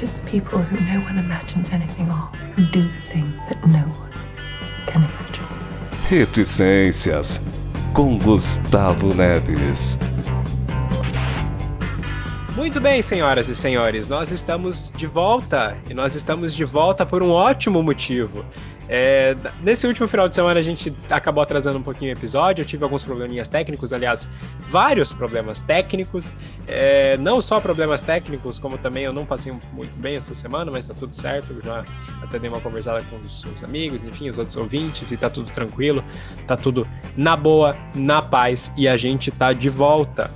It 0.00 0.04
is 0.04 0.12
the 0.14 0.30
people 0.30 0.58
who 0.60 0.80
no 0.86 0.98
one 1.04 1.18
imagines 1.18 1.72
anything 1.72 2.08
of 2.08 2.34
who 2.56 2.64
do 2.64 2.80
the 2.80 3.00
thing 3.12 3.26
that 3.50 3.62
no 3.66 3.80
one 3.80 4.10
can 4.86 5.02
imagine. 5.02 5.44
Reticências 6.08 7.38
com 7.92 8.16
Gustavo 8.16 9.12
Neves. 9.14 9.98
Muito 12.60 12.78
bem, 12.78 13.00
senhoras 13.00 13.48
e 13.48 13.54
senhores, 13.54 14.06
nós 14.06 14.30
estamos 14.30 14.92
de 14.94 15.06
volta 15.06 15.74
e 15.88 15.94
nós 15.94 16.14
estamos 16.14 16.54
de 16.54 16.62
volta 16.62 17.06
por 17.06 17.22
um 17.22 17.30
ótimo 17.30 17.82
motivo. 17.82 18.44
É, 18.86 19.34
nesse 19.62 19.86
último 19.86 20.06
final 20.06 20.28
de 20.28 20.34
semana 20.34 20.60
a 20.60 20.62
gente 20.62 20.92
acabou 21.08 21.42
atrasando 21.42 21.78
um 21.78 21.82
pouquinho 21.82 22.10
o 22.10 22.18
episódio, 22.18 22.60
eu 22.60 22.66
tive 22.66 22.84
alguns 22.84 23.02
probleminhas 23.02 23.48
técnicos, 23.48 23.94
aliás, 23.94 24.28
vários 24.68 25.10
problemas 25.10 25.60
técnicos. 25.60 26.26
É, 26.68 27.16
não 27.16 27.40
só 27.40 27.60
problemas 27.60 28.02
técnicos, 28.02 28.58
como 28.58 28.76
também 28.76 29.04
eu 29.04 29.12
não 29.14 29.24
passei 29.24 29.54
muito 29.72 29.96
bem 29.96 30.16
essa 30.16 30.34
semana, 30.34 30.70
mas 30.70 30.86
tá 30.86 30.92
tudo 30.92 31.16
certo. 31.16 31.58
Já 31.64 31.82
até 32.22 32.38
dei 32.38 32.50
uma 32.50 32.60
conversada 32.60 33.02
com 33.04 33.16
os, 33.16 33.42
os 33.42 33.64
amigos, 33.64 34.04
enfim, 34.04 34.28
os 34.28 34.36
outros 34.36 34.58
ouvintes, 34.58 35.10
e 35.10 35.16
tá 35.16 35.30
tudo 35.30 35.50
tranquilo, 35.50 36.04
tá 36.46 36.58
tudo 36.58 36.86
na 37.16 37.34
boa, 37.34 37.74
na 37.94 38.20
paz, 38.20 38.70
e 38.76 38.86
a 38.86 38.98
gente 38.98 39.30
tá 39.30 39.54
de 39.54 39.70
volta. 39.70 40.30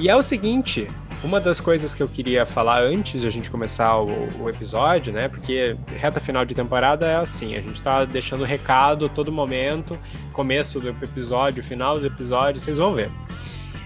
E 0.00 0.08
é 0.08 0.16
o 0.16 0.22
seguinte, 0.22 0.88
uma 1.22 1.38
das 1.38 1.60
coisas 1.60 1.94
que 1.94 2.02
eu 2.02 2.08
queria 2.08 2.46
falar 2.46 2.82
antes 2.82 3.20
de 3.20 3.26
a 3.26 3.30
gente 3.30 3.50
começar 3.50 3.98
o, 3.98 4.42
o, 4.42 4.48
episódio, 4.48 5.12
né? 5.12 5.28
Porque 5.28 5.76
reta 5.86 6.20
final 6.20 6.44
de 6.44 6.54
temporada 6.54 7.06
é 7.06 7.16
assim, 7.16 7.54
a 7.56 7.60
gente 7.60 7.80
tá 7.82 8.04
deixando 8.04 8.44
recado 8.44 9.08
todo 9.08 9.30
momento, 9.30 9.98
começo 10.32 10.80
do 10.80 10.88
episódio, 10.88 11.62
final 11.62 11.98
do 11.98 12.06
episódio, 12.06 12.60
vocês 12.60 12.78
vão 12.78 12.94
ver. 12.94 13.10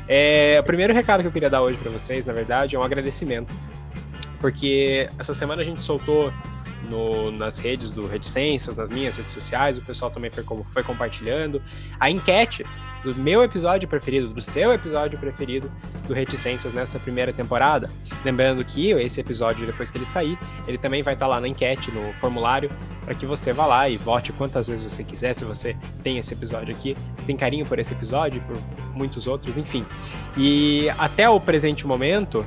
É, 0.06 0.58
o 0.60 0.64
primeiro 0.64 0.92
recado 0.92 1.22
que 1.22 1.26
eu 1.26 1.32
queria 1.32 1.50
dar 1.50 1.62
hoje 1.62 1.78
para 1.78 1.90
vocês, 1.90 2.24
na 2.24 2.32
verdade, 2.32 2.76
é 2.76 2.78
um 2.78 2.82
agradecimento. 2.82 3.52
Porque 4.40 5.08
essa 5.18 5.34
semana 5.34 5.62
a 5.62 5.64
gente 5.64 5.82
soltou 5.82 6.32
no, 6.90 7.32
nas 7.32 7.58
redes 7.58 7.90
do 7.90 8.06
Reticências, 8.06 8.76
nas 8.76 8.90
minhas 8.90 9.16
redes 9.16 9.32
sociais, 9.32 9.78
o 9.78 9.80
pessoal 9.80 10.10
também 10.10 10.30
foi, 10.30 10.44
foi 10.66 10.82
compartilhando. 10.82 11.62
A 11.98 12.10
enquete 12.10 12.64
do 13.04 13.14
meu 13.16 13.44
episódio 13.44 13.86
preferido, 13.86 14.28
do 14.28 14.40
seu 14.40 14.72
episódio 14.72 15.18
preferido 15.18 15.70
do 16.08 16.14
Reticências 16.14 16.72
nessa 16.72 16.98
primeira 16.98 17.32
temporada. 17.32 17.90
Lembrando 18.24 18.64
que 18.64 18.90
esse 18.92 19.20
episódio, 19.20 19.66
depois 19.66 19.90
que 19.90 19.98
ele 19.98 20.06
sair, 20.06 20.38
ele 20.66 20.78
também 20.78 21.02
vai 21.02 21.12
estar 21.12 21.26
lá 21.26 21.38
na 21.38 21.46
enquete, 21.46 21.90
no 21.90 22.12
formulário, 22.14 22.70
para 23.04 23.14
que 23.14 23.26
você 23.26 23.52
vá 23.52 23.66
lá 23.66 23.88
e 23.88 23.98
vote 23.98 24.32
quantas 24.32 24.68
vezes 24.68 24.90
você 24.90 25.04
quiser, 25.04 25.34
se 25.34 25.44
você 25.44 25.76
tem 26.02 26.18
esse 26.18 26.32
episódio 26.32 26.74
aqui, 26.74 26.96
tem 27.26 27.36
carinho 27.36 27.66
por 27.66 27.78
esse 27.78 27.92
episódio, 27.92 28.40
por 28.42 28.56
muitos 28.94 29.26
outros, 29.26 29.56
enfim. 29.58 29.84
E 30.36 30.88
até 30.98 31.28
o 31.28 31.38
presente 31.38 31.86
momento, 31.86 32.44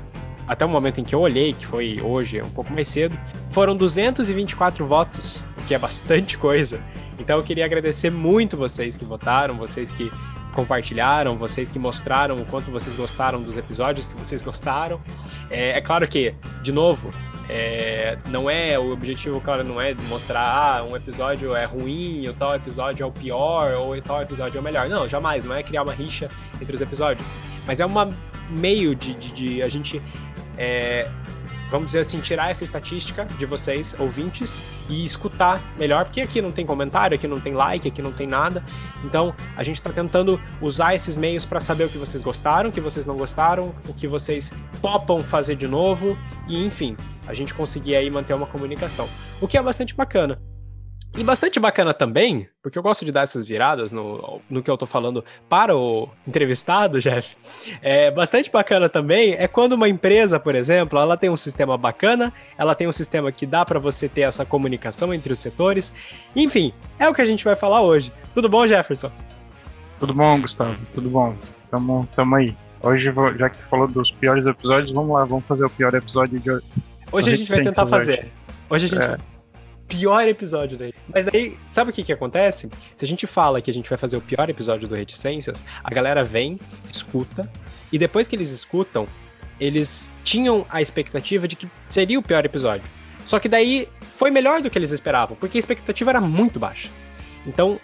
até 0.47 0.65
o 0.65 0.69
momento 0.69 0.99
em 0.99 1.03
que 1.03 1.13
eu 1.13 1.19
olhei, 1.19 1.53
que 1.53 1.67
foi 1.67 2.01
hoje, 2.01 2.41
um 2.41 2.49
pouco 2.49 2.73
mais 2.73 2.87
cedo, 2.87 3.15
foram 3.51 3.77
224 3.77 4.85
votos, 4.85 5.43
o 5.57 5.67
que 5.67 5.75
é 5.75 5.79
bastante 5.79 6.35
coisa. 6.39 6.79
Então 7.19 7.37
eu 7.37 7.43
queria 7.43 7.65
agradecer 7.65 8.11
muito 8.11 8.55
vocês 8.55 8.95
que 8.95 9.05
votaram, 9.05 9.55
vocês 9.55 9.91
que 9.91 10.11
compartilharam, 10.57 11.37
vocês 11.37 11.69
que 11.69 11.77
mostraram 11.77 12.41
o 12.41 12.45
quanto 12.47 12.71
vocês 12.71 12.95
gostaram 12.95 13.39
dos 13.39 13.55
episódios 13.55 14.07
que 14.07 14.15
vocês 14.15 14.41
gostaram. 14.41 14.99
É, 15.51 15.77
é 15.77 15.81
claro 15.81 16.07
que, 16.07 16.33
de 16.63 16.71
novo, 16.71 17.11
é, 17.47 18.17
não 18.31 18.49
é 18.49 18.77
o 18.79 18.91
objetivo, 18.91 19.39
claro, 19.39 19.63
não 19.63 19.79
é 19.79 19.93
mostrar 20.09 20.41
ah, 20.79 20.83
um 20.83 20.95
episódio 20.95 21.55
é 21.55 21.63
ruim, 21.65 22.27
ou 22.27 22.33
tal 22.33 22.55
episódio 22.55 23.03
é 23.03 23.05
o 23.05 23.11
pior, 23.11 23.71
ou 23.73 24.01
tal 24.01 24.19
episódio 24.23 24.57
é 24.57 24.59
o 24.59 24.63
melhor. 24.63 24.89
Não, 24.89 25.07
jamais, 25.07 25.45
não 25.45 25.55
é 25.55 25.61
criar 25.61 25.83
uma 25.83 25.93
rixa 25.93 26.27
entre 26.59 26.75
os 26.75 26.81
episódios. 26.81 27.27
Mas 27.67 27.79
é 27.79 27.85
uma 27.85 28.09
meio 28.49 28.95
de, 28.95 29.13
de, 29.13 29.31
de 29.31 29.61
a 29.61 29.69
gente 29.69 30.01
é, 30.57 31.07
vamos 31.69 31.87
dizer 31.87 31.99
assim, 31.99 32.19
tirar 32.19 32.51
essa 32.51 32.63
estatística 32.63 33.25
de 33.25 33.45
vocês, 33.45 33.95
ouvintes, 33.99 34.63
e 34.89 35.05
escutar 35.05 35.61
melhor, 35.77 36.05
porque 36.05 36.21
aqui 36.21 36.41
não 36.41 36.51
tem 36.51 36.65
comentário, 36.65 37.15
aqui 37.15 37.27
não 37.27 37.39
tem 37.39 37.53
like, 37.53 37.87
aqui 37.87 38.01
não 38.01 38.11
tem 38.11 38.27
nada. 38.27 38.63
Então, 39.03 39.35
a 39.55 39.63
gente 39.63 39.75
está 39.75 39.91
tentando 39.91 40.39
usar 40.61 40.95
esses 40.95 41.17
meios 41.17 41.45
para 41.45 41.59
saber 41.59 41.83
o 41.85 41.89
que 41.89 41.97
vocês 41.97 42.23
gostaram, 42.23 42.69
o 42.69 42.71
que 42.71 42.81
vocês 42.81 43.05
não 43.05 43.15
gostaram, 43.15 43.75
o 43.87 43.93
que 43.93 44.07
vocês 44.07 44.53
topam 44.81 45.21
fazer 45.21 45.55
de 45.55 45.67
novo, 45.67 46.17
e 46.47 46.65
enfim, 46.65 46.95
a 47.27 47.33
gente 47.33 47.53
conseguir 47.53 47.95
aí 47.95 48.09
manter 48.09 48.33
uma 48.33 48.47
comunicação. 48.47 49.07
O 49.41 49.47
que 49.47 49.57
é 49.57 49.61
bastante 49.61 49.95
bacana. 49.95 50.39
E 51.17 51.23
bastante 51.23 51.59
bacana 51.59 51.95
também, 51.95 52.47
porque 52.61 52.77
eu 52.77 52.83
gosto 52.83 53.03
de 53.03 53.11
dar 53.11 53.23
essas 53.23 53.43
viradas 53.43 53.91
no, 53.91 54.39
no 54.47 54.61
que 54.61 54.69
eu 54.69 54.77
tô 54.77 54.85
falando 54.85 55.25
para 55.49 55.75
o 55.75 56.07
entrevistado, 56.27 56.99
Jeff. 57.01 57.35
É 57.81 58.11
bastante 58.11 58.51
bacana 58.51 58.87
também 58.87 59.33
é 59.33 59.47
quando 59.47 59.73
uma 59.73 59.89
empresa, 59.89 60.39
por 60.39 60.53
exemplo, 60.53 60.99
ela 60.99 61.17
tem 61.17 61.31
um 61.31 61.35
sistema 61.35 61.75
bacana, 61.75 62.31
ela 62.55 62.75
tem 62.75 62.87
um 62.87 62.91
sistema 62.91 63.31
que 63.31 63.47
dá 63.47 63.65
para 63.65 63.79
você 63.79 64.07
ter 64.07 64.21
essa 64.21 64.45
comunicação 64.45 65.11
entre 65.11 65.33
os 65.33 65.39
setores. 65.39 65.91
Enfim, 66.35 66.71
é 66.99 67.09
o 67.09 67.15
que 67.15 67.21
a 67.23 67.25
gente 67.25 67.43
vai 67.43 67.55
falar 67.55 67.81
hoje. 67.81 68.13
Tudo 68.35 68.47
bom, 68.47 68.67
Jefferson? 68.67 69.11
Tudo 69.99 70.13
bom, 70.13 70.39
Gustavo? 70.39 70.77
Tudo 70.93 71.09
bom? 71.09 71.35
Tamo, 71.71 72.07
tamo 72.15 72.35
aí. 72.35 72.55
Hoje, 72.83 73.11
já 73.39 73.49
que 73.49 73.57
falou 73.63 73.87
dos 73.87 74.11
piores 74.11 74.45
episódios, 74.45 74.93
vamos 74.93 75.15
lá, 75.15 75.25
vamos 75.25 75.45
fazer 75.45 75.65
o 75.65 75.69
pior 75.71 75.91
episódio 75.95 76.39
de 76.39 76.51
hoje. 76.51 76.65
Hoje 77.11 77.31
a 77.31 77.35
gente 77.35 77.51
vai 77.51 77.63
tentar 77.63 77.87
fazer. 77.87 78.31
Hoje 78.69 78.85
a 78.85 78.89
gente 78.89 79.01
é 79.01 79.36
pior 79.87 80.27
episódio 80.27 80.77
daí. 80.77 80.93
Mas 81.13 81.25
daí, 81.25 81.57
sabe 81.69 81.91
o 81.91 81.93
que 81.93 82.03
que 82.03 82.13
acontece? 82.13 82.69
Se 82.95 83.05
a 83.05 83.07
gente 83.07 83.25
fala 83.25 83.61
que 83.61 83.71
a 83.71 83.73
gente 83.73 83.89
vai 83.89 83.97
fazer 83.97 84.17
o 84.17 84.21
pior 84.21 84.49
episódio 84.49 84.87
do 84.87 84.95
Reticências, 84.95 85.63
a 85.83 85.89
galera 85.89 86.23
vem, 86.23 86.59
escuta, 86.91 87.49
e 87.91 87.97
depois 87.97 88.27
que 88.27 88.35
eles 88.35 88.51
escutam, 88.51 89.07
eles 89.59 90.11
tinham 90.23 90.65
a 90.69 90.81
expectativa 90.81 91.47
de 91.47 91.55
que 91.55 91.67
seria 91.89 92.19
o 92.19 92.23
pior 92.23 92.45
episódio. 92.45 92.85
Só 93.25 93.39
que 93.39 93.49
daí 93.49 93.87
foi 94.01 94.31
melhor 94.31 94.61
do 94.61 94.69
que 94.69 94.77
eles 94.77 94.91
esperavam, 94.91 95.35
porque 95.37 95.57
a 95.57 95.59
expectativa 95.59 96.11
era 96.11 96.21
muito 96.21 96.59
baixa. 96.59 96.89
Então, 97.45 97.79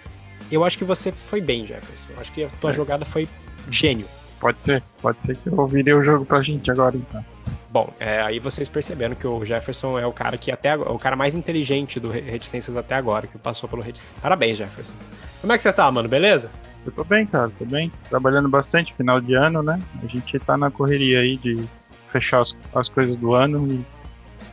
eu 0.52 0.64
acho 0.64 0.78
que 0.78 0.84
você 0.84 1.12
foi 1.12 1.42
bem, 1.42 1.66
Jefferson. 1.66 2.14
Eu 2.14 2.20
acho 2.20 2.32
que 2.32 2.44
a 2.44 2.50
tua 2.62 2.72
é. 2.72 2.74
jogada 2.74 3.06
foi 3.06 3.28
gênio. 3.72 4.06
Pode 4.40 4.64
ser, 4.64 4.84
pode 5.02 5.22
ser 5.22 5.38
que 5.38 5.48
eu 5.48 5.68
virei 5.68 5.94
o 5.94 6.04
jogo 6.04 6.26
pra 6.26 6.42
gente 6.42 6.70
agora, 6.70 6.96
então. 6.96 7.24
Bom, 7.74 7.92
é, 8.00 8.22
aí 8.22 8.38
vocês 8.38 8.70
perceberam 8.70 9.16
que 9.16 9.26
o 9.26 9.44
Jefferson 9.44 9.98
é 9.98 10.06
o 10.06 10.14
cara 10.14 10.38
que 10.38 10.52
até 10.52 10.78
o 10.78 11.00
cara 11.00 11.16
mais 11.16 11.34
inteligente 11.34 12.00
do 12.00 12.12
Reticências 12.12 12.78
até 12.78 12.94
agora, 12.94 13.26
que 13.26 13.36
passou 13.40 13.68
pelo 13.68 13.82
Reticências. 13.82 14.20
Parabéns, 14.22 14.58
Jefferson. 14.58 14.94
Como 15.42 15.52
é 15.52 15.58
que 15.58 15.64
você 15.64 15.74
tá, 15.74 15.92
mano? 15.92 16.08
Beleza? 16.08 16.52
Eu 16.86 16.92
tô 16.92 17.04
bem, 17.04 17.26
cara, 17.26 17.52
tô 17.58 17.66
bem. 17.66 17.92
Trabalhando 18.08 18.48
bastante, 18.48 18.94
final 18.94 19.20
de 19.20 19.34
ano, 19.34 19.64
né? 19.64 19.82
A 20.04 20.06
gente 20.06 20.38
tá 20.38 20.56
na 20.56 20.70
correria 20.70 21.22
aí 21.22 21.36
de 21.36 21.68
fechar 22.12 22.42
as, 22.42 22.56
as 22.76 22.90
coisas 22.90 23.16
do 23.16 23.34
ano 23.34 23.84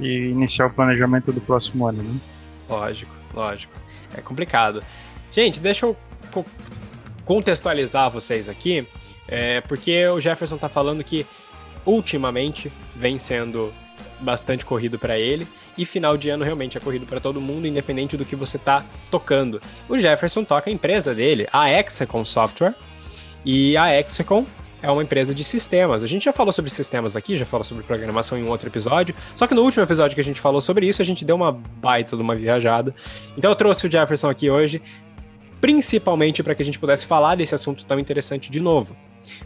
e, 0.00 0.03
e 0.03 0.30
iniciar 0.30 0.69
o 0.69 0.70
planejamento 0.70 1.30
do 1.30 1.42
próximo 1.42 1.86
ano, 1.86 2.03
né? 2.03 2.19
Lógico, 2.70 3.14
lógico. 3.34 3.75
É 4.16 4.22
complicado. 4.22 4.82
Gente, 5.30 5.60
deixa 5.60 5.84
eu 5.84 5.94
contextualizar 7.26 8.10
vocês 8.10 8.48
aqui, 8.48 8.88
é, 9.28 9.60
porque 9.60 10.06
o 10.06 10.19
Jefferson 10.19 10.56
tá 10.56 10.70
falando 10.70 11.04
que 11.04 11.26
ultimamente 11.84 12.70
vem 12.94 13.18
sendo 13.18 13.72
bastante 14.20 14.64
corrido 14.64 14.98
para 14.98 15.18
ele 15.18 15.46
e 15.76 15.86
final 15.86 16.16
de 16.16 16.28
ano 16.28 16.44
realmente 16.44 16.76
é 16.76 16.80
corrido 16.80 17.06
para 17.06 17.20
todo 17.20 17.41
mundo, 17.41 17.66
independente 17.66 18.16
do 18.16 18.24
que 18.24 18.36
você 18.36 18.58
tá 18.58 18.84
tocando. 19.10 19.60
O 19.88 19.96
Jefferson 19.96 20.44
toca 20.44 20.68
a 20.68 20.72
empresa 20.72 21.14
dele, 21.14 21.48
a 21.52 21.70
Hexacon 21.70 22.24
Software, 22.24 22.74
e 23.44 23.76
a 23.76 23.94
Hexacon 23.98 24.44
é 24.82 24.91
uma 24.91 25.02
empresa 25.02 25.34
de 25.34 25.44
sistemas. 25.44 26.02
A 26.02 26.06
gente 26.06 26.24
já 26.24 26.32
falou 26.32 26.52
sobre 26.52 26.70
sistemas 26.70 27.16
aqui, 27.16 27.36
já 27.36 27.46
falou 27.46 27.64
sobre 27.64 27.82
programação 27.84 28.38
em 28.38 28.42
um 28.42 28.48
outro 28.48 28.68
episódio, 28.68 29.14
só 29.36 29.47
que 29.47 29.54
no 29.54 29.62
último 29.62 29.82
episódio 29.82 30.14
que 30.14 30.20
a 30.20 30.24
gente 30.24 30.41
falou 30.41 30.60
sobre 30.60 30.86
isso, 30.86 31.00
a 31.00 31.04
gente 31.04 31.24
deu 31.24 31.36
uma 31.36 31.52
baita 31.52 32.16
de 32.16 32.22
uma 32.22 32.34
viajada. 32.34 32.94
Então 33.36 33.50
eu 33.50 33.56
trouxe 33.56 33.86
o 33.86 33.91
Jefferson 33.91 34.28
aqui 34.28 34.50
hoje, 34.50 34.83
principalmente 35.60 36.42
para 36.42 36.54
que 36.54 36.62
a 36.62 36.65
gente 36.66 36.78
pudesse 36.78 37.06
falar 37.06 37.36
desse 37.36 37.54
assunto 37.54 37.84
tão 37.84 37.98
interessante 37.98 38.50
de 38.50 38.60
novo. 38.60 38.97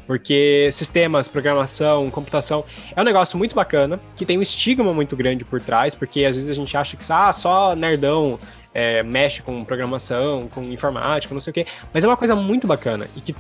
Porque 0.06 0.70
sistemas, 0.72 1.28
programação, 1.28 2.10
computação 2.10 2.64
é 2.94 3.00
um 3.00 3.04
negócio 3.04 3.38
muito 3.38 3.54
bacana, 3.54 4.00
que 4.16 4.26
tem 4.26 4.38
um 4.38 4.42
estigma 4.42 4.92
muito 4.92 5.16
grande 5.16 5.44
por 5.44 5.60
trás, 5.60 5.94
porque 5.94 6.24
às 6.24 6.36
vezes 6.36 6.50
a 6.50 6.54
gente 6.54 6.76
acha 6.76 6.96
que 6.96 7.04
ah, 7.10 7.32
só 7.32 7.74
nerdão 7.74 8.38
é, 8.72 9.02
mexe 9.02 9.42
com 9.42 9.64
programação, 9.64 10.48
com 10.48 10.62
informática, 10.64 11.32
não 11.32 11.40
sei 11.40 11.50
o 11.50 11.54
quê. 11.54 11.66
Mas 11.92 12.04
é 12.04 12.06
uma 12.08 12.16
coisa 12.16 12.34
muito 12.34 12.66
bacana 12.66 13.06
e 13.16 13.20
que 13.20 13.34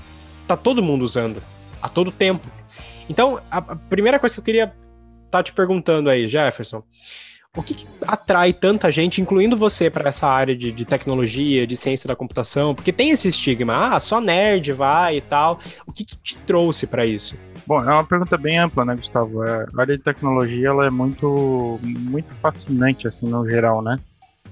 tá 0.46 0.56
todo 0.56 0.82
mundo 0.82 1.04
usando 1.04 1.42
a 1.82 1.88
todo 1.88 2.12
tempo. 2.12 2.46
Então, 3.08 3.40
a, 3.50 3.60
primeira 3.76 4.18
coisa 4.18 4.34
que 4.34 4.40
eu 4.40 4.44
queria 4.44 4.64
estar 4.64 4.74
tá 5.30 5.42
te 5.42 5.52
perguntando 5.52 6.08
aí, 6.08 6.26
Jefferson, 6.28 6.82
o 7.56 7.62
que, 7.62 7.74
que, 7.74 7.86
atrai 8.02 8.52
tanta 8.52 8.90
gente, 8.90 9.20
incluindo 9.20 9.56
você, 9.56 9.88
para 9.88 10.08
essa 10.08 10.26
área 10.26 10.56
de, 10.56 10.72
de, 10.72 10.84
tecnologia, 10.84 11.66
de 11.66 11.76
ciência 11.76 12.08
da 12.08 12.16
computação? 12.16 12.74
Porque 12.74 12.92
tem 12.92 13.10
esse 13.10 13.28
estigma, 13.28 13.94
ah, 13.94 14.00
só 14.00 14.20
nerd 14.20 14.72
vai 14.72 15.18
e 15.18 15.20
tal. 15.20 15.60
O 15.86 15.92
que, 15.92 16.04
que 16.04 16.16
te 16.16 16.36
trouxe 16.38 16.86
para 16.86 17.06
isso? 17.06 17.36
Bom, 17.66 17.82
é 17.82 17.92
uma 17.92 18.04
pergunta 18.04 18.36
bem 18.36 18.58
ampla, 18.58 18.84
né, 18.84 18.96
Gustavo? 18.96 19.44
É, 19.44 19.66
a 19.72 19.80
área 19.80 19.96
de 19.96 20.02
tecnologia 20.02 20.68
ela 20.68 20.86
é 20.86 20.90
muito, 20.90 21.78
muito 21.82 22.34
fascinante, 22.42 23.06
assim, 23.06 23.28
no 23.28 23.48
geral, 23.48 23.80
né? 23.80 23.96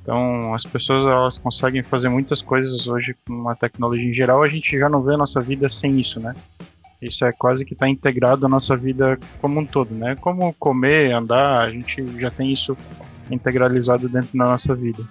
Então, 0.00 0.52
as 0.54 0.64
pessoas 0.64 1.06
elas 1.06 1.38
conseguem 1.38 1.82
fazer 1.82 2.08
muitas 2.08 2.42
coisas 2.42 2.86
hoje 2.86 3.14
com 3.26 3.48
a 3.48 3.54
tecnologia 3.54 4.08
em 4.08 4.14
geral. 4.14 4.42
A 4.42 4.48
gente 4.48 4.76
já 4.78 4.88
não 4.88 5.02
vê 5.02 5.14
a 5.14 5.18
nossa 5.18 5.40
vida 5.40 5.68
sem 5.68 6.00
isso, 6.00 6.18
né? 6.18 6.34
Isso 7.02 7.24
é 7.24 7.32
quase 7.32 7.64
que 7.64 7.74
está 7.74 7.88
integrado 7.88 8.46
à 8.46 8.48
nossa 8.48 8.76
vida 8.76 9.18
como 9.40 9.58
um 9.58 9.66
todo, 9.66 9.92
né? 9.92 10.14
Como 10.16 10.54
comer, 10.54 11.12
andar, 11.12 11.62
a 11.62 11.70
gente 11.70 12.06
já 12.20 12.30
tem 12.30 12.52
isso 12.52 12.76
integralizado 13.28 14.08
dentro 14.08 14.38
da 14.38 14.44
nossa 14.44 14.72
vida. 14.72 15.02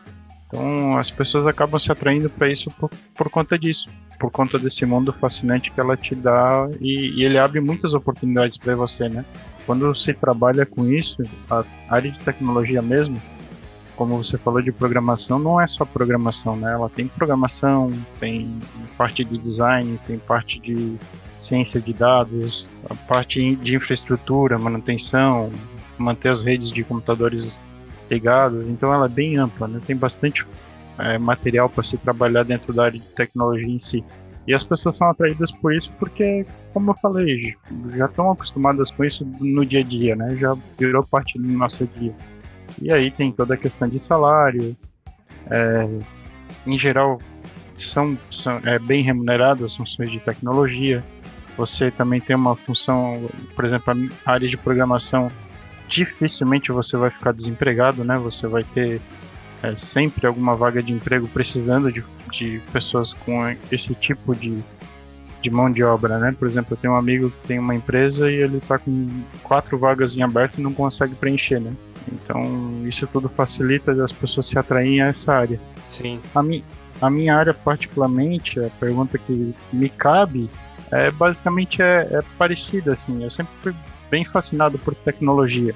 Então 0.48 0.98
as 0.98 1.10
pessoas 1.10 1.46
acabam 1.46 1.80
se 1.80 1.92
atraindo 1.92 2.30
para 2.30 2.50
isso 2.50 2.72
por, 2.72 2.90
por 3.14 3.30
conta 3.30 3.60
disso, 3.60 3.90
por 4.18 4.32
conta 4.32 4.58
desse 4.58 4.86
mundo 4.86 5.12
fascinante 5.14 5.70
que 5.70 5.80
ela 5.80 5.98
te 5.98 6.16
dá 6.16 6.70
e, 6.80 7.20
e 7.20 7.26
ele 7.26 7.38
abre 7.38 7.60
muitas 7.60 7.94
oportunidades 7.94 8.58
para 8.58 8.74
você, 8.76 9.10
né? 9.10 9.26
Quando 9.66 9.94
se 9.94 10.14
trabalha 10.14 10.66
com 10.66 10.88
isso, 10.88 11.18
a 11.50 11.64
área 11.90 12.10
de 12.10 12.20
tecnologia 12.20 12.82
mesmo, 12.82 13.22
como 13.96 14.18
você 14.24 14.38
falou 14.38 14.62
de 14.62 14.72
programação, 14.72 15.40
não 15.40 15.60
é 15.60 15.68
só 15.68 15.86
programação, 15.86 16.56
né? 16.56 16.72
Ela 16.72 16.90
tem 16.90 17.08
programação, 17.08 17.92
tem 18.20 18.60
parte 18.98 19.24
de 19.24 19.38
design, 19.38 20.00
tem 20.08 20.18
parte 20.18 20.60
de 20.60 20.98
ciência 21.42 21.80
de 21.82 21.94
dados, 21.94 22.68
a 22.90 22.96
parte 22.96 23.56
de 23.56 23.76
infraestrutura, 23.76 24.58
manutenção, 24.58 25.52
manter 25.98 26.30
as 26.30 26.42
redes 26.42 26.72
de 26.72 26.84
computadores 26.84 27.60
ligadas. 28.10 28.68
Então 28.68 28.94
ela 28.94 29.06
é 29.06 29.10
bem 29.10 29.38
ampla, 29.38 29.68
né? 29.68 29.80
Tem 29.86 29.96
bastante 29.96 30.46
é, 30.98 31.18
material 31.18 31.70
para 31.70 31.84
se 31.84 31.98
trabalhar 31.98 32.44
dentro 32.44 32.74
da 32.74 32.86
área 32.86 33.00
de 33.00 33.06
tecnologia 33.08 33.68
em 33.68 33.80
si. 33.80 34.04
E 34.48 34.54
as 34.54 34.64
pessoas 34.64 34.96
são 34.98 35.08
atraídas 35.08 35.52
por 35.52 35.74
isso 35.74 35.92
porque, 36.00 36.46
como 36.74 36.92
eu 36.92 36.96
falei, 36.96 37.56
já 37.96 38.06
estão 38.06 38.32
acostumadas 38.32 38.90
com 38.92 39.06
isso 39.06 39.26
no 39.40 39.66
dia 39.66 39.82
a 39.82 39.84
dia, 39.84 40.16
né? 40.16 40.36
Já 40.36 40.56
virou 40.78 41.04
parte 41.04 41.38
do 41.38 41.48
nosso 41.48 41.86
dia. 41.86 42.14
E 42.82 42.92
aí 42.92 43.12
tem 43.12 43.32
toda 43.32 43.54
a 43.54 43.58
questão 43.58 43.88
de 43.88 44.00
salário. 44.00 44.76
É, 45.50 45.88
em 46.66 46.78
geral, 46.78 47.20
são, 47.76 48.18
são 48.32 48.60
é, 48.64 48.80
bem 48.80 49.04
remuneradas 49.04 49.72
as 49.72 49.78
funções 49.78 50.12
de 50.12 50.20
tecnologia. 50.20 51.04
Você 51.58 51.92
também 51.92 52.20
tem 52.20 52.36
uma 52.36 52.56
função, 52.56 53.30
por 53.56 53.66
exemplo, 53.66 53.94
a 54.26 54.32
área 54.32 54.48
de 54.48 54.58
programação, 54.58 55.32
dificilmente 55.88 56.72
você 56.72 56.96
vai 56.96 57.10
ficar 57.10 57.34
desempregado, 57.34 58.04
né? 58.04 58.18
Você 58.18 58.48
vai 58.48 58.64
ter 58.64 59.02
é, 59.62 59.76
sempre 59.76 60.26
alguma 60.26 60.56
vaga 60.56 60.82
de 60.82 60.92
emprego 60.92 61.28
precisando 61.28 61.92
de, 61.92 62.04
de 62.32 62.62
pessoas 62.72 63.14
com 63.14 63.56
esse 63.72 63.94
tipo 63.96 64.34
de, 64.34 64.58
de 65.42 65.50
mão 65.50 65.72
de 65.72 65.84
obra, 65.84 66.18
né? 66.18 66.36
Por 66.38 66.48
exemplo, 66.48 66.74
eu 66.74 66.78
tenho 66.78 66.94
um 66.94 66.98
amigo 66.98 67.30
que 67.30 67.48
tem 67.48 67.60
uma 67.60 67.76
empresa 67.76 68.32
e 68.32 68.36
ele 68.36 68.58
está 68.58 68.80
com 68.80 69.10
quatro 69.44 69.78
vagas 69.78 70.16
em 70.16 70.24
aberto 70.24 70.60
e 70.60 70.62
não 70.62 70.74
consegue 70.74 71.14
preencher, 71.16 71.60
né? 71.60 71.72
Então, 72.12 72.82
isso 72.88 73.06
tudo 73.08 73.30
facilita 73.30 73.92
as 74.04 74.12
pessoas 74.12 74.48
se 74.48 74.58
atraírem 74.58 75.02
a 75.02 75.08
essa 75.08 75.34
área. 75.34 75.60
Sim. 75.90 76.20
A, 76.34 76.42
mi 76.42 76.64
a 77.02 77.10
minha 77.10 77.36
área, 77.36 77.54
particularmente, 77.54 78.60
a 78.60 78.70
pergunta 78.80 79.18
que 79.18 79.54
me 79.72 79.90
cabe, 79.90 80.50
é 80.92 81.12
basicamente 81.12 81.82
é, 81.82 82.08
é 82.12 82.92
assim. 82.92 83.24
Eu 83.24 83.32
sempre 83.32 83.54
fui 83.62 83.76
bem 84.10 84.26
fascinado 84.26 84.78
por 84.78 84.94
tecnologia. 84.94 85.74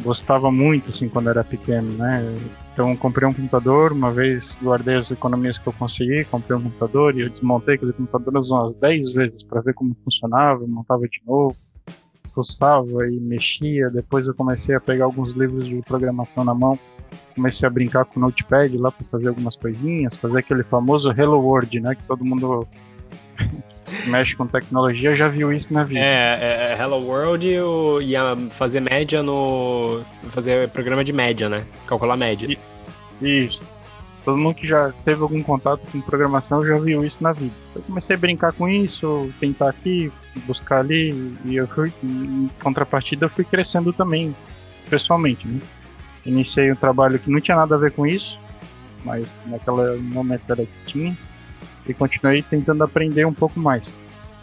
Gostava 0.00 0.50
muito, 0.50 0.90
assim, 0.90 1.08
quando 1.08 1.28
era 1.28 1.44
pequeno, 1.44 1.92
né? 1.92 2.24
Então, 2.72 2.96
comprei 2.96 3.28
um 3.28 3.34
computador, 3.34 3.92
uma 3.92 4.10
vez 4.10 4.56
guardei 4.62 4.96
as 4.96 5.10
economias 5.10 5.58
que 5.58 5.66
eu 5.66 5.72
consegui, 5.74 6.24
comprei 6.24 6.56
um 6.56 6.62
computador 6.62 7.14
e 7.16 7.20
eu 7.20 7.28
desmontei 7.28 7.74
aquele 7.74 7.92
computador 7.92 8.42
umas 8.50 8.74
10 8.76 9.12
vezes 9.12 9.42
para 9.42 9.60
ver 9.60 9.74
como 9.74 9.94
funcionava, 10.04 10.66
montava 10.66 11.06
de 11.06 11.20
novo 11.26 11.54
fuçava 12.34 13.06
e 13.06 13.18
mexia. 13.20 13.90
Depois 13.90 14.26
eu 14.26 14.34
comecei 14.34 14.74
a 14.74 14.80
pegar 14.80 15.04
alguns 15.04 15.32
livros 15.32 15.66
de 15.66 15.80
programação 15.82 16.44
na 16.44 16.54
mão. 16.54 16.78
Comecei 17.34 17.66
a 17.66 17.70
brincar 17.70 18.04
com 18.04 18.20
o 18.20 18.22
Notepad 18.22 18.76
lá 18.76 18.90
para 18.90 19.06
fazer 19.08 19.28
algumas 19.28 19.56
coisinhas, 19.56 20.16
fazer 20.16 20.38
aquele 20.38 20.64
famoso 20.64 21.10
Hello 21.10 21.38
World, 21.40 21.80
né? 21.80 21.94
Que 21.94 22.02
todo 22.04 22.24
mundo 22.24 22.66
mexe 24.06 24.36
com 24.36 24.46
tecnologia 24.46 25.14
já 25.14 25.28
viu 25.28 25.52
isso 25.52 25.72
na 25.72 25.84
vida. 25.84 26.00
É, 26.00 26.38
é, 26.40 26.72
é 26.72 26.78
Hello 26.80 27.04
World 27.04 27.46
e, 27.46 28.04
ia 28.04 28.36
fazer 28.50 28.80
média 28.80 29.22
no. 29.22 30.02
fazer 30.30 30.68
programa 30.70 31.04
de 31.04 31.12
média, 31.12 31.48
né? 31.48 31.64
Calcular 31.86 32.16
média. 32.16 32.56
Isso. 33.20 33.62
Todo 34.24 34.36
mundo 34.36 34.54
que 34.54 34.68
já 34.68 34.92
teve 35.04 35.22
algum 35.22 35.42
contato 35.42 35.80
com 35.90 36.00
programação 36.00 36.64
já 36.64 36.76
viu 36.76 37.04
isso 37.04 37.22
na 37.22 37.32
vida. 37.32 37.54
Eu 37.74 37.82
comecei 37.82 38.16
a 38.16 38.18
brincar 38.18 38.52
com 38.52 38.68
isso, 38.68 39.32
tentar 39.40 39.70
aqui, 39.70 40.12
buscar 40.46 40.80
ali, 40.80 41.34
e 41.44 41.56
eu 41.56 41.66
fui, 41.66 41.92
em 42.02 42.50
contrapartida, 42.62 43.24
eu 43.24 43.30
fui 43.30 43.44
crescendo 43.44 43.92
também, 43.92 44.34
pessoalmente, 44.90 45.48
né? 45.48 45.60
Iniciei 46.26 46.70
um 46.70 46.76
trabalho 46.76 47.18
que 47.18 47.30
não 47.30 47.40
tinha 47.40 47.56
nada 47.56 47.74
a 47.74 47.78
ver 47.78 47.92
com 47.92 48.06
isso, 48.06 48.38
mas 49.04 49.26
naquele 49.46 49.96
momento 50.00 50.42
era 50.50 50.66
que 50.66 50.72
tinha, 50.86 51.16
e 51.86 51.94
continuei 51.94 52.42
tentando 52.42 52.84
aprender 52.84 53.26
um 53.26 53.32
pouco 53.32 53.58
mais. 53.58 53.94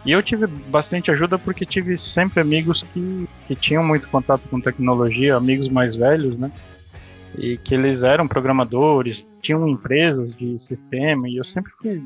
E 0.05 0.11
eu 0.11 0.23
tive 0.23 0.47
bastante 0.47 1.11
ajuda 1.11 1.37
porque 1.37 1.65
tive 1.65 1.97
sempre 1.97 2.39
amigos 2.39 2.83
que, 2.93 3.27
que 3.47 3.55
tinham 3.55 3.83
muito 3.83 4.07
contato 4.07 4.47
com 4.49 4.61
tecnologia, 4.61 5.35
amigos 5.35 5.67
mais 5.67 5.95
velhos, 5.95 6.37
né? 6.37 6.51
e 7.37 7.57
que 7.57 7.73
eles 7.73 8.03
eram 8.03 8.27
programadores, 8.27 9.27
tinham 9.41 9.67
empresas 9.67 10.33
de 10.35 10.57
sistema, 10.59 11.29
e 11.29 11.37
eu 11.37 11.43
sempre 11.43 11.71
fui 11.79 12.03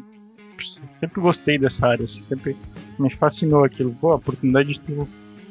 sempre 0.91 1.19
gostei 1.19 1.57
dessa 1.57 1.87
área, 1.87 2.03
assim, 2.03 2.21
sempre 2.21 2.55
me 2.99 3.09
fascinou 3.09 3.63
aquilo. 3.63 3.95
Pô, 3.99 4.11
a 4.11 4.15
oportunidade 4.15 4.79
de 4.79 5.07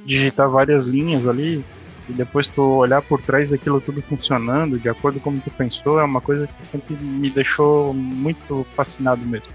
digitar 0.06 0.48
várias 0.48 0.86
linhas 0.86 1.26
ali 1.26 1.64
e 2.10 2.12
depois 2.12 2.48
tu 2.48 2.62
olhar 2.62 3.00
por 3.02 3.20
trás 3.22 3.50
daquilo 3.50 3.80
tudo 3.80 4.02
funcionando, 4.02 4.78
de 4.78 4.88
acordo 4.88 5.20
com 5.20 5.30
como 5.30 5.40
tu 5.40 5.50
pensou, 5.50 6.00
é 6.00 6.04
uma 6.04 6.20
coisa 6.20 6.46
que 6.46 6.66
sempre 6.66 6.94
me 6.96 7.30
deixou 7.30 7.94
muito 7.94 8.66
fascinado 8.74 9.24
mesmo. 9.24 9.52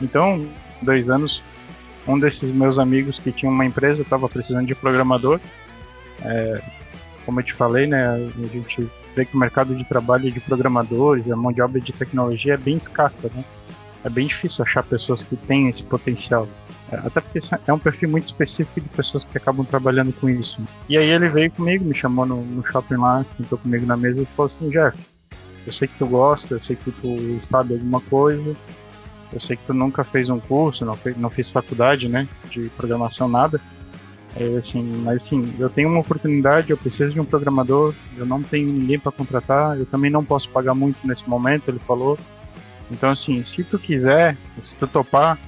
Então, 0.00 0.48
dois 0.80 1.10
anos, 1.10 1.42
um 2.06 2.18
desses 2.18 2.50
meus 2.50 2.78
amigos 2.78 3.18
que 3.18 3.30
tinha 3.30 3.50
uma 3.50 3.66
empresa 3.66 4.02
estava 4.02 4.28
precisando 4.28 4.66
de 4.66 4.74
programador. 4.74 5.38
É, 6.24 6.62
como 7.26 7.40
eu 7.40 7.44
te 7.44 7.52
falei, 7.52 7.86
né, 7.86 8.06
a 8.06 8.46
gente 8.46 8.90
vê 9.14 9.26
que 9.26 9.36
o 9.36 9.38
mercado 9.38 9.74
de 9.74 9.84
trabalho 9.84 10.32
de 10.32 10.40
programadores, 10.40 11.30
a 11.30 11.36
mão 11.36 11.52
de 11.52 11.60
obra 11.60 11.80
de 11.80 11.92
tecnologia 11.92 12.54
é 12.54 12.56
bem 12.56 12.76
escassa, 12.76 13.30
né? 13.34 13.44
É 14.02 14.08
bem 14.08 14.26
difícil 14.26 14.64
achar 14.64 14.82
pessoas 14.82 15.22
que 15.22 15.36
têm 15.36 15.68
esse 15.68 15.82
potencial. 15.82 16.48
Até 16.98 17.20
porque 17.20 17.38
é 17.66 17.72
um 17.72 17.78
perfil 17.78 18.10
muito 18.10 18.26
específico 18.26 18.80
de 18.80 18.88
pessoas 18.88 19.24
que 19.24 19.38
acabam 19.38 19.64
trabalhando 19.64 20.12
com 20.12 20.28
isso. 20.28 20.60
E 20.88 20.96
aí 20.96 21.08
ele 21.08 21.28
veio 21.28 21.50
comigo, 21.50 21.84
me 21.84 21.94
chamou 21.94 22.26
no, 22.26 22.42
no 22.42 22.66
shopping 22.66 22.96
lá, 22.96 23.24
sentou 23.36 23.58
comigo 23.58 23.86
na 23.86 23.96
mesa 23.96 24.22
e 24.22 24.26
falou 24.26 24.52
assim, 24.54 24.68
Jeff, 24.68 24.98
eu 25.66 25.72
sei 25.72 25.88
que 25.88 25.98
tu 25.98 26.06
gosta, 26.06 26.54
eu 26.54 26.62
sei 26.62 26.76
que 26.76 26.90
tu 26.90 27.40
sabe 27.50 27.74
alguma 27.74 28.00
coisa, 28.00 28.56
eu 29.32 29.40
sei 29.40 29.56
que 29.56 29.64
tu 29.64 29.72
nunca 29.72 30.04
fez 30.04 30.28
um 30.28 30.38
curso, 30.38 30.84
não, 30.84 30.96
fez, 30.96 31.16
não 31.16 31.30
fez 31.30 31.50
faculdade, 31.50 32.08
né, 32.08 32.28
de 32.50 32.68
programação, 32.76 33.28
nada, 33.28 33.60
é, 34.34 34.56
assim, 34.56 34.82
mas 35.04 35.24
assim, 35.24 35.54
eu 35.58 35.68
tenho 35.68 35.88
uma 35.88 36.00
oportunidade, 36.00 36.70
eu 36.70 36.76
preciso 36.76 37.12
de 37.12 37.20
um 37.20 37.24
programador, 37.24 37.94
eu 38.16 38.24
não 38.24 38.42
tenho 38.42 38.66
ninguém 38.72 38.98
para 38.98 39.12
contratar, 39.12 39.78
eu 39.78 39.86
também 39.86 40.10
não 40.10 40.24
posso 40.24 40.48
pagar 40.48 40.74
muito 40.74 41.06
nesse 41.06 41.28
momento, 41.28 41.68
ele 41.68 41.78
falou. 41.80 42.18
Então, 42.90 43.10
assim, 43.10 43.44
se 43.44 43.62
tu 43.62 43.78
quiser, 43.78 44.36
se 44.62 44.74
tu 44.76 44.86
topar, 44.86 45.38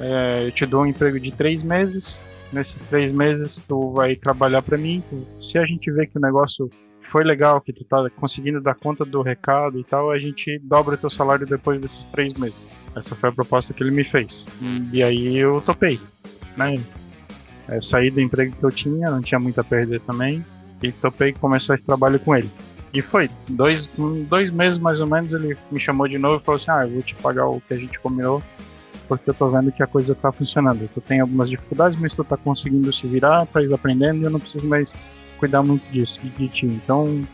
é, 0.00 0.46
eu 0.46 0.52
te 0.52 0.64
dou 0.64 0.82
um 0.82 0.86
emprego 0.86 1.20
de 1.20 1.30
três 1.30 1.62
meses. 1.62 2.16
Nesses 2.52 2.74
três 2.88 3.12
meses, 3.12 3.62
tu 3.68 3.92
vai 3.92 4.16
trabalhar 4.16 4.62
para 4.62 4.76
mim. 4.76 5.04
Se 5.40 5.58
a 5.58 5.64
gente 5.64 5.90
vê 5.92 6.06
que 6.06 6.18
o 6.18 6.20
negócio 6.20 6.68
foi 7.10 7.22
legal, 7.22 7.60
que 7.60 7.72
tu 7.72 7.84
tá 7.84 8.08
conseguindo 8.16 8.60
dar 8.60 8.74
conta 8.74 9.04
do 9.04 9.22
recado 9.22 9.78
e 9.78 9.84
tal, 9.84 10.10
a 10.10 10.18
gente 10.18 10.58
dobra 10.60 10.96
teu 10.96 11.10
salário 11.10 11.46
depois 11.46 11.80
desses 11.80 12.04
três 12.06 12.34
meses. 12.34 12.76
Essa 12.96 13.14
foi 13.14 13.28
a 13.28 13.32
proposta 13.32 13.74
que 13.74 13.82
ele 13.82 13.90
me 13.90 14.04
fez. 14.04 14.46
E 14.92 15.02
aí 15.02 15.36
eu 15.36 15.60
topei, 15.60 16.00
né? 16.56 16.80
É, 17.68 17.80
saí 17.80 18.10
do 18.10 18.20
emprego 18.20 18.56
que 18.56 18.64
eu 18.64 18.70
tinha, 18.70 19.10
não 19.10 19.22
tinha 19.22 19.38
muito 19.38 19.60
a 19.60 19.64
perder 19.64 20.00
também, 20.00 20.44
e 20.82 20.90
topei 20.90 21.32
começar 21.32 21.74
esse 21.74 21.84
trabalho 21.84 22.18
com 22.18 22.34
ele. 22.34 22.50
E 22.92 23.00
foi, 23.00 23.30
dois, 23.48 23.88
dois 24.28 24.50
meses 24.50 24.78
mais 24.78 25.00
ou 25.00 25.06
menos, 25.06 25.32
ele 25.32 25.56
me 25.70 25.78
chamou 25.78 26.08
de 26.08 26.18
novo 26.18 26.40
e 26.40 26.44
falou 26.44 26.56
assim: 26.56 26.70
Ah, 26.70 26.84
eu 26.84 26.90
vou 26.90 27.02
te 27.02 27.14
pagar 27.16 27.46
o 27.46 27.60
que 27.60 27.74
a 27.74 27.76
gente 27.76 27.98
combinou, 28.00 28.42
porque 29.10 29.28
eu 29.28 29.34
tô 29.34 29.48
vendo 29.48 29.72
que 29.72 29.82
a 29.82 29.88
coisa 29.88 30.14
tá 30.14 30.30
funcionando. 30.30 30.88
Tu 30.94 31.00
tem 31.00 31.18
algumas 31.18 31.50
dificuldades, 31.50 31.98
mas 32.00 32.14
tu 32.14 32.22
tá 32.22 32.36
conseguindo 32.36 32.92
se 32.92 33.08
virar, 33.08 33.44
tá 33.46 33.58
aprendendo 33.74 34.20
e 34.20 34.22
eu 34.22 34.30
não 34.30 34.38
preciso 34.38 34.64
mais 34.68 34.92
cuidar 35.36 35.64
muito 35.64 35.82
disso, 35.90 36.20
de 36.22 36.48
ti. 36.48 36.66
Então, 36.66 37.26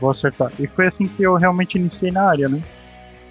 vou 0.00 0.10
acertar. 0.10 0.50
E 0.58 0.66
foi 0.66 0.88
assim 0.88 1.06
que 1.06 1.22
eu 1.22 1.36
realmente 1.36 1.78
iniciei 1.78 2.10
na 2.10 2.28
área, 2.28 2.48
né? 2.48 2.60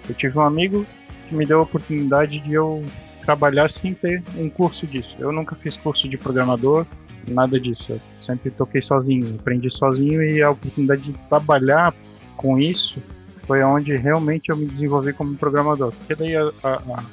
Eu 0.08 0.14
tive 0.14 0.38
um 0.38 0.40
amigo 0.40 0.86
que 1.28 1.34
me 1.34 1.44
deu 1.44 1.58
a 1.58 1.62
oportunidade 1.64 2.40
de 2.40 2.54
eu 2.54 2.82
trabalhar 3.22 3.70
sem 3.70 3.92
ter 3.92 4.22
um 4.38 4.48
curso 4.48 4.86
disso. 4.86 5.14
Eu 5.18 5.30
nunca 5.30 5.54
fiz 5.54 5.76
curso 5.76 6.08
de 6.08 6.16
programador, 6.16 6.86
nada 7.28 7.60
disso. 7.60 7.84
Eu 7.90 8.00
sempre 8.22 8.50
toquei 8.50 8.80
sozinho, 8.80 9.36
aprendi 9.38 9.70
sozinho 9.70 10.22
e 10.24 10.42
a 10.42 10.50
oportunidade 10.50 11.02
de 11.02 11.12
trabalhar 11.28 11.94
com 12.34 12.58
isso 12.58 13.02
foi 13.46 13.62
onde 13.62 13.94
realmente 13.94 14.48
eu 14.48 14.56
me 14.56 14.64
desenvolvi 14.64 15.12
como 15.12 15.36
programador. 15.36 15.92
Porque 15.92 16.14
daí 16.14 16.34
a, 16.34 16.50
a, 16.62 17.04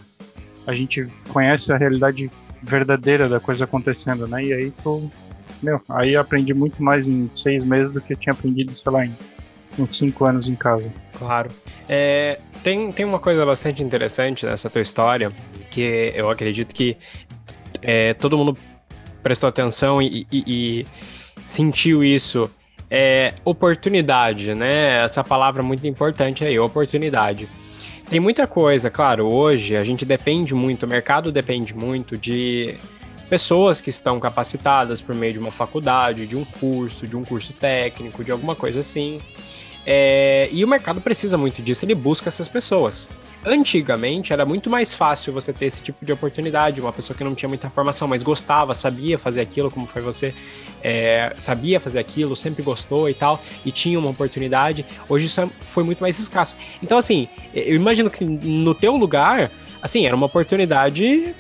a 0.67 0.73
gente 0.73 1.07
conhece 1.29 1.71
a 1.71 1.77
realidade 1.77 2.29
verdadeira 2.61 3.27
da 3.27 3.39
coisa 3.39 3.63
acontecendo, 3.63 4.27
né? 4.27 4.45
E 4.45 4.53
aí 4.53 4.73
tu, 4.83 5.09
meu, 5.61 5.81
aí 5.89 6.15
aprendi 6.15 6.53
muito 6.53 6.81
mais 6.81 7.07
em 7.07 7.29
seis 7.33 7.63
meses 7.63 7.91
do 7.91 8.01
que 8.01 8.13
eu 8.13 8.17
tinha 8.17 8.33
aprendido, 8.33 8.71
sei 8.77 8.91
lá, 8.91 9.05
em, 9.05 9.13
em 9.79 9.87
cinco 9.87 10.25
anos 10.25 10.47
em 10.47 10.55
casa. 10.55 10.91
Claro. 11.17 11.49
É, 11.89 12.39
tem, 12.63 12.91
tem 12.91 13.05
uma 13.05 13.19
coisa 13.19 13.45
bastante 13.45 13.83
interessante 13.83 14.45
nessa 14.45 14.69
tua 14.69 14.81
história, 14.81 15.31
que 15.69 16.11
eu 16.15 16.29
acredito 16.29 16.73
que 16.73 16.97
é, 17.81 18.13
todo 18.13 18.37
mundo 18.37 18.57
prestou 19.23 19.49
atenção 19.49 20.01
e, 20.01 20.27
e, 20.31 20.43
e 20.47 20.85
sentiu 21.45 22.03
isso. 22.03 22.49
É 22.93 23.33
oportunidade, 23.45 24.53
né? 24.53 25.01
Essa 25.03 25.23
palavra 25.23 25.63
muito 25.63 25.87
importante 25.87 26.43
aí, 26.43 26.59
oportunidade. 26.59 27.47
Tem 28.11 28.19
muita 28.19 28.45
coisa, 28.45 28.89
claro, 28.89 29.33
hoje 29.33 29.73
a 29.73 29.85
gente 29.85 30.03
depende 30.03 30.53
muito, 30.53 30.85
o 30.85 30.89
mercado 30.89 31.31
depende 31.31 31.73
muito 31.73 32.17
de 32.17 32.75
pessoas 33.29 33.79
que 33.79 33.89
estão 33.89 34.19
capacitadas 34.19 34.99
por 34.99 35.15
meio 35.15 35.31
de 35.31 35.39
uma 35.39 35.49
faculdade, 35.49 36.27
de 36.27 36.35
um 36.35 36.43
curso, 36.43 37.07
de 37.07 37.15
um 37.15 37.23
curso 37.23 37.53
técnico, 37.53 38.21
de 38.21 38.29
alguma 38.29 38.53
coisa 38.53 38.81
assim. 38.81 39.21
É, 39.85 40.49
e 40.51 40.61
o 40.61 40.67
mercado 40.67 40.99
precisa 40.99 41.37
muito 41.37 41.61
disso, 41.61 41.85
ele 41.85 41.95
busca 41.95 42.27
essas 42.27 42.49
pessoas. 42.49 43.07
Antigamente 43.45 44.33
era 44.33 44.45
muito 44.45 44.69
mais 44.69 44.93
fácil 44.93 45.31
você 45.31 45.53
ter 45.53 45.67
esse 45.67 45.81
tipo 45.81 46.05
de 46.05 46.11
oportunidade, 46.11 46.81
uma 46.81 46.91
pessoa 46.91 47.15
que 47.15 47.23
não 47.23 47.33
tinha 47.33 47.47
muita 47.47 47.69
formação, 47.69 48.09
mas 48.09 48.23
gostava, 48.23 48.73
sabia 48.75 49.17
fazer 49.17 49.39
aquilo, 49.39 49.71
como 49.71 49.87
foi 49.87 50.01
você, 50.01 50.33
é, 50.83 51.33
sabia 51.37 51.79
fazer 51.79 51.99
aquilo, 51.99 52.35
sempre 52.35 52.63
gostou 52.63 53.09
e 53.09 53.13
tal, 53.13 53.41
e 53.65 53.71
tinha 53.71 53.99
uma 53.99 54.09
oportunidade. 54.09 54.85
Hoje 55.07 55.27
isso 55.27 55.41
é, 55.41 55.47
foi 55.61 55.83
muito 55.83 55.99
mais 55.99 56.19
escasso. 56.19 56.55
Então, 56.81 56.97
assim, 56.97 57.27
eu 57.53 57.75
imagino 57.75 58.09
que 58.09 58.23
no 58.23 58.73
teu 58.73 58.95
lugar, 58.95 59.51
assim, 59.81 60.05
era 60.05 60.15
uma 60.15 60.25
oportunidade, 60.25 61.33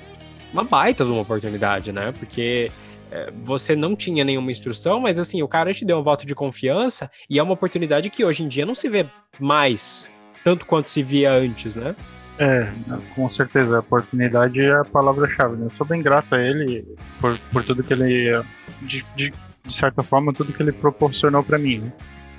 uma 0.53 0.63
baita 0.63 1.03
de 1.03 1.11
uma 1.11 1.21
oportunidade, 1.21 1.91
né? 1.91 2.13
Porque 2.17 2.71
é, 3.11 3.31
você 3.43 3.75
não 3.75 3.95
tinha 3.95 4.23
nenhuma 4.23 4.51
instrução, 4.51 4.99
mas 4.99 5.19
assim, 5.19 5.41
o 5.41 5.47
cara 5.47 5.73
te 5.73 5.83
deu 5.83 5.97
um 5.97 6.03
voto 6.03 6.25
de 6.25 6.33
confiança 6.33 7.09
e 7.29 7.39
é 7.39 7.43
uma 7.43 7.53
oportunidade 7.53 8.09
que 8.09 8.23
hoje 8.23 8.43
em 8.43 8.47
dia 8.47 8.65
não 8.65 8.75
se 8.75 8.87
vê 8.87 9.05
mais 9.39 10.09
tanto 10.43 10.65
quanto 10.65 10.89
se 10.89 11.03
via 11.03 11.31
antes, 11.31 11.75
né? 11.75 11.95
É, 12.43 12.67
com 13.13 13.29
certeza, 13.29 13.75
a 13.75 13.79
oportunidade 13.81 14.59
é 14.59 14.73
a 14.73 14.83
palavra-chave. 14.83 15.57
Né? 15.57 15.67
Eu 15.67 15.71
sou 15.77 15.85
bem 15.85 16.01
grato 16.01 16.33
a 16.33 16.41
ele 16.41 16.83
por, 17.19 17.37
por 17.53 17.63
tudo 17.63 17.83
que 17.83 17.93
ele, 17.93 18.43
de, 18.81 19.05
de, 19.15 19.31
de 19.63 19.75
certa 19.75 20.01
forma, 20.01 20.33
tudo 20.33 20.51
que 20.51 20.63
ele 20.63 20.71
proporcionou 20.71 21.43
para 21.43 21.59
mim. 21.59 21.77
Né? 21.77 21.91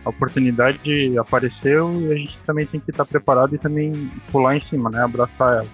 A 0.04 0.09
oportunidade 0.11 1.16
apareceu 1.16 1.88
e 2.00 2.12
a 2.12 2.16
gente 2.16 2.37
também 2.44 2.66
tem 2.66 2.80
que 2.80 2.90
estar 2.90 3.04
preparado 3.04 3.54
e 3.54 3.59
também 3.59 4.11
pular 4.32 4.56
em 4.56 4.61
cima, 4.61 4.90
né? 4.90 5.00
Abraçar 5.00 5.59
ela. 5.59 5.68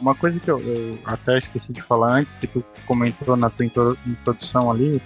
Uma 0.00 0.14
coisa 0.14 0.38
que 0.38 0.48
eu, 0.48 0.60
eu 0.60 0.96
até 1.04 1.36
esqueci 1.36 1.72
de 1.72 1.82
falar 1.82 2.20
antes, 2.20 2.32
que 2.40 2.46
tu 2.46 2.64
comentou 2.86 3.36
na 3.36 3.50
tua 3.50 3.66
introdução 3.66 4.70
ali, 4.70 5.02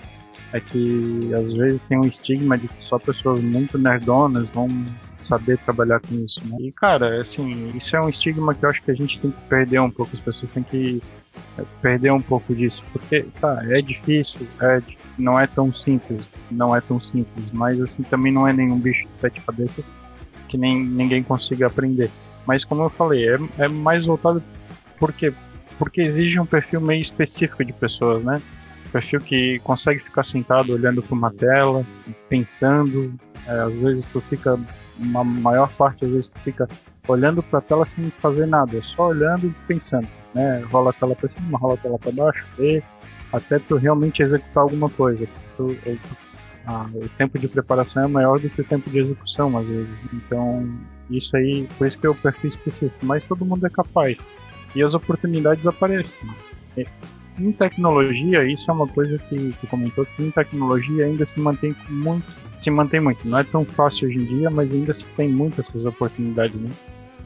é 0.52 0.60
que 0.60 1.32
às 1.32 1.50
vezes 1.54 1.82
tem 1.84 1.96
um 1.96 2.04
estigma 2.04 2.58
de 2.58 2.68
que 2.68 2.84
só 2.84 2.98
pessoas 2.98 3.42
muito 3.42 3.78
nerdonas 3.78 4.50
vão 4.50 4.68
saber 5.26 5.58
trabalhar 5.58 6.00
com 6.00 6.14
isso, 6.24 6.40
né? 6.46 6.56
E, 6.60 6.72
cara, 6.72 7.20
assim, 7.20 7.72
isso 7.74 7.96
é 7.96 8.00
um 8.00 8.08
estigma 8.08 8.54
que 8.54 8.64
eu 8.64 8.70
acho 8.70 8.82
que 8.82 8.90
a 8.90 8.94
gente 8.94 9.18
tem 9.20 9.30
que 9.30 9.40
perder 9.42 9.80
um 9.80 9.90
pouco, 9.90 10.14
as 10.14 10.20
pessoas 10.20 10.50
têm 10.52 10.62
que 10.62 11.02
é, 11.58 11.62
perder 11.80 12.12
um 12.12 12.22
pouco 12.22 12.54
disso, 12.54 12.82
porque, 12.92 13.26
tá, 13.40 13.62
é 13.68 13.80
difícil, 13.80 14.46
é, 14.60 14.82
não 15.18 15.38
é 15.38 15.46
tão 15.46 15.72
simples, 15.72 16.28
não 16.50 16.74
é 16.74 16.80
tão 16.80 17.00
simples, 17.00 17.50
mas, 17.52 17.80
assim, 17.80 18.02
também 18.04 18.32
não 18.32 18.46
é 18.46 18.52
nenhum 18.52 18.78
bicho 18.78 19.06
de 19.08 19.18
sete 19.18 19.40
cabeças 19.40 19.84
que 20.48 20.58
nem 20.58 20.84
ninguém 20.84 21.22
consiga 21.22 21.66
aprender. 21.66 22.10
Mas, 22.46 22.64
como 22.64 22.82
eu 22.82 22.90
falei, 22.90 23.28
é, 23.28 23.38
é 23.58 23.68
mais 23.68 24.04
voltado 24.04 24.42
porque 24.98 25.32
porque 25.78 26.00
exige 26.00 26.38
um 26.38 26.46
perfil 26.46 26.80
meio 26.80 27.00
específico 27.00 27.64
de 27.64 27.72
pessoas, 27.72 28.22
né? 28.24 28.40
Perfil 28.94 29.20
que 29.22 29.58
consegue 29.64 29.98
ficar 29.98 30.22
sentado 30.22 30.72
olhando 30.72 31.02
para 31.02 31.14
uma 31.14 31.32
tela, 31.32 31.84
pensando. 32.28 33.12
É, 33.44 33.50
às 33.50 33.74
vezes 33.74 34.04
tu 34.12 34.20
fica 34.20 34.56
uma 34.96 35.24
maior 35.24 35.68
parte 35.72 36.04
às 36.04 36.10
vezes 36.12 36.30
fica 36.44 36.68
olhando 37.08 37.42
para 37.42 37.58
a 37.58 37.62
tela 37.62 37.84
sem 37.84 38.04
fazer 38.22 38.46
nada, 38.46 38.80
só 38.94 39.08
olhando 39.08 39.48
e 39.48 39.54
pensando, 39.66 40.06
né? 40.32 40.62
Rola 40.70 40.90
a 40.90 40.92
tela 40.92 41.16
para 41.16 41.28
cima, 41.28 41.58
rola 41.58 41.74
a 41.74 41.76
tela 41.76 41.98
para 41.98 42.12
baixo, 42.12 42.46
e 42.56 42.80
até 43.32 43.58
tu 43.58 43.74
realmente 43.74 44.22
executar 44.22 44.62
alguma 44.62 44.88
coisa. 44.88 45.26
Tu, 45.56 45.76
ah, 46.64 46.86
o 46.94 47.08
tempo 47.18 47.36
de 47.36 47.48
preparação 47.48 48.04
é 48.04 48.06
maior 48.06 48.38
do 48.38 48.48
que 48.48 48.60
o 48.60 48.64
tempo 48.64 48.88
de 48.88 48.98
execução 48.98 49.58
às 49.58 49.66
vezes. 49.66 49.98
Então 50.12 50.72
isso 51.10 51.36
aí, 51.36 51.68
por 51.76 51.88
isso 51.88 51.98
que 51.98 52.06
é 52.06 52.10
o 52.10 52.14
perfil 52.14 52.50
específico. 52.50 53.04
Mas 53.04 53.24
todo 53.24 53.44
mundo 53.44 53.66
é 53.66 53.70
capaz 53.70 54.16
e 54.72 54.82
as 54.84 54.94
oportunidades 54.94 55.66
aparecem. 55.66 56.30
Em 57.38 57.50
tecnologia, 57.52 58.44
isso 58.44 58.70
é 58.70 58.74
uma 58.74 58.86
coisa 58.86 59.18
que 59.18 59.54
comentou 59.68 60.06
que 60.06 60.22
em 60.22 60.30
tecnologia 60.30 61.06
ainda 61.06 61.26
se 61.26 61.38
mantém 61.40 61.74
muito 61.88 62.24
se 62.64 62.70
mantém 62.70 63.00
muito. 63.00 63.28
Não 63.28 63.38
é 63.38 63.44
tão 63.44 63.64
fácil 63.64 64.08
hoje 64.08 64.18
em 64.18 64.24
dia, 64.24 64.50
mas 64.50 64.72
ainda 64.72 64.94
se 64.94 65.04
tem 65.16 65.28
muitas 65.28 65.68
essas 65.68 65.84
oportunidades, 65.84 66.58
né? 66.58 66.70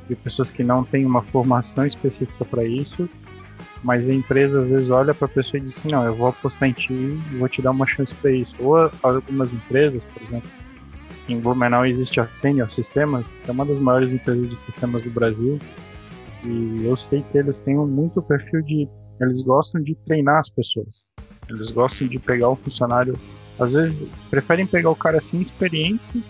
De 0.08 0.16
pessoas 0.16 0.50
que 0.50 0.64
não 0.64 0.84
têm 0.84 1.06
uma 1.06 1.22
formação 1.22 1.86
específica 1.86 2.44
para 2.44 2.64
isso, 2.64 3.08
mas 3.84 4.08
a 4.08 4.12
empresa 4.12 4.60
às 4.60 4.68
vezes 4.68 4.90
olha 4.90 5.14
para 5.14 5.26
a 5.26 5.30
pessoa 5.30 5.60
e 5.60 5.64
diz 5.64 5.78
assim: 5.78 5.90
não, 5.90 6.04
eu 6.04 6.14
vou 6.14 6.28
apostar 6.28 6.68
em 6.68 6.72
ti 6.72 6.94
vou 7.38 7.48
te 7.48 7.62
dar 7.62 7.70
uma 7.70 7.86
chance 7.86 8.12
para 8.14 8.32
isso. 8.32 8.54
Ou 8.58 8.90
algumas 9.02 9.52
empresas, 9.52 10.02
por 10.04 10.22
exemplo, 10.22 10.50
em 11.28 11.38
Blumenau 11.38 11.86
existe 11.86 12.20
a 12.20 12.26
Senior 12.26 12.70
Sistemas, 12.72 13.26
que 13.44 13.50
é 13.50 13.52
uma 13.52 13.64
das 13.64 13.78
maiores 13.78 14.12
empresas 14.12 14.48
de 14.48 14.56
sistemas 14.56 15.02
do 15.02 15.10
Brasil, 15.10 15.58
e 16.42 16.84
eu 16.84 16.96
sei 16.96 17.22
que 17.30 17.38
eles 17.38 17.60
têm 17.60 17.76
muito 17.76 18.20
perfil 18.22 18.62
de. 18.62 18.88
Eles 19.20 19.42
gostam 19.42 19.80
de 19.82 19.94
treinar 20.06 20.38
as 20.38 20.48
pessoas. 20.48 21.02
Eles 21.48 21.70
gostam 21.70 22.06
de 22.06 22.18
pegar 22.18 22.50
o 22.50 22.56
funcionário 22.56 23.14
às 23.58 23.72
vezes 23.72 24.08
preferem 24.30 24.66
pegar 24.66 24.90
o 24.90 24.96
cara 24.96 25.20
sem 25.20 25.42
experiência, 25.42 26.20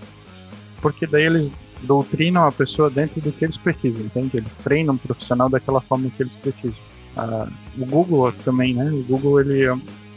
porque 0.81 1.07
daí 1.07 1.25
eles 1.25 1.51
doutrinam 1.83 2.47
a 2.47 2.53
pessoa 2.53 2.91
dentro 2.91 3.21
do 3.21 3.31
que 3.31 3.45
eles 3.45 3.57
precisam, 3.57 4.01
entende? 4.01 4.39
Eles 4.39 4.53
treinam 4.65 4.95
o 4.95 4.99
profissional 4.99 5.49
daquela 5.49 5.81
forma 5.81 6.11
que 6.17 6.23
eles 6.23 6.33
precisam. 6.35 6.79
Ah, 7.17 7.49
o 7.77 7.85
Google 7.85 8.33
também, 8.45 8.75
né? 8.75 8.91
O 8.91 9.03
Google, 9.05 9.41
ele, 9.41 9.65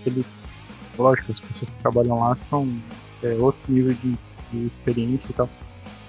ele 0.06 0.26
lógico, 0.98 1.32
as 1.32 1.40
pessoas 1.40 1.70
que 1.70 1.82
trabalham 1.82 2.20
lá 2.20 2.38
são 2.50 2.68
é, 3.24 3.34
outro 3.34 3.60
nível 3.72 3.94
de, 3.94 4.16
de 4.52 4.68
experiência 4.68 5.28
e 5.30 5.34
tal, 5.34 5.50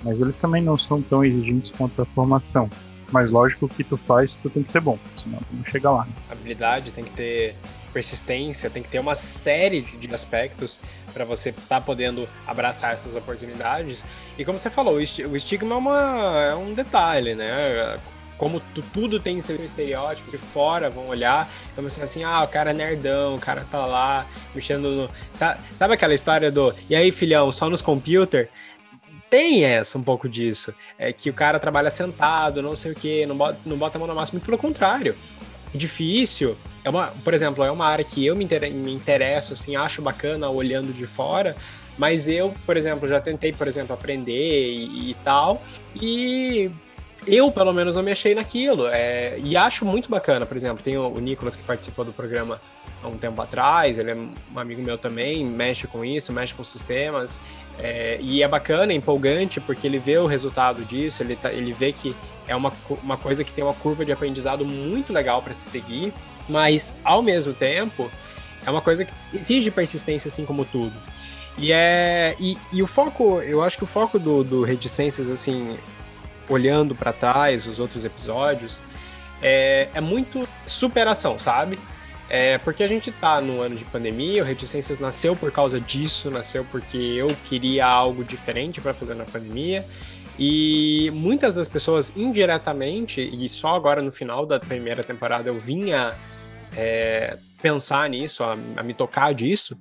mas 0.05 0.21
eles 0.21 0.37
também 0.37 0.63
não 0.63 0.79
são 0.79 1.03
tão 1.03 1.25
exigentes 1.25 1.73
quanto 1.73 2.01
a 2.01 2.07
formação. 2.07 2.71
Mas 3.13 3.31
lógico, 3.31 3.67
o 3.67 3.69
que 3.69 3.85
tu 3.85 3.97
faz, 3.97 4.35
tu 4.37 4.49
tem 4.49 4.63
que 4.63 4.73
ser 4.73 4.81
bom, 4.81 4.99
senão 5.23 5.39
tu 5.39 5.55
não 5.55 5.65
chega 5.67 5.91
lá. 5.91 6.09
Habilidade 6.31 6.91
tem 6.91 7.05
que 7.05 7.11
ter 7.11 7.55
persistência, 7.93 8.71
tem 8.71 8.83
que 8.83 8.89
ter 8.89 8.99
uma 8.99 9.15
série 9.15 9.83
de 9.83 10.13
aspectos 10.15 10.81
para 11.13 11.25
você 11.25 11.51
estar 11.51 11.63
tá 11.69 11.81
podendo 11.81 12.27
abraçar 12.47 12.95
essas 12.95 13.15
oportunidades. 13.15 14.03
E 14.39 14.45
como 14.45 14.59
você 14.59 14.71
falou, 14.71 14.95
o 14.95 15.37
estigma 15.37 15.75
é, 15.75 15.79
uma, 15.79 16.45
é 16.51 16.55
um 16.55 16.73
detalhe, 16.73 17.35
né? 17.35 17.99
Como 18.39 18.61
tu, 18.75 18.83
tudo 18.95 19.21
tem 19.21 19.41
seu 19.41 19.55
estereótipo, 19.57 20.31
de 20.31 20.39
fora 20.39 20.91
vão 20.91 21.07
olhar, 21.07 21.49
vão 21.77 21.85
pensar 21.85 22.05
assim, 22.05 22.25
ah, 22.25 22.43
o 22.43 22.49
cara 22.49 22.71
é 22.71 22.75
nerdão, 22.75 23.37
o 23.37 23.39
cara 23.39 23.65
tá 23.71 23.85
lá 23.85 24.27
mexendo 24.55 24.91
no. 24.91 25.11
Sabe, 25.35 25.61
sabe 25.77 25.95
aquela 25.95 26.15
história 26.15 26.51
do. 26.51 26.75
E 26.89 26.97
aí, 26.97 27.13
filhão, 27.13 27.53
só 27.53 27.69
nos 27.69 27.83
computers? 27.83 28.49
Tem 29.33 29.65
essa, 29.65 29.97
um 29.97 30.03
pouco 30.03 30.29
disso. 30.29 30.75
É 30.99 31.11
que 31.11 31.31
o 31.31 31.33
cara 31.33 31.59
trabalha 31.59 31.89
sentado, 31.89 32.61
não 32.61 32.77
sei 32.77 32.93
o 32.93 32.95
que, 32.95 33.25
não 33.25 33.35
bota, 33.35 33.59
não 33.65 33.79
bota 33.79 33.97
a 33.97 33.99
mão 33.99 34.07
na 34.07 34.15
massa, 34.15 34.33
muito 34.33 34.45
pelo 34.45 34.59
contrário. 34.59 35.17
Difícil, 35.75 36.55
é 36.85 36.91
uma, 36.91 37.07
por 37.25 37.33
exemplo, 37.33 37.65
é 37.65 37.71
uma 37.71 37.87
área 37.87 38.05
que 38.05 38.27
eu 38.27 38.37
me, 38.37 38.47
me 38.47 38.93
interesso, 38.93 39.55
assim, 39.55 39.75
acho 39.75 40.03
bacana 40.03 40.51
olhando 40.51 40.93
de 40.93 41.07
fora, 41.07 41.57
mas 41.97 42.29
eu, 42.29 42.55
por 42.67 42.77
exemplo, 42.77 43.09
já 43.09 43.23
tentei, 43.23 43.55
por 43.55 43.67
exemplo, 43.67 43.95
aprender 43.95 44.75
e, 44.75 45.13
e 45.13 45.17
tal, 45.25 45.63
e 45.97 46.71
eu, 47.27 47.51
pelo 47.51 47.73
menos, 47.73 47.97
não 47.97 48.03
me 48.03 48.13
achei 48.13 48.35
naquilo. 48.35 48.87
É, 48.89 49.39
e 49.39 49.57
acho 49.57 49.87
muito 49.87 50.11
bacana, 50.11 50.45
por 50.45 50.59
exemplo, 50.59 50.85
tem 50.85 50.99
o, 50.99 51.09
o 51.09 51.19
Nicolas 51.21 51.57
que 51.57 51.63
participou 51.63 52.05
do 52.05 52.13
programa 52.13 52.61
há 53.03 53.09
um 53.09 53.17
tempo 53.17 53.41
atrás, 53.41 53.99
ele 53.99 54.11
é 54.11 54.15
um 54.15 54.59
amigo 54.59 54.83
meu 54.83 54.99
também, 54.99 55.43
mexe 55.43 55.87
com 55.87 56.05
isso, 56.05 56.35
mexe 56.35 56.53
com 56.53 56.63
sistemas, 56.63 57.41
é, 57.79 58.19
e 58.21 58.43
é 58.43 58.49
bacana, 58.49 58.93
é 58.93 58.97
empolgante, 58.97 59.61
porque 59.61 59.87
ele 59.87 59.99
vê 59.99 60.19
o 60.19 60.27
resultado 60.27 60.85
disso, 60.85 61.23
ele, 61.23 61.37
tá, 61.37 61.53
ele 61.53 61.73
vê 61.73 61.93
que 61.93 62.15
é 62.47 62.55
uma, 62.55 62.73
uma 63.03 63.17
coisa 63.17 63.45
que 63.45 63.53
tem 63.53 63.65
uma 63.65 63.75
curva 63.75 64.05
de 64.05 64.13
aprendizado 64.13 64.65
muito 64.65 65.13
legal 65.13 65.43
para 65.43 65.55
se 65.55 65.71
seguir, 65.71 66.13
mas 66.49 66.93
ao 67.05 67.23
mesmo 67.23 67.53
tempo 67.53 68.11
é 68.65 68.71
uma 68.71 68.81
coisa 68.81 69.05
que 69.05 69.13
exige 69.35 69.71
persistência, 69.71 70.29
assim 70.29 70.45
como 70.45 70.65
tudo. 70.65 70.95
E 71.59 71.73
é 71.73 72.37
e, 72.39 72.57
e 72.73 72.83
o 72.83 72.87
foco, 72.87 73.41
eu 73.43 73.63
acho 73.63 73.77
que 73.77 73.85
o 73.85 73.87
foco 73.87 74.19
do, 74.19 74.43
do 74.43 74.63
Reticências, 74.63 75.29
assim, 75.29 75.77
olhando 76.49 76.95
para 76.95 77.13
trás 77.13 77.67
os 77.67 77.79
outros 77.79 78.05
episódios, 78.05 78.81
é, 79.43 79.89
é 79.93 80.01
muito 80.01 80.49
superação, 80.67 81.39
sabe? 81.39 81.79
É 82.35 82.57
porque 82.57 82.83
a 82.83 82.87
gente 82.87 83.13
tá 83.13 83.43
no 83.43 83.61
ano 83.61 83.77
de 83.77 83.85
pandemia, 83.85 84.43
o 84.43 84.47
Reticências 84.47 84.99
nasceu 84.99 85.37
por 85.37 85.53
causa 85.53 85.79
disso, 85.79 86.31
nasceu 86.31 86.65
porque 86.65 86.97
eu 86.97 87.29
queria 87.47 87.85
algo 87.85 88.25
diferente 88.25 88.81
para 88.81 88.95
fazer 88.95 89.15
na 89.15 89.27
pandemia. 89.27 89.85
E 90.39 91.11
muitas 91.13 91.55
das 91.55 91.69
pessoas 91.69 92.11
indiretamente, 92.17 93.21
e 93.21 93.47
só 93.51 93.75
agora 93.75 94.01
no 94.01 94.11
final 94.11 94.47
da 94.47 94.59
primeira 94.59 95.05
temporada 95.05 95.51
eu 95.51 95.61
vinha 95.61 96.15
é, 96.75 97.37
pensar 97.61 98.09
nisso, 98.09 98.43
a, 98.43 98.57
a, 98.77 98.83
me 98.83 98.95
tocar 98.95 99.35
disso, 99.35 99.77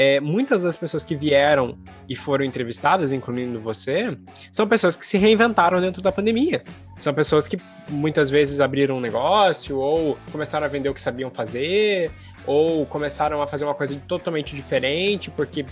é, 0.00 0.20
muitas 0.20 0.62
das 0.62 0.76
pessoas 0.76 1.04
que 1.04 1.16
vieram 1.16 1.76
e 2.08 2.14
foram 2.14 2.44
entrevistadas, 2.44 3.12
incluindo 3.12 3.58
você, 3.58 4.16
são 4.52 4.64
pessoas 4.64 4.96
que 4.96 5.04
se 5.04 5.18
reinventaram 5.18 5.80
dentro 5.80 6.00
da 6.00 6.12
pandemia. 6.12 6.62
São 7.00 7.12
pessoas 7.12 7.48
que 7.48 7.58
muitas 7.88 8.30
vezes 8.30 8.60
abriram 8.60 8.98
um 8.98 9.00
negócio 9.00 9.76
ou 9.76 10.16
começaram 10.30 10.64
a 10.64 10.68
vender 10.68 10.88
o 10.88 10.94
que 10.94 11.02
sabiam 11.02 11.32
fazer, 11.32 12.12
ou 12.46 12.86
começaram 12.86 13.42
a 13.42 13.46
fazer 13.48 13.64
uma 13.64 13.74
coisa 13.74 14.00
totalmente 14.06 14.54
diferente 14.54 15.32
porque 15.32 15.66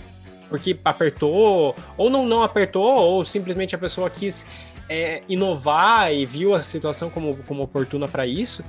porque 0.49 0.77
apertou, 0.83 1.73
ou 1.97 2.09
não, 2.09 2.25
não 2.25 2.43
apertou, 2.43 2.83
ou 2.83 3.23
simplesmente 3.23 3.75
a 3.75 3.77
pessoa 3.77 4.09
quis 4.09 4.45
é, 4.89 5.21
inovar 5.29 6.13
e 6.13 6.25
viu 6.25 6.53
a 6.53 6.61
situação 6.63 7.09
como, 7.09 7.37
como 7.43 7.63
oportuna 7.63 8.09
para 8.09 8.25
isso. 8.25 8.63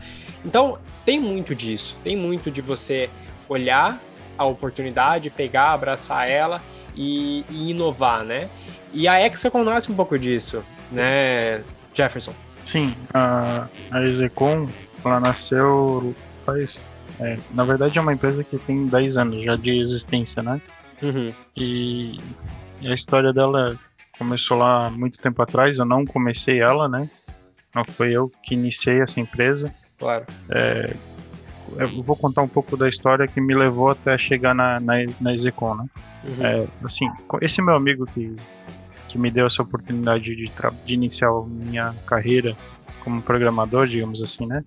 Então, 0.45 0.79
tem 1.05 1.21
muito 1.21 1.53
disso, 1.55 1.97
tem 2.03 2.17
muito 2.17 2.49
de 2.49 2.61
você 2.61 3.09
olhar 3.49 4.01
a 4.39 4.45
oportunidade, 4.45 5.29
pegar, 5.29 5.73
abraçar 5.73 6.29
ela 6.29 6.63
e, 6.95 7.45
e 7.51 7.71
inovar, 7.71 8.25
né? 8.25 8.49
E 8.93 9.07
a 9.07 9.21
Hexacon 9.25 9.65
nasce 9.65 9.93
um 9.93 9.97
pouco 9.97 10.19
disso, 10.19 10.65
né, 10.91 11.63
Jefferson? 11.93 12.33
Sim, 12.63 12.95
a, 13.13 13.67
a 13.91 14.03
Execon, 14.03 14.69
ela 15.05 15.21
nasceu 15.21 16.15
faz. 16.45 16.87
É, 17.21 17.37
na 17.53 17.65
verdade, 17.65 17.99
é 17.99 18.01
uma 18.01 18.13
empresa 18.13 18.45
que 18.45 18.59
tem 18.59 18.87
10 18.87 19.17
anos 19.17 19.45
já 19.45 19.57
de 19.57 19.81
existência, 19.81 20.43
né? 20.43 20.61
Uhum. 21.03 21.33
E, 21.57 22.21
e 22.81 22.89
a 22.89 22.95
história 22.95 23.33
dela 23.33 23.79
começou 24.19 24.59
lá 24.59 24.91
muito 24.91 25.19
tempo 25.19 25.41
atrás, 25.43 25.79
eu 25.79 25.85
não 25.85 26.05
comecei 26.05 26.61
ela, 26.61 26.89
né? 26.89 27.09
Não 27.75 27.85
foi 27.85 28.13
eu 28.13 28.31
que 28.43 28.55
iniciei 28.55 29.01
essa 29.01 29.21
empresa. 29.21 29.73
Claro. 29.99 30.27
É, 30.51 30.95
eu 31.77 32.03
vou 32.03 32.17
contar 32.17 32.43
um 32.43 32.49
pouco 32.49 32.77
da 32.77 32.89
história 32.89 33.27
que 33.27 33.41
me 33.41 33.55
levou 33.55 33.91
até 33.91 34.17
chegar 34.17 34.55
na, 34.55 34.81
na, 34.81 34.95
na 35.21 35.35
Execon, 35.35 35.75
né? 35.75 35.87
Uhum. 36.25 36.47
É, 36.47 36.67
assim, 36.83 37.07
esse 37.41 37.63
meu 37.63 37.75
amigo 37.75 38.07
que, 38.07 38.35
que 39.09 39.19
me 39.19 39.31
deu 39.31 39.47
essa 39.47 39.63
oportunidade 39.63 40.25
de, 40.25 40.51
de 40.85 40.95
iniciar 40.95 41.31
minha 41.47 41.95
carreira 42.07 42.57
como 43.05 43.23
programador, 43.23 43.87
digamos 43.87 44.23
assim, 44.23 44.47
né? 44.47 44.65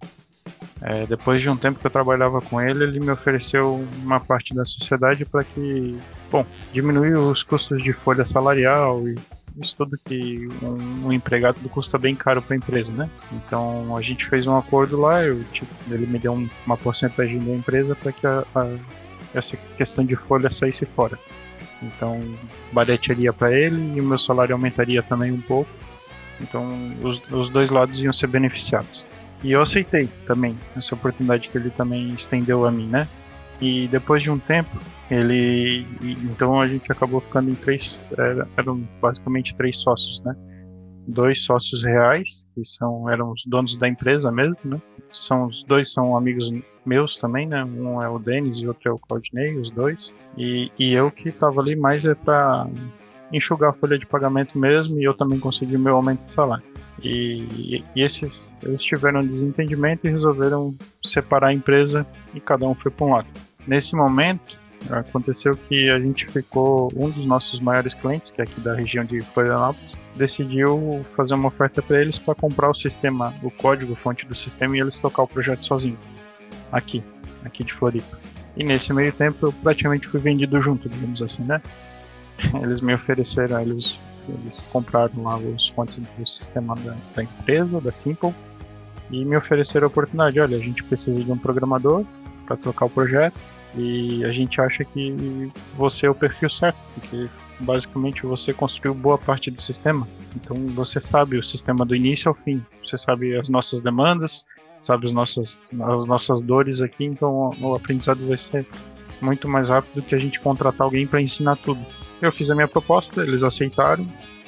É, 0.82 1.06
depois 1.06 1.42
de 1.42 1.50
um 1.50 1.56
tempo 1.56 1.80
que 1.80 1.86
eu 1.86 1.92
trabalhava 1.92 2.42
com 2.42 2.60
ele, 2.60 2.84
ele 2.84 3.00
me 3.00 3.12
ofereceu 3.12 3.86
uma 4.04 4.20
parte 4.20 4.56
da 4.56 4.66
sociedade 4.66 5.26
para 5.26 5.44
que, 5.44 5.98
bom, 6.32 6.46
diminuir 6.74 7.16
os 7.16 7.44
custos 7.44 7.84
de 7.84 7.94
folha 7.94 8.26
salarial 8.26 9.08
e 9.08 9.16
isso 9.62 9.76
tudo 9.78 9.98
que 10.06 10.48
um, 10.62 11.08
um 11.08 11.14
empregado 11.14 11.58
custa 11.70 11.98
bem 11.98 12.16
caro 12.16 12.42
para 12.42 12.56
a 12.56 12.58
empresa, 12.58 12.92
né? 12.92 13.10
Então 13.32 13.96
a 13.96 14.02
gente 14.02 14.28
fez 14.28 14.48
um 14.48 14.58
acordo 14.58 15.00
lá, 15.00 15.24
eu, 15.24 15.44
tipo, 15.52 15.74
ele 15.90 16.06
me 16.06 16.20
deu 16.20 16.34
um, 16.34 16.50
uma 16.66 16.78
porcentagem 16.78 17.40
da 17.40 17.52
empresa 17.52 17.96
para 17.96 18.12
que 18.12 18.26
a, 18.26 18.44
a, 18.56 18.68
essa 19.34 19.58
questão 19.78 20.06
de 20.06 20.16
folha 20.16 20.50
saísse 20.50 20.86
fora. 20.86 21.18
Então 21.82 22.20
baratearia 22.72 23.34
para 23.34 23.52
ele 23.52 23.98
e 23.98 24.02
o 24.02 24.04
meu 24.04 24.20
salário 24.20 24.54
aumentaria 24.54 25.02
também 25.02 25.32
um 25.32 25.42
pouco. 25.42 25.70
Então 26.40 26.96
os, 27.02 27.22
os 27.32 27.50
dois 27.50 27.70
lados 27.70 28.00
iam 28.00 28.14
ser 28.14 28.28
beneficiados. 28.28 29.06
E 29.44 29.52
eu 29.52 29.62
aceitei 29.62 30.08
também 30.28 30.58
essa 30.76 30.94
oportunidade 30.94 31.50
que 31.50 31.58
ele 31.58 31.72
também 31.72 32.14
estendeu 32.14 32.66
a 32.66 32.72
mim, 32.72 32.88
né? 32.88 33.08
E 33.62 33.88
depois 33.90 34.24
de 34.24 34.30
um 34.32 34.40
tempo, 34.40 34.72
ele. 35.10 35.86
Então 36.02 36.60
a 36.60 36.68
gente 36.68 36.92
acabou 36.92 37.22
ficando 37.22 37.52
em 37.52 37.56
três. 37.56 38.00
Eram 38.58 38.84
basicamente 39.00 39.56
três 39.56 39.78
sócios, 39.78 40.20
né? 40.22 40.36
Dois 41.08 41.44
sócios 41.44 41.84
reais, 41.84 42.46
que 42.56 42.66
são, 42.66 43.10
eram 43.10 43.32
os 43.32 43.44
donos 43.46 43.76
da 43.76 43.88
empresa 43.88 44.32
mesmo, 44.32 44.58
né? 44.64 44.82
São, 45.14 45.48
os 45.48 45.64
dois 45.66 45.92
são 45.92 46.16
amigos 46.18 46.52
meus 46.86 47.18
também, 47.18 47.48
né? 47.48 47.64
Um 47.64 48.02
é 48.02 48.10
o 48.10 48.18
Denis 48.18 48.58
e 48.58 48.66
o 48.66 48.70
outro 48.70 48.90
é 48.90 48.92
o 48.92 48.98
Claudinei, 48.98 49.56
os 49.58 49.70
dois. 49.72 50.14
E, 50.38 50.72
e 50.80 50.94
eu 50.94 51.12
que 51.12 51.32
tava 51.32 51.62
ali 51.62 51.76
mais 51.76 52.06
é 52.06 52.16
pra 52.16 52.68
enxugar 53.32 53.70
a 53.70 53.74
folha 53.74 53.98
de 53.98 54.06
pagamento 54.06 54.58
mesmo 54.58 55.00
e 55.00 55.04
eu 55.04 55.14
também 55.14 55.40
consegui 55.40 55.78
meu 55.78 55.96
aumento 55.96 56.26
de 56.26 56.34
salário. 56.34 56.64
E, 57.04 57.84
e 57.96 58.02
esses 58.02 58.44
eles 58.62 58.84
tiveram 58.84 59.22
um 59.22 59.28
desentendimento 59.28 60.08
e 60.08 60.12
resolveram 60.12 60.76
separar 61.04 61.48
a 61.48 61.54
empresa 61.54 62.06
e 62.34 62.40
cada 62.40 62.68
um 62.68 62.76
foi 62.76 62.92
para 62.92 63.06
um 63.06 63.12
lado. 63.12 63.28
Nesse 63.68 63.96
momento, 63.96 64.60
aconteceu 64.90 65.56
que 65.56 65.90
a 65.90 66.00
gente 66.00 66.26
ficou 66.28 66.92
um 66.96 67.10
dos 67.10 67.26
nossos 67.26 67.60
maiores 67.60 67.94
clientes, 67.94 68.32
que 68.32 68.42
é 68.42 68.44
aqui 68.44 68.60
da 68.62 68.74
região 68.74 69.04
de 69.04 69.22
Florianópolis, 69.22 69.98
decidiu 70.16 71.06
fazer 71.16 71.36
uma 71.36 71.50
oferta 71.50 71.82
para 71.82 72.02
eles 72.02 72.18
para 72.18 72.34
comprar 72.34 72.70
o 72.70 72.74
sistema, 72.74 73.34
o 73.44 73.52
código 73.52 73.96
fonte 73.96 74.26
do 74.26 74.36
sistema 74.36 74.76
e 74.76 74.80
eles 74.80 75.00
tocar 75.00 75.24
o 75.24 75.28
projeto 75.28 75.66
sozinho. 75.66 75.98
Aqui, 76.72 77.04
aqui 77.46 77.64
de 77.64 77.74
Floripa. 77.74 78.18
E 78.58 78.64
nesse 78.64 78.92
meio 78.94 79.14
tempo 79.14 79.48
eu 79.48 79.54
praticamente 79.54 80.08
fui 80.08 80.20
vendido 80.20 80.60
junto, 80.62 80.90
digamos 80.90 81.22
assim, 81.22 81.44
né? 81.44 81.62
Eles 82.62 82.82
me 82.82 82.94
ofereceram, 82.94 83.62
eles, 83.62 84.00
eles 84.28 84.60
compraram 84.72 85.24
lá 85.24 85.38
os 85.38 85.70
fontes 85.70 85.96
do 86.18 86.26
sistema 86.26 86.76
da, 86.78 86.96
da 87.16 87.24
empresa, 87.24 87.80
da 87.80 87.92
Simple, 87.92 88.34
e 89.12 89.24
me 89.24 89.38
ofereceram 89.38 89.86
a 89.86 89.88
oportunidade. 89.88 90.40
Olha, 90.40 90.58
a 90.58 90.60
gente 90.60 90.84
precisa 90.84 91.24
de 91.24 91.32
um 91.32 91.38
programador 91.38 92.04
para 92.48 92.58
tocar 92.58 92.86
o 92.86 92.90
projeto 92.90 93.38
e 93.76 94.26
a 94.26 94.32
gente 94.32 94.60
acha 94.60 94.84
que 94.84 95.52
você 95.76 96.06
é 96.06 96.10
o 96.10 96.16
perfil 96.16 96.50
certo, 96.50 96.78
porque 96.96 97.30
basicamente 97.60 98.24
você 98.24 98.54
construiu 98.54 98.94
boa 98.94 99.18
parte 99.18 99.50
do 99.50 99.62
sistema. 99.62 100.08
Então 100.36 100.56
você 100.68 101.00
sabe 101.00 101.38
o 101.38 101.44
sistema 101.44 101.86
do 101.86 101.96
início 101.96 102.30
ao 102.30 102.36
fim, 102.36 102.64
você 102.84 102.98
sabe 102.98 103.36
as 103.38 103.48
nossas 103.48 103.82
demandas, 103.82 104.46
sabe 104.82 105.08
as 105.08 105.14
nossas, 105.14 105.64
as 105.72 106.06
nossas 106.06 106.42
dores 106.42 106.82
aqui, 106.82 107.06
então 107.06 107.52
o 107.62 107.76
aprendizado 107.76 108.28
vai 108.28 108.38
ser 108.38 108.66
muito 109.22 109.48
mais 109.48 109.70
rápido 109.70 110.02
que 110.02 110.16
a 110.16 110.20
gente 110.20 110.40
contratar 110.40 110.86
alguém 110.86 111.08
para 111.08 111.22
ensinar 111.22 111.56
tudo. 111.58 111.80
Eu 112.22 112.32
fiz 112.32 112.50
a 112.50 112.56
minha 112.56 112.68
proposta, 112.68 113.24
eles 113.24 113.44
aceitaram 113.44 114.06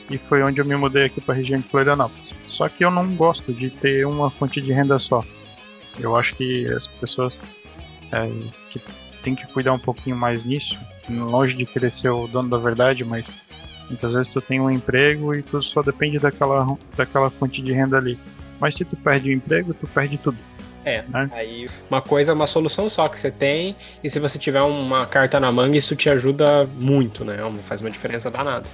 e 0.09 0.17
foi 0.17 0.43
onde 0.43 0.59
eu 0.59 0.65
me 0.65 0.75
mudei 0.75 1.05
aqui 1.05 1.21
para 1.21 1.33
a 1.33 1.37
região 1.37 1.59
de 1.59 1.67
Florianópolis. 1.67 2.35
Só 2.47 2.67
que 2.67 2.83
eu 2.83 2.91
não 2.91 3.15
gosto 3.15 3.53
de 3.53 3.69
ter 3.69 4.05
uma 4.05 4.29
fonte 4.29 4.59
de 4.59 4.73
renda 4.73 4.99
só. 4.99 5.23
Eu 5.99 6.15
acho 6.15 6.35
que 6.35 6.67
as 6.67 6.87
pessoas 6.87 7.37
é, 8.11 8.29
que 8.69 8.79
tem 9.23 9.33
que 9.33 9.47
cuidar 9.47 9.73
um 9.73 9.79
pouquinho 9.79 10.15
mais 10.15 10.43
nisso, 10.43 10.77
longe 11.09 11.55
de 11.55 11.65
querer 11.65 11.91
ser 11.91 12.09
o 12.09 12.27
dono 12.27 12.49
da 12.49 12.57
verdade, 12.57 13.03
mas 13.03 13.39
muitas 13.89 14.13
vezes 14.13 14.31
tu 14.31 14.41
tem 14.41 14.59
um 14.59 14.69
emprego 14.69 15.33
e 15.33 15.41
tu 15.41 15.61
só 15.61 15.81
depende 15.81 16.19
daquela, 16.19 16.77
daquela 16.95 17.29
fonte 17.29 17.61
de 17.61 17.71
renda 17.71 17.97
ali. 17.97 18.19
Mas 18.59 18.75
se 18.75 18.85
tu 18.85 18.95
perde 18.95 19.29
o 19.29 19.33
emprego, 19.33 19.73
tu 19.73 19.87
perde 19.87 20.17
tudo. 20.17 20.37
É, 20.85 21.01
né? 21.07 21.29
aí 21.31 21.69
uma 21.89 22.01
coisa 22.01 22.33
é 22.33 22.35
uma 22.35 22.45
solução 22.45 22.89
só 22.89 23.07
que 23.07 23.17
você 23.17 23.31
tem, 23.31 23.73
e 24.03 24.09
se 24.09 24.19
você 24.19 24.37
tiver 24.37 24.61
uma 24.61 25.05
carta 25.05 25.39
na 25.39 25.49
manga, 25.49 25.77
isso 25.77 25.95
te 25.95 26.09
ajuda 26.09 26.67
muito, 26.77 27.23
né? 27.23 27.37
Faz 27.63 27.79
uma 27.79 27.89
diferença 27.89 28.29
danada. 28.29 28.67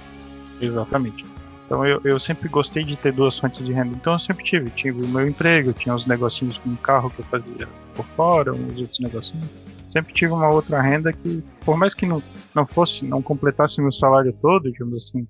Exatamente. 0.60 1.24
Então 1.66 1.86
eu, 1.86 2.00
eu 2.02 2.18
sempre 2.18 2.48
gostei 2.48 2.82
de 2.82 2.96
ter 2.96 3.12
duas 3.12 3.38
fontes 3.38 3.64
de 3.64 3.72
renda. 3.72 3.94
Então 3.94 4.14
eu 4.14 4.18
sempre 4.18 4.44
tive. 4.44 4.70
Tive 4.70 5.04
o 5.04 5.06
meu 5.06 5.28
emprego, 5.28 5.72
tinha 5.72 5.94
uns 5.94 6.04
negocinhos 6.04 6.58
com 6.58 6.74
carro 6.74 7.10
que 7.10 7.20
eu 7.20 7.24
fazia 7.26 7.68
por 7.94 8.04
fora, 8.16 8.52
uns 8.52 8.76
outros 8.76 8.98
negocinhos. 8.98 9.69
Sempre 9.90 10.14
tive 10.14 10.32
uma 10.32 10.48
outra 10.48 10.80
renda 10.80 11.12
que, 11.12 11.42
por 11.64 11.76
mais 11.76 11.94
que 11.94 12.06
não, 12.06 12.22
não 12.54 12.64
fosse, 12.64 13.04
não 13.04 13.20
completasse 13.20 13.80
meu 13.80 13.92
salário 13.92 14.32
todo, 14.40 14.70
digamos 14.70 15.04
assim, 15.04 15.26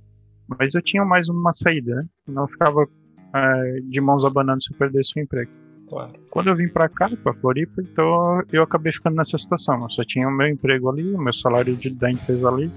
mas 0.47 0.75
eu 0.75 0.83
tinha 0.83 1.05
mais 1.05 1.29
uma 1.29 1.53
saída, 1.53 1.95
né? 1.97 2.05
Não 2.27 2.47
ficava 2.47 2.87
é, 3.35 3.81
de 3.83 4.01
mãos 4.01 4.25
abanando 4.25 4.63
se 4.63 4.73
eu 4.73 4.77
perdesse 4.77 5.13
o 5.17 5.21
emprego. 5.21 5.51
Claro. 5.89 6.13
Quando 6.31 6.49
eu 6.49 6.57
vim 6.57 6.69
para 6.69 6.89
cá, 6.89 7.11
para 7.23 7.35
Floripa, 7.35 7.83
então 7.83 8.43
eu 8.53 8.63
acabei 8.63 8.93
ficando 8.93 9.17
nessa 9.17 9.37
situação. 9.39 9.83
Eu 9.83 9.91
só 9.91 10.05
tinha 10.05 10.29
o 10.29 10.31
meu 10.31 10.47
emprego 10.47 10.89
ali, 10.89 11.15
o 11.15 11.19
meu 11.19 11.33
salário 11.33 11.75
de, 11.75 11.91
da 11.91 12.11
empresa 12.11 12.49
ali, 12.49 12.71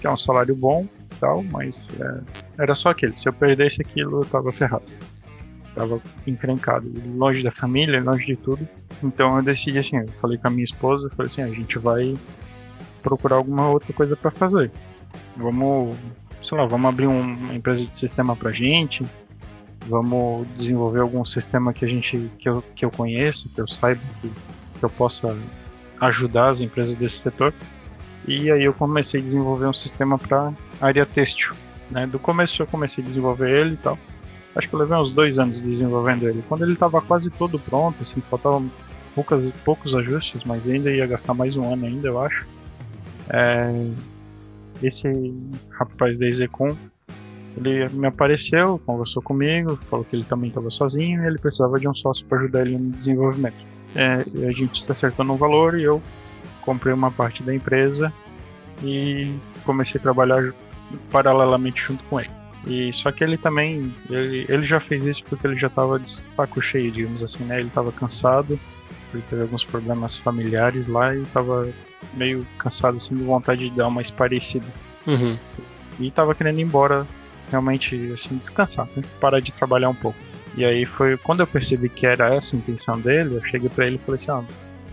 que 0.00 0.06
é 0.06 0.10
um 0.10 0.16
salário 0.16 0.54
bom 0.54 0.86
e 1.10 1.16
tal, 1.16 1.42
mas 1.52 1.88
é, 2.00 2.62
era 2.62 2.74
só 2.74 2.90
aquele. 2.90 3.16
Se 3.16 3.28
eu 3.28 3.32
perdesse 3.32 3.80
aquilo, 3.80 4.20
eu 4.20 4.24
tava 4.26 4.52
ferrado. 4.52 4.84
Tava 5.74 6.00
encrencado, 6.26 6.90
longe 7.16 7.42
da 7.42 7.50
família, 7.50 8.02
longe 8.02 8.26
de 8.26 8.36
tudo. 8.36 8.66
Então 9.02 9.36
eu 9.36 9.42
decidi 9.42 9.78
assim, 9.78 9.96
eu 9.96 10.08
falei 10.20 10.38
com 10.38 10.46
a 10.46 10.50
minha 10.50 10.64
esposa, 10.64 11.10
falei 11.10 11.30
assim, 11.30 11.42
a 11.42 11.48
gente 11.48 11.78
vai 11.78 12.16
procurar 13.02 13.36
alguma 13.36 13.68
outra 13.68 13.92
coisa 13.92 14.14
para 14.14 14.30
fazer. 14.30 14.70
Vamos, 15.36 15.96
sei 16.44 16.56
lá, 16.56 16.66
vamos 16.66 16.88
abrir 16.88 17.06
uma 17.06 17.52
empresa 17.52 17.84
de 17.84 17.96
sistema 17.96 18.36
pra 18.36 18.52
gente, 18.52 19.04
vamos 19.86 20.46
desenvolver 20.56 21.00
algum 21.00 21.24
sistema 21.24 21.72
que 21.72 21.84
a 21.84 21.88
gente 21.88 22.30
que 22.38 22.48
eu, 22.48 22.62
que 22.74 22.84
eu 22.84 22.90
conheça, 22.90 23.48
que 23.52 23.60
eu 23.60 23.68
saiba 23.68 24.00
que, 24.20 24.28
que 24.78 24.84
eu 24.84 24.90
possa 24.90 25.36
ajudar 26.00 26.50
as 26.50 26.60
empresas 26.60 26.94
desse 26.96 27.18
setor. 27.18 27.52
E 28.26 28.50
aí 28.50 28.64
eu 28.64 28.72
comecei 28.72 29.20
a 29.20 29.22
desenvolver 29.22 29.66
um 29.66 29.72
sistema 29.72 30.18
para 30.18 30.52
área 30.80 31.04
têxtil. 31.04 31.54
Né? 31.90 32.06
Do 32.06 32.18
começo 32.18 32.62
eu 32.62 32.66
comecei 32.66 33.04
a 33.04 33.06
desenvolver 33.06 33.50
ele 33.50 33.74
e 33.74 33.76
tal. 33.76 33.98
Acho 34.56 34.68
que 34.68 34.74
eu 34.74 34.78
levei 34.78 34.96
uns 34.96 35.12
dois 35.12 35.38
anos 35.38 35.58
desenvolvendo 35.60 36.28
ele. 36.28 36.44
Quando 36.48 36.62
ele 36.62 36.74
estava 36.74 37.00
quase 37.00 37.30
todo 37.30 37.58
pronto, 37.58 37.96
assim, 38.02 38.20
faltavam 38.30 38.70
poucas, 39.14 39.52
poucos 39.64 39.94
ajustes, 39.94 40.44
mas 40.44 40.66
ainda 40.68 40.90
ia 40.90 41.06
gastar 41.06 41.34
mais 41.34 41.56
um 41.56 41.72
ano 41.72 41.86
ainda, 41.86 42.08
eu 42.08 42.20
acho. 42.20 42.46
É, 43.30 43.90
esse 44.82 45.08
rapaz 45.70 46.18
da 46.18 46.26
Execom 46.26 46.76
ele 47.56 47.88
me 47.90 48.06
apareceu, 48.06 48.80
conversou 48.84 49.22
comigo, 49.22 49.76
falou 49.88 50.04
que 50.04 50.16
ele 50.16 50.24
também 50.24 50.48
estava 50.48 50.70
sozinho 50.70 51.22
e 51.22 51.26
ele 51.26 51.38
precisava 51.38 51.78
de 51.78 51.88
um 51.88 51.94
sócio 51.94 52.26
para 52.26 52.38
ajudar 52.38 52.62
ele 52.62 52.76
no 52.76 52.90
desenvolvimento. 52.90 53.56
É, 53.94 54.46
a 54.46 54.52
gente 54.52 54.82
se 54.82 54.90
acertou 54.90 55.24
no 55.24 55.36
valor 55.36 55.78
e 55.78 55.84
eu 55.84 56.02
comprei 56.62 56.92
uma 56.92 57.10
parte 57.10 57.42
da 57.42 57.54
empresa 57.54 58.12
e 58.82 59.32
comecei 59.64 60.00
a 60.00 60.02
trabalhar 60.02 60.52
paralelamente 61.12 61.80
junto 61.80 62.02
com 62.04 62.18
ele. 62.20 62.30
E 62.66 62.92
só 62.92 63.12
que 63.12 63.22
ele 63.22 63.36
também, 63.36 63.94
ele, 64.08 64.46
ele 64.48 64.66
já 64.66 64.80
fez 64.80 65.04
isso 65.04 65.22
porque 65.24 65.46
ele 65.46 65.58
já 65.58 65.66
estava 65.66 65.98
de 65.98 66.18
saco 66.34 66.62
cheio, 66.62 66.90
digamos 66.90 67.22
assim, 67.22 67.44
né? 67.44 67.58
Ele 67.58 67.68
estava 67.68 67.92
cansado 67.92 68.58
Ele 69.12 69.22
teve 69.28 69.42
alguns 69.42 69.64
problemas 69.64 70.16
familiares 70.16 70.88
lá 70.88 71.14
e 71.14 71.22
tava 71.26 71.68
meio 72.14 72.46
cansado, 72.58 72.96
assim, 72.96 73.14
de 73.14 73.22
vontade 73.22 73.68
de 73.68 73.76
dar 73.76 73.88
uma 73.88 74.00
esparecida. 74.00 74.66
Uhum. 75.06 75.38
E 76.00 76.10
tava 76.10 76.34
querendo 76.34 76.58
ir 76.58 76.62
embora, 76.62 77.06
realmente, 77.50 78.12
assim, 78.12 78.36
descansar, 78.36 78.88
né? 78.96 79.02
Parar 79.20 79.40
de 79.40 79.52
trabalhar 79.52 79.90
um 79.90 79.94
pouco. 79.94 80.18
E 80.56 80.64
aí 80.64 80.86
foi 80.86 81.16
quando 81.16 81.40
eu 81.40 81.46
percebi 81.46 81.88
que 81.88 82.06
era 82.06 82.34
essa 82.34 82.56
a 82.56 82.58
intenção 82.58 82.98
dele, 82.98 83.36
eu 83.36 83.44
cheguei 83.44 83.68
para 83.68 83.86
ele 83.86 83.96
e 83.96 83.98
falei 83.98 84.20
assim, 84.20 84.30
ó, 84.30 84.42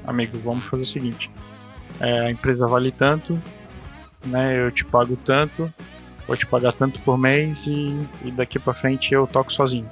amigo, 0.05 0.37
vamos 0.39 0.65
fazer 0.65 0.83
o 0.83 0.87
seguinte. 0.87 1.29
É, 1.99 2.21
a 2.21 2.31
empresa 2.31 2.67
vale 2.67 2.91
tanto, 2.91 3.39
né? 4.25 4.59
Eu 4.65 4.71
te 4.71 4.83
pago 4.83 5.15
tanto, 5.23 5.71
vou 6.31 6.37
te 6.37 6.45
pagar 6.45 6.71
tanto 6.71 6.99
por 7.01 7.17
mês 7.17 7.67
e, 7.67 7.99
e 8.23 8.31
daqui 8.31 8.57
para 8.57 8.73
frente 8.73 9.13
eu 9.13 9.27
toco 9.27 9.51
sozinho. 9.51 9.87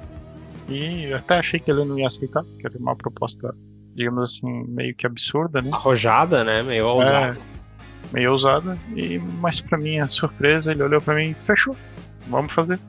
E 0.69 1.04
eu 1.06 1.17
até 1.17 1.38
achei 1.38 1.60
que 1.60 1.69
ele 1.69 1.84
não 1.84 1.99
ia 1.99 2.08
aceitar, 2.08 2.43
que 2.58 2.65
era 2.65 2.78
uma 2.78 2.95
proposta, 2.95 3.54
digamos 3.93 4.32
assim, 4.32 4.63
meio 4.67 4.95
que 4.95 5.06
absurda, 5.06 5.62
né? 5.62 5.69
Arrojada, 5.73 6.43
né? 6.45 6.63
Meio 6.63 6.88
ousada. 6.88 7.38
É, 7.38 8.13
meio 8.13 8.32
ousada. 8.32 8.78
E, 8.95 9.19
mas 9.19 9.60
pra 9.60 9.78
minha 9.78 10.06
surpresa, 10.08 10.71
ele 10.71 10.82
olhou 10.82 11.02
para 11.02 11.15
mim 11.15 11.32
e 11.32 11.34
fechou. 11.34 11.75
Vamos 12.28 12.54
fazer. 12.54 12.80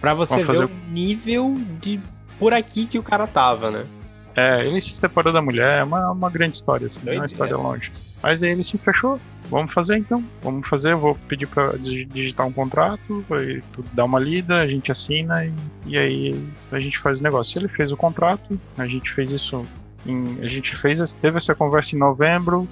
Pra 0.00 0.14
você 0.14 0.34
Vamos 0.34 0.46
fazer 0.46 0.66
ver 0.66 0.72
o 0.72 0.92
nível 0.92 1.54
de 1.80 1.98
por 2.38 2.52
aqui 2.52 2.86
que 2.86 2.98
o 2.98 3.02
cara 3.02 3.26
tava, 3.26 3.70
né? 3.70 3.84
É, 4.36 4.64
ele 4.64 4.80
se 4.80 4.90
separou 4.90 5.32
da 5.32 5.42
mulher, 5.42 5.80
é 5.80 5.84
uma, 5.84 6.10
uma 6.10 6.30
grande 6.30 6.54
história, 6.56 6.86
assim, 6.86 7.00
não 7.04 7.12
é 7.12 7.16
uma 7.16 7.26
história 7.26 7.56
longe. 7.56 7.90
Mas 8.22 8.42
aí 8.42 8.50
ele 8.50 8.62
se 8.62 8.78
fechou. 8.78 9.18
Vamos 9.50 9.72
fazer 9.72 9.98
então. 9.98 10.22
Vamos 10.42 10.66
fazer, 10.68 10.92
eu 10.92 10.98
vou 10.98 11.14
pedir 11.28 11.48
dig- 11.80 12.06
digitar 12.06 12.46
um 12.46 12.52
contrato, 12.52 13.24
tu 13.72 13.84
dá 13.92 14.04
uma 14.04 14.18
lida, 14.18 14.56
a 14.60 14.66
gente 14.66 14.90
assina 14.92 15.44
e, 15.44 15.52
e 15.86 15.98
aí 15.98 16.44
a 16.70 16.80
gente 16.80 16.98
faz 17.00 17.20
o 17.20 17.22
negócio. 17.22 17.58
Ele 17.58 17.68
fez 17.68 17.90
o 17.90 17.96
contrato, 17.96 18.58
a 18.78 18.86
gente 18.86 19.12
fez 19.12 19.32
isso 19.32 19.64
em, 20.06 20.38
a 20.40 20.48
gente 20.48 20.76
fez, 20.76 21.12
teve 21.14 21.38
essa 21.38 21.54
conversa 21.54 21.96
em 21.96 21.98
novembro. 21.98 22.66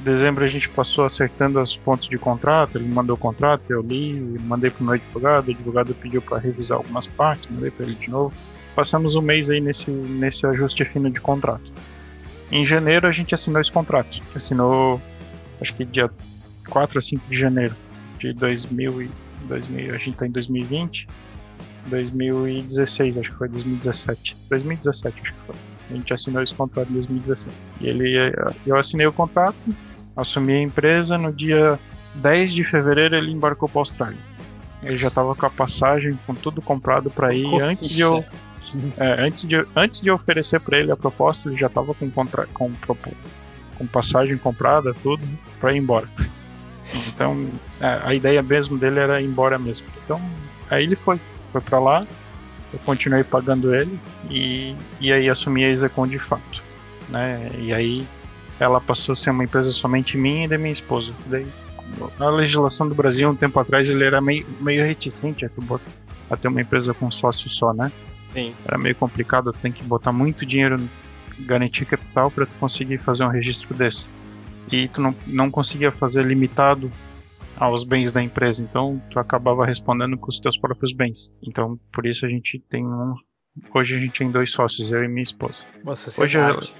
Dezembro 0.00 0.44
a 0.44 0.48
gente 0.48 0.68
passou 0.68 1.04
acertando 1.06 1.60
os 1.60 1.76
pontos 1.76 2.08
de 2.08 2.16
contrato, 2.18 2.78
ele 2.78 2.88
mandou 2.88 3.16
o 3.16 3.18
contrato, 3.18 3.62
eu 3.68 3.82
li, 3.82 4.14
mandei 4.44 4.70
pro 4.70 4.84
meu 4.84 4.94
advogado, 4.94 5.48
o 5.48 5.50
advogado 5.50 5.94
pediu 5.94 6.22
para 6.22 6.38
revisar 6.38 6.78
algumas 6.78 7.06
partes, 7.06 7.48
mandei 7.50 7.70
para 7.70 7.84
ele 7.86 7.94
de 7.94 8.08
novo 8.10 8.32
passamos 8.76 9.16
um 9.16 9.20
mês 9.20 9.50
aí 9.50 9.60
nesse, 9.60 9.90
nesse 9.90 10.46
ajuste 10.46 10.84
fino 10.84 11.10
de 11.10 11.20
contrato. 11.20 11.68
Em 12.50 12.64
janeiro 12.64 13.06
a 13.06 13.12
gente 13.12 13.34
assinou 13.34 13.60
esse 13.60 13.70
contrato. 13.70 14.20
Assinou, 14.34 15.00
acho 15.60 15.74
que 15.74 15.84
dia 15.84 16.10
4 16.68 16.98
a 16.98 17.02
5 17.02 17.28
de 17.28 17.38
janeiro 17.38 17.74
de 18.18 18.32
2000 18.32 19.02
e 19.02 19.10
2000, 19.46 19.94
a 19.94 19.98
gente 19.98 20.16
tá 20.16 20.26
em 20.26 20.30
2020, 20.30 21.06
2016, 21.86 23.18
acho 23.18 23.30
que 23.30 23.36
foi 23.36 23.48
2017. 23.48 24.36
2017 24.50 25.20
acho 25.22 25.32
que 25.32 25.40
foi. 25.46 25.54
A 25.90 25.94
gente 25.94 26.12
assinou 26.12 26.42
esse 26.42 26.54
contrato 26.54 26.90
em 26.90 26.94
2017. 26.94 27.56
E 27.80 27.86
ele, 27.86 28.34
eu 28.66 28.76
assinei 28.76 29.06
o 29.06 29.12
contrato, 29.12 29.56
assumi 30.16 30.54
a 30.54 30.62
empresa, 30.62 31.16
no 31.16 31.32
dia 31.32 31.78
10 32.16 32.52
de 32.52 32.64
fevereiro 32.64 33.16
ele 33.16 33.32
embarcou 33.32 33.68
para 33.68 33.80
Austrália. 33.80 34.18
Ele 34.82 34.96
já 34.96 35.08
estava 35.08 35.34
com 35.34 35.46
a 35.46 35.50
passagem, 35.50 36.18
com 36.26 36.34
tudo 36.34 36.62
comprado 36.62 37.10
para 37.10 37.34
ir. 37.34 37.60
Antes 37.60 37.88
de 37.88 38.00
eu, 38.00 38.24
é, 38.96 39.26
antes, 39.26 39.44
de, 39.44 39.66
antes 39.74 40.00
de 40.00 40.10
oferecer 40.10 40.60
para 40.60 40.78
ele 40.78 40.90
a 40.90 40.96
proposta, 40.96 41.48
ele 41.48 41.58
já 41.58 41.66
estava 41.66 41.94
com, 41.94 42.10
contra, 42.10 42.46
com, 42.46 42.72
com 43.78 43.86
passagem 43.86 44.36
comprada, 44.36 44.94
tudo, 45.02 45.22
para 45.60 45.72
ir 45.72 45.78
embora. 45.78 46.08
Então, 47.08 47.46
é, 47.80 48.00
a 48.04 48.14
ideia 48.14 48.42
mesmo 48.42 48.78
dele 48.78 48.98
era 48.98 49.20
ir 49.20 49.26
embora 49.26 49.58
mesmo. 49.58 49.86
Então, 50.04 50.20
aí 50.70 50.84
ele 50.84 50.96
foi, 50.96 51.20
foi 51.52 51.60
para 51.60 51.78
lá, 51.78 52.06
eu 52.72 52.78
continuei 52.80 53.24
pagando 53.24 53.74
ele 53.74 53.98
e, 54.30 54.74
e 55.00 55.12
aí 55.12 55.28
assumi 55.28 55.64
a 55.64 55.70
Execon 55.70 56.06
de 56.06 56.18
fato. 56.18 56.62
Né? 57.08 57.48
E 57.58 57.72
aí 57.72 58.06
ela 58.60 58.80
passou 58.80 59.12
a 59.12 59.16
ser 59.16 59.30
uma 59.30 59.44
empresa 59.44 59.72
somente 59.72 60.16
minha 60.16 60.44
e 60.44 60.48
da 60.48 60.58
minha 60.58 60.72
esposa. 60.72 61.12
Daí, 61.26 61.46
a 62.18 62.28
legislação 62.28 62.88
do 62.88 62.94
Brasil, 62.94 63.28
um 63.28 63.36
tempo 63.36 63.58
atrás, 63.58 63.88
ele 63.88 64.04
era 64.04 64.20
meio, 64.20 64.46
meio 64.60 64.84
reticente 64.84 65.44
a, 65.44 65.50
a 66.30 66.36
ter 66.36 66.48
uma 66.48 66.60
empresa 66.60 66.92
com 66.92 67.10
sócio 67.10 67.48
só, 67.48 67.72
né? 67.72 67.90
Sim. 68.32 68.54
era 68.64 68.78
meio 68.78 68.94
complicado, 68.94 69.52
tem 69.52 69.72
que 69.72 69.82
botar 69.82 70.12
muito 70.12 70.44
dinheiro, 70.44 70.76
garantir 71.40 71.84
capital 71.84 72.30
para 72.30 72.46
tu 72.46 72.52
conseguir 72.60 72.98
fazer 72.98 73.24
um 73.24 73.28
registro 73.28 73.74
desse. 73.74 74.08
E 74.70 74.88
tu 74.88 75.00
não, 75.00 75.14
não 75.26 75.50
conseguia 75.50 75.90
fazer 75.90 76.24
limitado 76.24 76.90
aos 77.56 77.84
bens 77.84 78.12
da 78.12 78.22
empresa, 78.22 78.62
então 78.62 79.02
tu 79.10 79.18
acabava 79.18 79.66
respondendo 79.66 80.16
com 80.16 80.28
os 80.28 80.38
teus 80.38 80.58
próprios 80.58 80.92
bens. 80.92 81.32
Então, 81.42 81.78
por 81.92 82.06
isso 82.06 82.24
a 82.24 82.28
gente 82.28 82.58
tem 82.70 82.86
um. 82.86 83.14
Hoje 83.74 83.96
a 83.96 83.98
gente 83.98 84.18
tem 84.18 84.30
dois 84.30 84.52
sócios, 84.52 84.92
eu 84.92 85.02
e 85.02 85.08
minha 85.08 85.24
esposa. 85.24 85.64
Uma 85.82 85.92
Hoje 85.92 86.02
sociedade. 86.02 86.72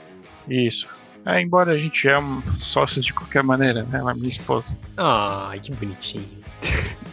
Isso. 0.48 0.86
É, 1.26 1.42
embora 1.42 1.72
a 1.72 1.78
gente 1.78 2.08
é 2.08 2.18
um 2.18 2.40
sócios 2.60 3.04
de 3.04 3.12
qualquer 3.12 3.42
maneira, 3.42 3.82
né? 3.84 3.98
Ela 3.98 4.12
é 4.12 4.14
minha 4.14 4.28
esposa. 4.28 4.78
Ai, 4.96 5.58
que 5.58 5.74
bonitinho. 5.74 6.24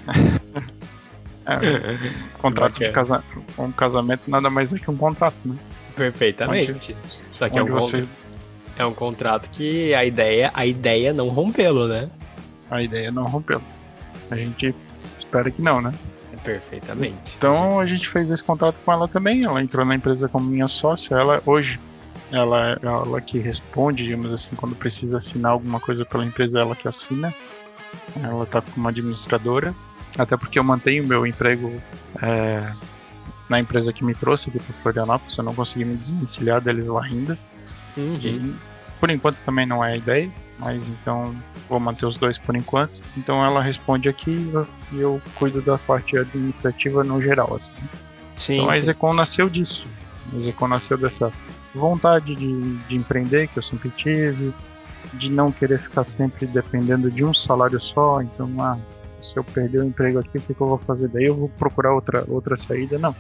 É, 1.45 2.39
contrato 2.39 2.73
de 2.73 2.79
Bacana. 2.88 2.93
casa, 2.93 3.23
um 3.58 3.71
casamento 3.71 4.21
nada 4.27 4.49
mais 4.49 4.73
é 4.73 4.79
que 4.79 4.89
um 4.89 4.97
contrato, 4.97 5.36
né? 5.45 5.55
Perfeitamente. 5.95 6.95
Só 7.34 7.47
que 7.47 7.58
é 7.58 7.62
Onde 7.62 7.71
um, 7.71 7.75
vocês, 7.75 8.10
é 8.77 8.86
um 8.86 8.93
contrato 8.93 9.49
que 9.51 9.93
a 9.93 10.03
ideia, 10.03 10.51
a 10.53 10.65
ideia 10.65 11.10
é 11.10 11.13
não 11.13 11.29
rompê-lo, 11.29 11.88
né? 11.88 12.10
a 12.69 12.81
ideia 12.81 13.08
é 13.08 13.12
não 13.12 13.25
rompeu. 13.25 13.62
A 14.29 14.36
gente 14.36 14.73
espera 15.17 15.49
que 15.51 15.62
não, 15.62 15.81
né? 15.81 15.91
Perfeitamente. 16.43 17.36
Então 17.38 17.79
a 17.79 17.86
gente 17.86 18.08
fez 18.08 18.29
esse 18.29 18.43
contrato 18.43 18.75
com 18.86 18.91
ela 18.91 19.08
também. 19.08 19.43
Ela 19.43 19.62
entrou 19.62 19.86
na 19.86 19.95
empresa 19.95 20.27
como 20.27 20.45
minha 20.47 20.67
sócia. 20.67 21.15
Ela 21.15 21.41
hoje, 21.45 21.79
ela 22.31 22.77
ela 22.81 23.21
que 23.21 23.39
responde, 23.39 24.03
digamos 24.03 24.31
assim, 24.31 24.55
quando 24.55 24.75
precisa 24.75 25.17
assinar 25.17 25.51
alguma 25.51 25.79
coisa 25.79 26.05
pela 26.05 26.25
empresa, 26.25 26.60
ela 26.60 26.75
que 26.75 26.88
assina. 26.88 27.34
Ela 28.21 28.45
tá 28.45 28.62
como 28.62 28.88
administradora. 28.88 29.73
Até 30.17 30.38
porque 30.38 30.58
eu 30.58 30.63
mantenho 30.63 31.06
meu 31.06 31.25
emprego 31.28 31.73
é, 32.21 32.71
na 33.49 33.60
empresa 33.60 33.91
que 33.91 34.04
me 34.04 34.15
trouxe 34.15 34.49
aqui 34.49 34.60
para 34.60 34.75
Florianópolis. 34.82 35.38
Eu 35.38 35.43
não 35.43 35.54
consegui 35.54 35.86
me 35.86 35.95
desvencilhar 35.95 36.62
deles 36.62 36.88
lá 36.88 37.04
ainda. 37.04 37.38
Uhum. 37.97 38.15
E, 38.15 38.56
por 38.99 39.10
enquanto 39.10 39.38
também 39.45 39.65
não 39.65 39.84
é 39.84 39.93
a 39.93 39.97
ideia, 39.97 40.32
mas 40.58 40.88
então 40.88 41.36
vou 41.69 41.80
manter 41.80 42.06
os 42.06 42.17
dois 42.17 42.38
por 42.38 42.56
enquanto. 42.56 42.93
Então 43.17 43.43
ela 43.43 43.62
responde 43.62 44.08
aqui 44.08 44.51
e 44.91 44.99
eu- 44.99 45.21
cuido 45.36 45.62
da 45.62 45.78
parte 45.78 46.17
administrativa 46.17 47.04
no 47.04 47.21
geral. 47.21 47.56
Assim. 47.56 47.71
Sim, 48.36 48.54
Então 48.56 48.69
a. 48.69 48.78
Execon 48.78 49.13
nasceu 49.13 49.49
disso. 49.49 49.86
A 50.34 50.38
Execon 50.38 50.67
nasceu 50.69 50.97
dessa 50.97 51.32
vontade 51.73 52.36
de, 52.36 52.78
de 52.88 52.95
empreender 52.95 53.47
que 53.49 53.58
eu 53.60 53.63
sempre 53.63 53.89
tive, 53.91 54.54
de 55.13 55.30
não 55.30 55.51
querer 55.51 55.80
ficar 55.80 56.04
sempre 56.06 56.47
dependendo 56.47 57.12
de 57.12 57.23
um 57.23 57.34
salário 57.34 57.80
só. 57.82 58.21
Então, 58.21 58.49
ah, 58.60 58.78
se 59.36 59.39
eu 59.39 59.43
perder 59.43 59.80
o 59.80 59.84
emprego 59.84 60.19
aqui, 60.19 60.38
o 60.38 60.41
que, 60.41 60.54
que 60.54 60.62
eu 60.62 60.67
vou 60.67 60.78
fazer? 60.78 61.10
Daí 61.10 61.26
eu 61.26 61.36
vou 61.36 61.50
procurar 61.50 61.93
outra, 61.93 62.24
outra 62.30 62.56
saída? 62.56 62.98
Não. 62.98 63.13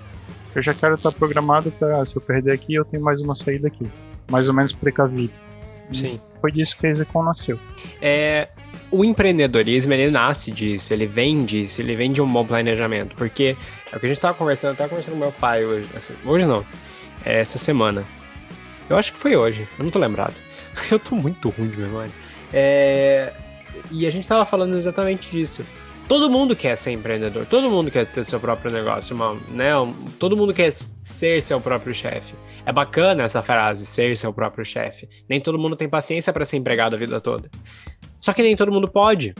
Eu 0.55 0.63
já 0.63 0.73
quero 0.73 0.95
estar 0.95 1.11
programado 1.11 1.69
para, 1.71 2.05
se 2.05 2.15
eu 2.15 2.21
perder 2.21 2.53
aqui, 2.53 2.73
eu 2.73 2.85
tenho 2.85 3.03
mais 3.03 3.19
uma 3.19 3.35
saída 3.35 3.67
aqui. 3.67 3.85
Mais 4.31 4.47
ou 4.47 4.53
menos 4.53 4.71
precavido. 4.71 5.33
Sim. 5.93 6.19
Foi 6.39 6.51
disso 6.51 6.77
que 6.77 6.87
a 6.87 6.89
Execon 6.89 7.21
nasceu. 7.23 7.59
É, 8.01 8.47
o 8.89 9.03
empreendedorismo, 9.03 9.91
ele 9.93 10.09
nasce 10.09 10.51
disso, 10.51 10.93
ele 10.93 11.05
vem 11.05 11.43
disso, 11.43 11.81
ele 11.81 11.95
vem 11.95 12.11
de 12.13 12.21
um 12.21 12.27
bom 12.31 12.45
planejamento, 12.45 13.15
porque 13.17 13.57
é 13.91 13.97
o 13.97 13.99
que 13.99 14.05
a 14.05 14.09
gente 14.09 14.21
tava 14.21 14.35
conversando, 14.37 14.71
eu 14.71 14.77
tava 14.77 14.89
conversando 14.89 15.13
com 15.15 15.19
meu 15.19 15.31
pai 15.33 15.65
hoje, 15.65 15.87
essa- 15.93 16.13
hoje 16.25 16.45
não, 16.45 16.65
é, 17.25 17.41
essa 17.41 17.57
semana. 17.57 18.03
Eu 18.89 18.97
acho 18.97 19.11
que 19.11 19.19
foi 19.19 19.35
hoje, 19.35 19.67
eu 19.77 19.83
não 19.83 19.91
tô 19.91 19.99
lembrado. 19.99 20.35
Eu 20.91 20.99
tô 20.99 21.15
muito 21.15 21.49
ruim 21.49 21.67
de 21.69 21.77
memória. 21.77 22.11
É, 22.53 23.31
e 23.91 24.05
a 24.07 24.09
gente 24.09 24.27
tava 24.27 24.45
falando 24.45 24.75
exatamente 24.77 25.29
disso. 25.31 25.63
Todo 26.07 26.29
mundo 26.29 26.55
quer 26.55 26.77
ser 26.77 26.91
empreendedor, 26.91 27.47
todo 27.47 27.67
mundo 27.67 27.89
quer 27.89 28.05
ter 28.05 28.23
seu 28.27 28.39
próprio 28.39 28.71
negócio, 28.71 29.15
uma, 29.15 29.33
né? 29.49 29.71
todo 30.19 30.37
mundo 30.37 30.53
quer 30.53 30.71
ser 30.71 31.41
seu 31.41 31.59
próprio 31.59 31.95
chefe. 31.95 32.35
É 32.63 32.71
bacana 32.71 33.23
essa 33.23 33.41
frase, 33.41 33.87
ser 33.87 34.15
seu 34.15 34.31
próprio 34.31 34.63
chefe. 34.63 35.09
Nem 35.27 35.41
todo 35.41 35.57
mundo 35.57 35.75
tem 35.75 35.89
paciência 35.89 36.31
para 36.31 36.45
ser 36.45 36.57
empregado 36.57 36.95
a 36.95 36.99
vida 36.99 37.19
toda. 37.19 37.49
Só 38.21 38.33
que 38.33 38.43
nem 38.43 38.55
todo 38.55 38.71
mundo 38.71 38.87
pode. 38.87 39.33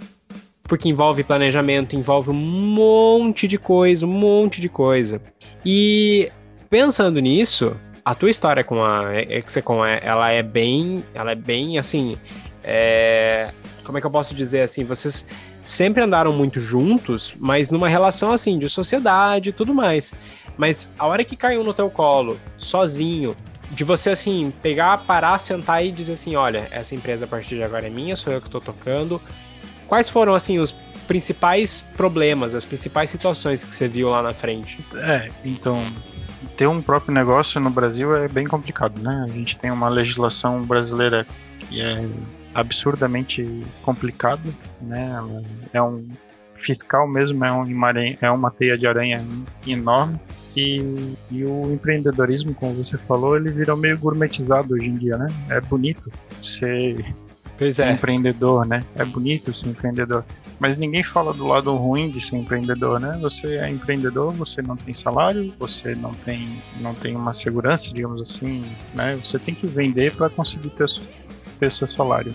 Porque 0.63 0.89
envolve 0.89 1.23
planejamento, 1.23 1.95
envolve 1.95 2.31
um 2.31 2.33
monte 2.33 3.47
de 3.47 3.59
coisa, 3.59 4.03
um 4.03 4.09
monte 4.09 4.59
de 4.59 4.67
coisa. 4.67 5.21
E 5.63 6.31
pensando 6.67 7.19
nisso, 7.19 7.75
a 8.03 8.15
tua 8.15 8.31
história 8.31 8.63
com 8.63 8.83
a 8.83 9.11
Execon, 9.29 9.85
é- 9.85 9.99
ela 10.03 10.31
é 10.31 10.41
bem, 10.41 11.03
ela 11.13 11.31
é 11.31 11.35
bem 11.35 11.77
assim, 11.77 12.17
é, 12.63 13.51
como 13.83 13.99
é 13.99 14.01
que 14.01 14.07
eu 14.07 14.11
posso 14.11 14.33
dizer 14.33 14.61
assim, 14.61 14.83
vocês 14.83 15.27
sempre 15.65 16.03
andaram 16.03 16.31
muito 16.31 16.59
juntos, 16.59 17.33
mas 17.39 17.71
numa 17.71 17.89
relação 17.89 18.31
assim 18.31 18.57
de 18.57 18.69
sociedade 18.69 19.49
e 19.49 19.53
tudo 19.53 19.73
mais. 19.73 20.13
Mas 20.55 20.93
a 20.97 21.05
hora 21.05 21.23
que 21.23 21.35
caiu 21.35 21.63
no 21.63 21.73
teu 21.73 21.89
colo, 21.89 22.39
sozinho, 22.57 23.35
de 23.71 23.83
você 23.83 24.11
assim 24.11 24.53
pegar, 24.61 24.99
parar, 24.99 25.39
sentar 25.39 25.83
e 25.83 25.91
dizer 25.91 26.13
assim, 26.13 26.35
olha, 26.35 26.67
essa 26.71 26.95
empresa 26.95 27.25
a 27.25 27.27
partir 27.27 27.55
de 27.55 27.63
agora 27.63 27.87
é 27.87 27.89
minha, 27.89 28.15
sou 28.15 28.31
eu 28.31 28.39
que 28.39 28.49
tô 28.49 28.61
tocando. 28.61 29.19
Quais 29.87 30.07
foram 30.07 30.33
assim 30.33 30.59
os 30.59 30.71
principais 31.07 31.81
problemas, 31.95 32.55
as 32.55 32.65
principais 32.65 33.09
situações 33.09 33.65
que 33.65 33.75
você 33.75 33.87
viu 33.87 34.09
lá 34.09 34.21
na 34.21 34.33
frente? 34.33 34.79
É, 34.95 35.29
então, 35.43 35.91
ter 36.57 36.67
um 36.67 36.81
próprio 36.81 37.13
negócio 37.13 37.59
no 37.59 37.69
Brasil 37.69 38.15
é 38.15 38.27
bem 38.27 38.47
complicado, 38.47 39.01
né? 39.01 39.25
A 39.27 39.31
gente 39.31 39.57
tem 39.57 39.71
uma 39.71 39.89
legislação 39.89 40.63
brasileira 40.63 41.27
que 41.59 41.81
é 41.81 42.07
absurdamente 42.55 43.63
complicada, 43.83 44.49
né? 44.81 45.11
É 45.73 45.81
um 45.81 46.07
fiscal 46.55 47.07
mesmo, 47.07 47.45
é, 47.45 47.51
um, 47.51 47.65
é 48.21 48.31
uma 48.31 48.49
teia 48.49 48.77
de 48.77 48.87
aranha 48.87 49.23
enorme 49.67 50.19
e, 50.55 51.13
e 51.29 51.43
o 51.43 51.71
empreendedorismo, 51.71 52.55
como 52.55 52.73
você 52.73 52.97
falou, 52.97 53.35
ele 53.35 53.51
virou 53.51 53.77
meio 53.77 53.99
gourmetizado 53.99 54.73
hoje 54.73 54.85
em 54.85 54.95
dia, 54.95 55.17
né? 55.17 55.27
É 55.49 55.61
bonito 55.61 56.11
ser, 56.43 57.05
pois 57.57 57.75
ser 57.75 57.87
é. 57.87 57.91
empreendedor, 57.91 58.65
né? 58.65 58.83
É 58.95 59.03
bonito 59.05 59.53
ser 59.53 59.67
empreendedor. 59.67 60.23
Mas 60.57 60.77
ninguém 60.77 61.03
fala 61.03 61.33
do 61.33 61.45
lado 61.45 61.75
ruim 61.75 62.09
de 62.09 62.21
ser 62.21 62.37
empreendedor, 62.37 62.99
né? 62.99 63.19
Você 63.21 63.57
é 63.57 63.69
empreendedor, 63.69 64.31
você 64.31 64.61
não 64.61 64.77
tem 64.77 64.93
salário, 64.93 65.53
você 65.59 65.93
não 65.93 66.13
tem, 66.13 66.47
não 66.79 66.95
tem 66.95 67.15
uma 67.15 67.33
segurança, 67.33 67.91
digamos 67.93 68.21
assim, 68.21 68.63
né? 68.93 69.19
Você 69.23 69.37
tem 69.37 69.53
que 69.53 69.67
vender 69.67 70.15
para 70.15 70.29
conseguir 70.29 70.69
ter, 70.69 70.87
ter 71.55 71.71
seu 71.71 71.87
salário. 71.87 72.33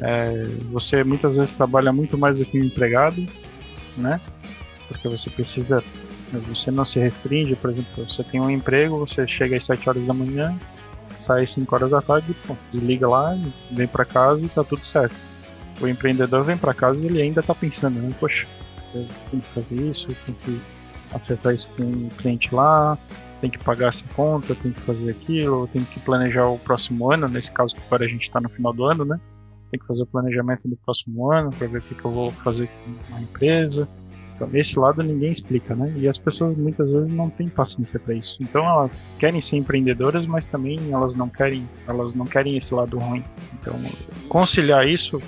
É, 0.00 0.44
você 0.70 1.02
muitas 1.02 1.36
vezes 1.36 1.54
trabalha 1.54 1.92
muito 1.92 2.18
mais 2.18 2.38
do 2.38 2.44
que 2.44 2.60
um 2.60 2.64
empregado, 2.64 3.26
né? 3.96 4.20
Porque 4.88 5.08
você 5.08 5.30
precisa, 5.30 5.82
você 6.48 6.70
não 6.70 6.84
se 6.84 6.98
restringe, 6.98 7.56
por 7.56 7.70
exemplo, 7.70 8.04
você 8.06 8.22
tem 8.22 8.40
um 8.40 8.50
emprego, 8.50 8.98
você 8.98 9.26
chega 9.26 9.56
às 9.56 9.64
7 9.64 9.88
horas 9.88 10.06
da 10.06 10.12
manhã, 10.12 10.58
sai 11.18 11.44
às 11.44 11.52
5 11.52 11.74
horas 11.74 11.90
da 11.90 12.02
tarde, 12.02 12.34
pô, 12.46 12.56
desliga 12.72 13.08
lá, 13.08 13.36
vem 13.70 13.86
para 13.86 14.04
casa 14.04 14.40
e 14.40 14.48
tá 14.48 14.62
tudo 14.62 14.84
certo 14.84 15.14
o 15.80 15.88
empreendedor 15.88 16.44
vem 16.44 16.56
para 16.56 16.74
casa 16.74 17.00
e 17.00 17.06
ele 17.06 17.20
ainda 17.20 17.40
está 17.40 17.54
pensando, 17.54 18.00
né? 18.00 18.14
Poxa, 18.18 18.46
eu 18.94 19.06
tenho 19.30 19.42
que 19.42 19.52
fazer 19.54 19.90
isso, 19.90 20.06
tem 20.24 20.34
que 20.44 20.60
acertar 21.12 21.54
isso 21.54 21.68
com 21.76 21.82
o 21.82 22.10
cliente 22.16 22.54
lá, 22.54 22.98
tem 23.40 23.50
que 23.50 23.58
pagar 23.58 23.88
essa 23.88 24.04
conta, 24.14 24.54
tem 24.54 24.72
que 24.72 24.80
fazer 24.80 25.10
aquilo, 25.10 25.66
tem 25.68 25.84
que 25.84 26.00
planejar 26.00 26.48
o 26.48 26.58
próximo 26.58 27.10
ano, 27.12 27.28
nesse 27.28 27.50
caso 27.50 27.74
que 27.74 27.82
agora 27.86 28.04
a 28.04 28.08
gente 28.08 28.22
está 28.22 28.40
no 28.40 28.48
final 28.48 28.72
do 28.72 28.84
ano, 28.84 29.04
né? 29.04 29.20
Tem 29.70 29.80
que 29.80 29.86
fazer 29.86 30.02
o 30.02 30.06
planejamento 30.06 30.68
do 30.68 30.76
próximo 30.76 31.30
ano 31.30 31.50
para 31.50 31.66
ver 31.66 31.78
o 31.78 31.82
que, 31.82 31.94
que 31.94 32.04
eu 32.04 32.10
vou 32.10 32.30
fazer 32.30 32.68
com 33.08 33.16
a 33.16 33.20
empresa. 33.20 33.88
Então, 34.36 34.50
esse 34.52 34.78
lado 34.78 35.02
ninguém 35.02 35.32
explica, 35.32 35.74
né? 35.74 35.92
E 35.96 36.06
as 36.06 36.18
pessoas 36.18 36.56
muitas 36.56 36.90
vezes 36.90 37.08
não 37.08 37.30
têm 37.30 37.48
paciência 37.48 37.98
para 37.98 38.14
isso. 38.14 38.36
Então 38.40 38.64
elas 38.64 39.10
querem 39.18 39.40
ser 39.40 39.56
empreendedoras, 39.56 40.26
mas 40.26 40.46
também 40.46 40.78
elas 40.92 41.14
não 41.14 41.28
querem, 41.28 41.66
elas 41.88 42.14
não 42.14 42.26
querem 42.26 42.56
esse 42.56 42.74
lado 42.74 42.98
ruim. 42.98 43.24
Então 43.54 43.74
conciliar 44.28 44.86
isso 44.86 45.20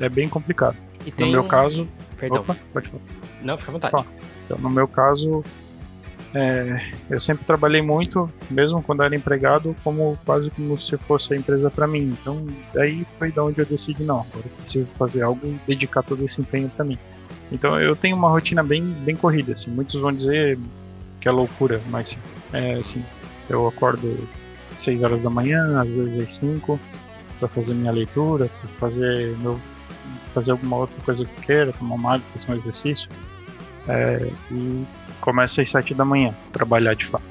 é 0.00 0.08
bem 0.08 0.28
complicado. 0.28 0.76
E 1.06 1.22
no 1.22 1.30
meu 1.30 1.42
um... 1.42 1.48
caso. 1.48 1.88
Perdão. 2.18 2.40
Opa, 2.40 2.56
pode 2.72 2.88
falar. 2.88 3.02
Não, 3.42 3.56
fica 3.56 3.70
à 3.70 3.72
vontade. 3.72 4.08
Então, 4.44 4.58
no 4.58 4.70
meu 4.70 4.88
caso, 4.88 5.44
é, 6.34 6.90
eu 7.08 7.20
sempre 7.20 7.44
trabalhei 7.44 7.80
muito, 7.80 8.30
mesmo 8.50 8.82
quando 8.82 9.02
era 9.02 9.14
empregado, 9.14 9.74
como 9.82 10.18
quase 10.24 10.50
como 10.50 10.78
se 10.78 10.96
fosse 10.98 11.34
a 11.34 11.36
empresa 11.36 11.70
para 11.70 11.86
mim. 11.86 12.14
Então, 12.20 12.44
daí 12.74 13.06
foi 13.18 13.30
da 13.30 13.44
onde 13.44 13.60
eu 13.60 13.66
decidi 13.66 14.02
não, 14.02 14.20
agora 14.20 14.44
eu 14.44 14.62
preciso 14.62 14.86
fazer 14.98 15.22
algo 15.22 15.40
e 15.46 15.58
dedicar 15.66 16.02
todo 16.02 16.24
esse 16.24 16.40
empenho 16.40 16.68
para 16.68 16.84
mim. 16.84 16.98
Então, 17.50 17.80
eu 17.80 17.94
tenho 17.94 18.16
uma 18.16 18.28
rotina 18.28 18.62
bem 18.62 18.82
bem 18.82 19.14
corrida, 19.14 19.52
assim. 19.52 19.70
Muitos 19.70 20.00
vão 20.00 20.12
dizer 20.12 20.58
que 21.20 21.28
é 21.28 21.30
loucura, 21.30 21.80
mas 21.90 22.16
é 22.52 22.74
assim, 22.74 23.02
eu 23.48 23.66
acordo 23.66 24.28
6 24.84 25.02
horas 25.02 25.22
da 25.22 25.30
manhã, 25.30 25.80
às 25.80 25.88
vezes 25.88 26.26
às 26.26 26.34
5, 26.34 26.78
para 27.38 27.48
fazer 27.48 27.74
minha 27.74 27.92
leitura, 27.92 28.48
para 28.60 28.70
fazer 28.88 29.36
meu 29.38 29.60
fazer 30.34 30.50
alguma 30.50 30.76
outra 30.76 30.96
coisa 31.02 31.24
que 31.24 31.46
queira, 31.46 31.72
tomar 31.72 31.94
uma 31.94 32.14
água, 32.14 32.26
fazer 32.34 32.52
um 32.52 32.56
exercício. 32.56 33.08
É, 33.88 34.28
e 34.50 34.84
começo 35.20 35.60
às 35.60 35.70
7 35.70 35.94
da 35.94 36.04
manhã, 36.04 36.34
trabalhar 36.52 36.94
de 36.94 37.06
fato. 37.06 37.24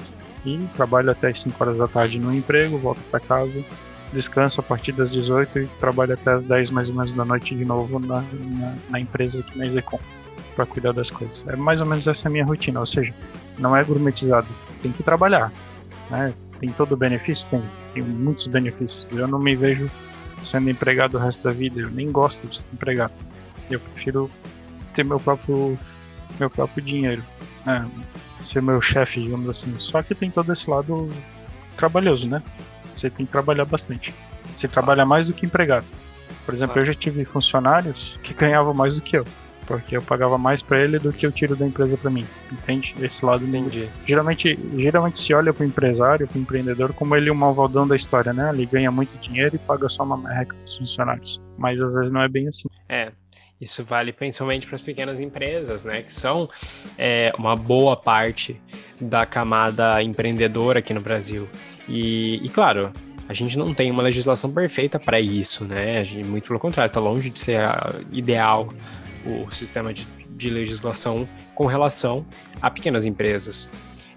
E 0.44 0.58
trabalho 0.74 1.10
até 1.10 1.28
as 1.28 1.40
5 1.40 1.62
horas 1.62 1.78
da 1.78 1.88
tarde 1.88 2.18
no 2.18 2.32
emprego, 2.34 2.78
volto 2.78 3.00
para 3.10 3.18
casa, 3.20 3.62
descanso 4.12 4.60
a 4.60 4.62
partir 4.62 4.92
das 4.92 5.10
18 5.10 5.58
e 5.58 5.66
trabalho 5.80 6.14
até 6.14 6.34
as 6.34 6.44
10 6.44 6.70
mais 6.70 6.88
ou 6.88 6.94
menos 6.94 7.12
da 7.12 7.24
noite 7.24 7.54
de 7.54 7.64
novo 7.64 7.98
na, 7.98 8.22
na, 8.22 8.74
na 8.90 9.00
empresa 9.00 9.40
aqui 9.40 9.58
na 9.58 9.66
Execom 9.66 9.98
para 10.54 10.66
cuidar 10.66 10.92
das 10.92 11.10
coisas. 11.10 11.44
É 11.48 11.56
mais 11.56 11.80
ou 11.80 11.86
menos 11.86 12.06
essa 12.06 12.30
minha 12.30 12.44
rotina, 12.44 12.80
ou 12.80 12.86
seja, 12.86 13.12
não 13.58 13.76
é 13.76 13.82
gourmetizado, 13.82 14.46
tem 14.82 14.92
que 14.92 15.02
trabalhar. 15.02 15.52
Né? 16.10 16.32
Tem 16.60 16.70
todo 16.70 16.92
o 16.92 16.96
benefício? 16.96 17.46
Tem, 17.50 17.62
tem 17.92 18.02
muitos 18.02 18.46
benefícios. 18.46 19.06
Eu 19.12 19.28
não 19.28 19.38
me 19.38 19.54
vejo 19.54 19.90
sendo 20.42 20.70
empregado 20.70 21.16
o 21.16 21.20
resto 21.20 21.42
da 21.42 21.52
vida. 21.52 21.80
Eu 21.80 21.90
nem 21.90 22.10
gosto 22.10 22.46
de 22.46 22.60
ser 22.60 22.66
empregado. 22.72 23.12
Eu 23.70 23.80
prefiro 23.80 24.30
ter 24.94 25.04
meu 25.04 25.20
próprio 25.20 25.78
meu 26.38 26.50
próprio 26.50 26.82
dinheiro, 26.82 27.22
né? 27.66 27.90
ser 28.42 28.62
meu 28.62 28.80
chefe, 28.80 29.20
digamos 29.20 29.48
assim. 29.48 29.74
Só 29.78 30.02
que 30.02 30.14
tem 30.14 30.30
todo 30.30 30.52
esse 30.52 30.70
lado 30.70 31.10
trabalhoso, 31.76 32.28
né? 32.28 32.42
Você 32.94 33.10
tem 33.10 33.26
que 33.26 33.32
trabalhar 33.32 33.64
bastante. 33.64 34.14
Você 34.54 34.68
trabalha 34.68 35.04
mais 35.04 35.26
do 35.26 35.34
que 35.34 35.44
empregado. 35.44 35.86
Por 36.44 36.54
exemplo, 36.54 36.80
eu 36.80 36.86
já 36.86 36.94
tive 36.94 37.24
funcionários 37.24 38.18
que 38.22 38.32
ganhavam 38.32 38.72
mais 38.72 38.94
do 38.94 39.02
que 39.02 39.18
eu 39.18 39.26
porque 39.66 39.96
eu 39.96 40.02
pagava 40.02 40.38
mais 40.38 40.62
para 40.62 40.78
ele 40.78 40.98
do 40.98 41.12
que 41.12 41.26
eu 41.26 41.32
tiro 41.32 41.56
da 41.56 41.66
empresa 41.66 41.96
para 41.96 42.10
mim. 42.10 42.24
Entende? 42.50 42.94
Esse 43.00 43.24
lado 43.24 43.44
Entendi. 43.44 43.88
Geralmente, 44.06 44.58
geralmente 44.76 45.18
se 45.18 45.34
olha 45.34 45.52
para 45.52 45.64
o 45.64 45.66
empresário, 45.66 46.26
para 46.26 46.38
o 46.38 46.40
empreendedor, 46.40 46.92
como 46.94 47.14
ele 47.16 47.28
é 47.28 47.32
o 47.32 47.36
malvadão 47.36 47.86
da 47.86 47.96
história, 47.96 48.32
né? 48.32 48.50
Ele 48.52 48.66
ganha 48.66 48.90
muito 48.90 49.16
dinheiro 49.18 49.56
e 49.56 49.58
paga 49.58 49.88
só 49.88 50.04
uma 50.04 50.16
merreca 50.16 50.54
para 50.54 50.66
os 50.66 50.76
funcionários. 50.76 51.40
Mas 51.58 51.82
às 51.82 51.94
vezes 51.94 52.12
não 52.12 52.22
é 52.22 52.28
bem 52.28 52.48
assim. 52.48 52.68
É. 52.88 53.12
Isso 53.60 53.82
vale 53.82 54.12
principalmente 54.12 54.66
para 54.66 54.76
as 54.76 54.82
pequenas 54.82 55.18
empresas, 55.18 55.84
né? 55.84 56.02
Que 56.02 56.12
são 56.12 56.48
é, 56.98 57.32
uma 57.38 57.56
boa 57.56 57.96
parte 57.96 58.60
da 59.00 59.24
camada 59.24 60.02
empreendedora 60.02 60.80
aqui 60.80 60.92
no 60.92 61.00
Brasil. 61.00 61.48
E, 61.88 62.44
e 62.44 62.48
claro, 62.50 62.92
a 63.28 63.32
gente 63.32 63.56
não 63.56 63.72
tem 63.72 63.90
uma 63.90 64.02
legislação 64.02 64.52
perfeita 64.52 64.98
para 64.98 65.18
isso, 65.18 65.64
né? 65.64 66.04
Gente, 66.04 66.26
muito 66.26 66.46
pelo 66.46 66.60
contrário, 66.60 66.90
está 66.90 67.00
longe 67.00 67.30
de 67.30 67.38
ser 67.38 67.60
ideal 68.12 68.68
o 69.24 69.50
sistema 69.52 69.92
de, 69.92 70.06
de 70.30 70.50
legislação 70.50 71.28
com 71.54 71.66
relação 71.66 72.24
a 72.60 72.70
pequenas 72.70 73.06
empresas. 73.06 73.70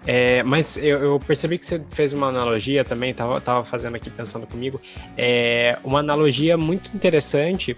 É, 0.06 0.42
mas 0.42 0.76
eu, 0.76 0.98
eu, 0.98 1.20
percebi 1.20 1.58
que 1.58 1.66
você 1.66 1.82
fez 1.90 2.12
uma 2.12 2.28
analogia 2.28 2.84
também, 2.84 3.10
estava 3.10 3.38
tava 3.40 3.64
fazendo 3.64 3.96
aqui 3.96 4.08
pensando 4.08 4.46
comigo, 4.46 4.80
é, 5.16 5.78
uma 5.84 5.98
analogia 5.98 6.56
muito 6.56 6.90
interessante, 6.94 7.76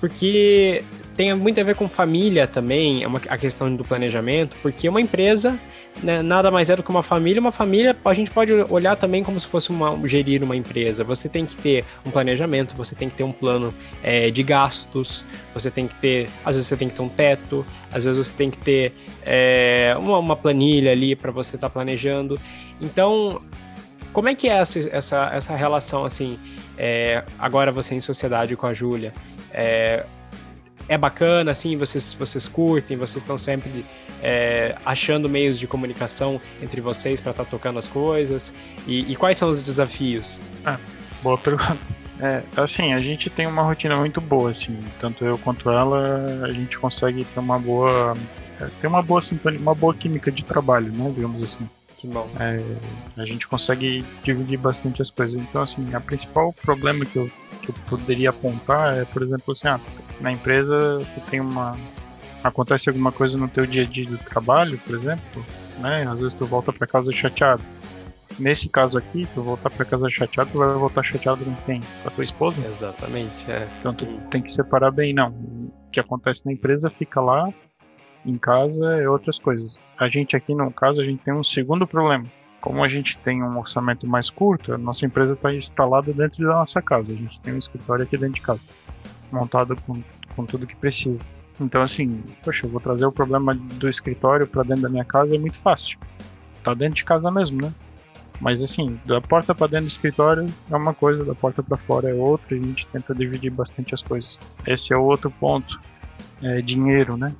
porque 0.00 0.84
tem 1.16 1.34
muito 1.34 1.60
a 1.60 1.64
ver 1.64 1.74
com 1.74 1.88
família 1.88 2.46
também, 2.46 3.02
é 3.02 3.06
uma, 3.06 3.20
a 3.28 3.36
questão 3.36 3.74
do 3.74 3.84
planejamento, 3.84 4.56
porque 4.62 4.88
uma 4.88 5.00
empresa 5.00 5.58
né, 6.02 6.22
nada 6.22 6.50
mais 6.50 6.70
é 6.70 6.76
do 6.76 6.82
que 6.82 6.90
uma 6.90 7.02
família. 7.02 7.40
Uma 7.40 7.52
família 7.52 7.96
a 8.04 8.14
gente 8.14 8.30
pode 8.30 8.52
olhar 8.52 8.96
também 8.96 9.22
como 9.22 9.38
se 9.40 9.46
fosse 9.46 9.70
uma, 9.70 9.98
gerir 10.06 10.42
uma 10.42 10.56
empresa. 10.56 11.02
Você 11.04 11.28
tem 11.28 11.44
que 11.44 11.56
ter 11.56 11.84
um 12.04 12.10
planejamento, 12.10 12.76
você 12.76 12.94
tem 12.94 13.08
que 13.08 13.16
ter 13.16 13.24
um 13.24 13.32
plano 13.32 13.74
é, 14.02 14.30
de 14.30 14.42
gastos, 14.42 15.24
você 15.52 15.70
tem 15.70 15.88
que 15.88 15.94
ter, 15.96 16.28
às 16.44 16.56
vezes 16.56 16.68
você 16.68 16.76
tem 16.76 16.88
que 16.88 16.94
ter 16.94 17.02
um 17.02 17.08
teto, 17.08 17.66
às 17.92 18.04
vezes 18.04 18.26
você 18.26 18.34
tem 18.34 18.50
que 18.50 18.58
ter 18.58 18.92
é, 19.24 19.96
uma, 19.98 20.18
uma, 20.18 20.36
planilha 20.36 20.92
ali 20.92 21.16
para 21.16 21.30
você 21.30 21.56
estar 21.56 21.68
tá 21.68 21.72
planejando. 21.72 22.38
Então, 22.80 23.42
como 24.12 24.28
é 24.28 24.34
que 24.34 24.48
é 24.48 24.58
essa, 24.58 24.78
essa, 24.90 25.30
essa 25.34 25.56
relação 25.56 26.04
assim? 26.04 26.38
É, 26.76 27.24
agora 27.38 27.72
você 27.72 27.96
em 27.96 28.00
sociedade 28.00 28.54
com 28.56 28.66
a 28.66 28.72
Júlia. 28.72 29.12
É, 29.52 30.04
é 30.88 30.96
bacana, 30.96 31.50
assim, 31.50 31.76
vocês, 31.76 32.12
vocês 32.14 32.48
curtem, 32.48 32.96
vocês 32.96 33.22
estão 33.22 33.36
sempre 33.36 33.84
é, 34.22 34.76
achando 34.84 35.28
meios 35.28 35.58
de 35.58 35.66
comunicação 35.66 36.40
entre 36.62 36.80
vocês 36.80 37.20
para 37.20 37.32
estar 37.32 37.44
tá 37.44 37.50
tocando 37.50 37.78
as 37.78 37.86
coisas? 37.86 38.52
E, 38.86 39.12
e, 39.12 39.16
quais 39.16 39.36
são 39.36 39.50
os 39.50 39.60
desafios? 39.60 40.40
Ah, 40.64 40.78
boa 41.22 41.38
pergunta. 41.38 41.78
É, 42.20 42.42
assim, 42.56 42.92
a 42.92 42.98
gente 42.98 43.30
tem 43.30 43.46
uma 43.46 43.62
rotina 43.62 43.96
muito 43.96 44.20
boa, 44.20 44.50
assim, 44.50 44.76
tanto 44.98 45.24
eu 45.24 45.38
quanto 45.38 45.70
ela, 45.70 46.24
a 46.42 46.52
gente 46.52 46.76
consegue 46.76 47.24
ter 47.24 47.38
uma 47.38 47.60
boa, 47.60 48.12
é, 48.60 48.66
ter 48.80 48.88
uma 48.88 49.00
boa 49.00 49.22
sintonia, 49.22 49.60
uma 49.60 49.72
boa 49.72 49.94
química 49.94 50.28
de 50.28 50.42
trabalho, 50.42 50.90
né, 50.90 51.12
digamos 51.14 51.40
assim. 51.44 51.68
Que 51.96 52.06
bom. 52.06 52.28
É, 52.38 52.62
a 53.16 53.24
gente 53.24 53.46
consegue 53.46 54.04
dividir 54.22 54.56
bastante 54.56 55.02
as 55.02 55.10
coisas. 55.10 55.34
Então, 55.40 55.62
assim, 55.62 55.94
a 55.94 56.00
principal 56.00 56.52
problema 56.52 57.04
que 57.04 57.16
eu, 57.16 57.30
que 57.72 57.80
eu 57.80 57.98
poderia 57.98 58.30
apontar 58.30 58.96
é, 58.96 59.04
por 59.04 59.22
exemplo, 59.22 59.52
assim, 59.52 59.68
ah, 59.68 59.80
na 60.20 60.32
empresa 60.32 61.04
tu 61.14 61.20
tem 61.30 61.40
uma 61.40 61.76
acontece 62.42 62.88
alguma 62.88 63.12
coisa 63.12 63.36
no 63.36 63.48
teu 63.48 63.66
dia 63.66 63.82
a 63.82 63.86
dia 63.86 64.06
do 64.06 64.18
trabalho, 64.18 64.78
por 64.78 64.94
exemplo, 64.94 65.44
né? 65.78 66.06
Às 66.08 66.20
vezes 66.20 66.34
tu 66.34 66.46
volta 66.46 66.72
para 66.72 66.86
casa 66.86 67.12
chateado. 67.12 67.62
Nesse 68.38 68.68
caso 68.68 68.96
aqui, 68.96 69.26
tu 69.34 69.42
voltar 69.42 69.70
para 69.70 69.84
casa 69.84 70.08
chateado, 70.08 70.50
tu 70.52 70.58
vai 70.58 70.68
voltar 70.74 71.02
chateado 71.02 71.44
com 71.44 71.54
quem? 71.66 71.80
Com 71.80 72.08
a 72.08 72.10
tua 72.10 72.24
esposa? 72.24 72.64
Exatamente, 72.66 73.50
é. 73.50 73.68
Então 73.80 73.92
tu 73.94 74.06
tem 74.30 74.40
que 74.40 74.52
separar 74.52 74.92
bem, 74.92 75.12
não. 75.12 75.30
O 75.30 75.90
que 75.90 75.98
acontece 75.98 76.46
na 76.46 76.52
empresa 76.52 76.88
fica 76.90 77.20
lá, 77.20 77.52
em 78.24 78.38
casa 78.38 79.00
é 79.00 79.08
outras 79.08 79.38
coisas. 79.38 79.80
A 79.98 80.08
gente 80.08 80.36
aqui, 80.36 80.54
no 80.54 80.70
caso, 80.70 81.00
a 81.00 81.04
gente 81.04 81.22
tem 81.24 81.34
um 81.34 81.42
segundo 81.42 81.86
problema. 81.86 82.26
Como 82.68 82.84
a 82.84 82.88
gente 82.88 83.16
tem 83.20 83.42
um 83.42 83.58
orçamento 83.58 84.06
mais 84.06 84.28
curto, 84.28 84.74
a 84.74 84.76
nossa 84.76 85.06
empresa 85.06 85.32
está 85.32 85.54
instalada 85.54 86.12
dentro 86.12 86.46
da 86.46 86.52
nossa 86.52 86.82
casa. 86.82 87.10
A 87.10 87.14
gente 87.14 87.40
tem 87.40 87.54
um 87.54 87.58
escritório 87.58 88.04
aqui 88.04 88.18
dentro 88.18 88.34
de 88.34 88.42
casa 88.42 88.60
montado 89.32 89.74
com, 89.86 90.02
com 90.36 90.44
tudo 90.44 90.66
que 90.66 90.76
precisa. 90.76 91.26
Então, 91.58 91.80
assim, 91.80 92.22
poxa, 92.44 92.66
eu 92.66 92.70
vou 92.70 92.78
trazer 92.78 93.06
o 93.06 93.10
problema 93.10 93.54
do 93.54 93.88
escritório 93.88 94.46
para 94.46 94.64
dentro 94.64 94.82
da 94.82 94.90
minha 94.90 95.04
casa 95.06 95.34
é 95.34 95.38
muito 95.38 95.56
fácil. 95.56 95.98
tá 96.62 96.74
dentro 96.74 96.96
de 96.96 97.06
casa 97.06 97.30
mesmo, 97.30 97.62
né? 97.62 97.72
Mas 98.38 98.62
assim, 98.62 99.00
da 99.06 99.18
porta 99.18 99.54
para 99.54 99.68
dentro 99.68 99.86
do 99.86 99.90
escritório 99.90 100.46
é 100.70 100.76
uma 100.76 100.92
coisa, 100.92 101.24
da 101.24 101.34
porta 101.34 101.62
para 101.62 101.78
fora 101.78 102.10
é 102.10 102.12
outra, 102.12 102.54
e 102.54 102.60
a 102.60 102.62
gente 102.62 102.86
tenta 102.88 103.14
dividir 103.14 103.50
bastante 103.50 103.94
as 103.94 104.02
coisas. 104.02 104.38
Esse 104.66 104.92
é 104.92 104.96
o 104.98 105.04
outro 105.04 105.30
ponto. 105.30 105.80
É 106.42 106.60
dinheiro, 106.60 107.16
né? 107.16 107.34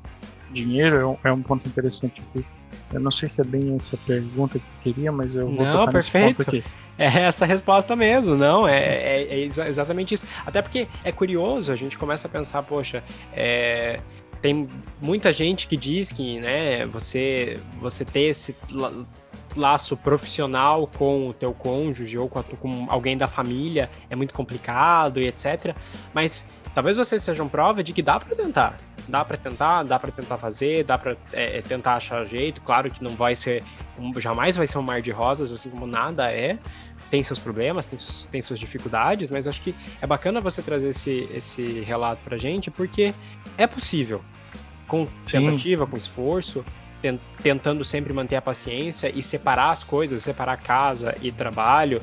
Dinheiro 0.51 0.97
é 0.97 1.07
um, 1.07 1.19
é 1.23 1.31
um 1.31 1.43
ponto 1.43 1.69
interessante 1.69 2.23
aqui. 2.31 2.47
Eu 2.93 3.01
não 3.01 3.11
sei 3.11 3.29
se 3.29 3.41
é 3.41 3.45
bem 3.45 3.77
essa 3.77 3.97
pergunta 3.99 4.59
que 4.59 4.65
eu 4.65 4.93
queria, 4.93 5.13
mas 5.13 5.35
eu 5.35 5.47
vou 5.47 5.65
não, 5.65 5.81
tocar 5.81 5.93
perfeito. 5.93 6.43
aqui. 6.43 6.65
É 6.97 7.07
essa 7.27 7.47
resposta 7.47 7.95
mesmo, 7.95 8.35
não, 8.35 8.67
é, 8.67 8.81
é, 8.81 9.43
é 9.43 9.45
exatamente 9.45 10.15
isso. 10.15 10.27
Até 10.45 10.61
porque 10.61 10.89
é 11.05 11.13
curioso, 11.13 11.71
a 11.71 11.77
gente 11.77 11.97
começa 11.97 12.27
a 12.27 12.31
pensar, 12.31 12.63
poxa, 12.65 13.05
é, 13.33 14.01
tem 14.41 14.69
muita 15.01 15.33
gente 15.33 15.67
que 15.67 15.77
diz 15.77 16.13
que, 16.13 16.41
né, 16.41 16.87
você, 16.87 17.61
você 17.81 18.05
ter 18.05 18.23
esse 18.23 18.57
laço 19.57 19.97
profissional 19.97 20.87
com 20.87 21.29
o 21.29 21.33
teu 21.33 21.53
cônjuge 21.53 22.17
ou 22.17 22.29
com, 22.29 22.39
a, 22.39 22.43
com 22.43 22.87
alguém 22.89 23.17
da 23.17 23.27
família 23.27 23.91
é 24.09 24.17
muito 24.17 24.33
complicado 24.33 25.21
e 25.21 25.27
etc. 25.27 25.75
Mas 26.15 26.47
talvez 26.75 26.97
vocês 26.97 27.23
sejam 27.23 27.49
prova 27.49 27.83
de 27.83 27.93
que 27.93 28.03
dá 28.03 28.19
para 28.19 28.35
tentar. 28.35 28.77
Dá 29.09 29.25
para 29.25 29.37
tentar, 29.37 29.83
dá 29.85 29.99
para 29.99 30.13
tentar 30.13 30.37
fazer, 30.37 30.85
dá 30.85 30.99
para 30.99 31.17
é, 31.33 31.59
é, 31.59 31.63
tentar 31.63 31.97
achar 31.97 32.25
jeito. 32.27 32.61
Claro 32.61 32.91
que 32.91 33.03
não 33.03 33.13
vai 33.13 33.35
ser, 33.35 33.65
jamais 34.19 34.57
vai 34.57 34.67
ser 34.67 34.79
um 34.79 34.83
mar 34.83 35.01
de 35.01 35.11
rosas, 35.11 35.51
assim 35.51 35.71
como 35.71 35.87
nada 35.87 36.31
é. 36.31 36.59
Tem 37.11 37.23
seus 37.23 37.39
problemas, 37.39 37.87
tem, 37.87 37.99
tem 38.31 38.43
suas 38.43 38.59
dificuldades, 38.59 39.31
mas 39.31 39.49
acho 39.49 39.63
que 39.63 39.75
é 40.03 40.07
bacana 40.07 40.43
você 40.43 40.61
trazer 40.61 40.89
esse, 40.89 41.27
esse 41.35 41.81
relato 41.81 42.21
pra 42.23 42.37
gente, 42.37 42.71
porque 42.71 43.15
é 43.57 43.67
possível. 43.67 44.23
Com 44.87 45.07
tentativa, 45.25 45.85
Sim. 45.85 45.91
com 45.91 45.97
esforço, 45.97 46.65
tentando 47.43 47.85
sempre 47.85 48.13
manter 48.13 48.37
a 48.37 48.43
paciência 48.43 49.11
e 49.15 49.23
separar 49.23 49.71
as 49.71 49.85
coisas, 49.85 50.23
separar 50.23 50.57
casa 50.57 51.17
e 51.23 51.31
trabalho. 51.31 52.01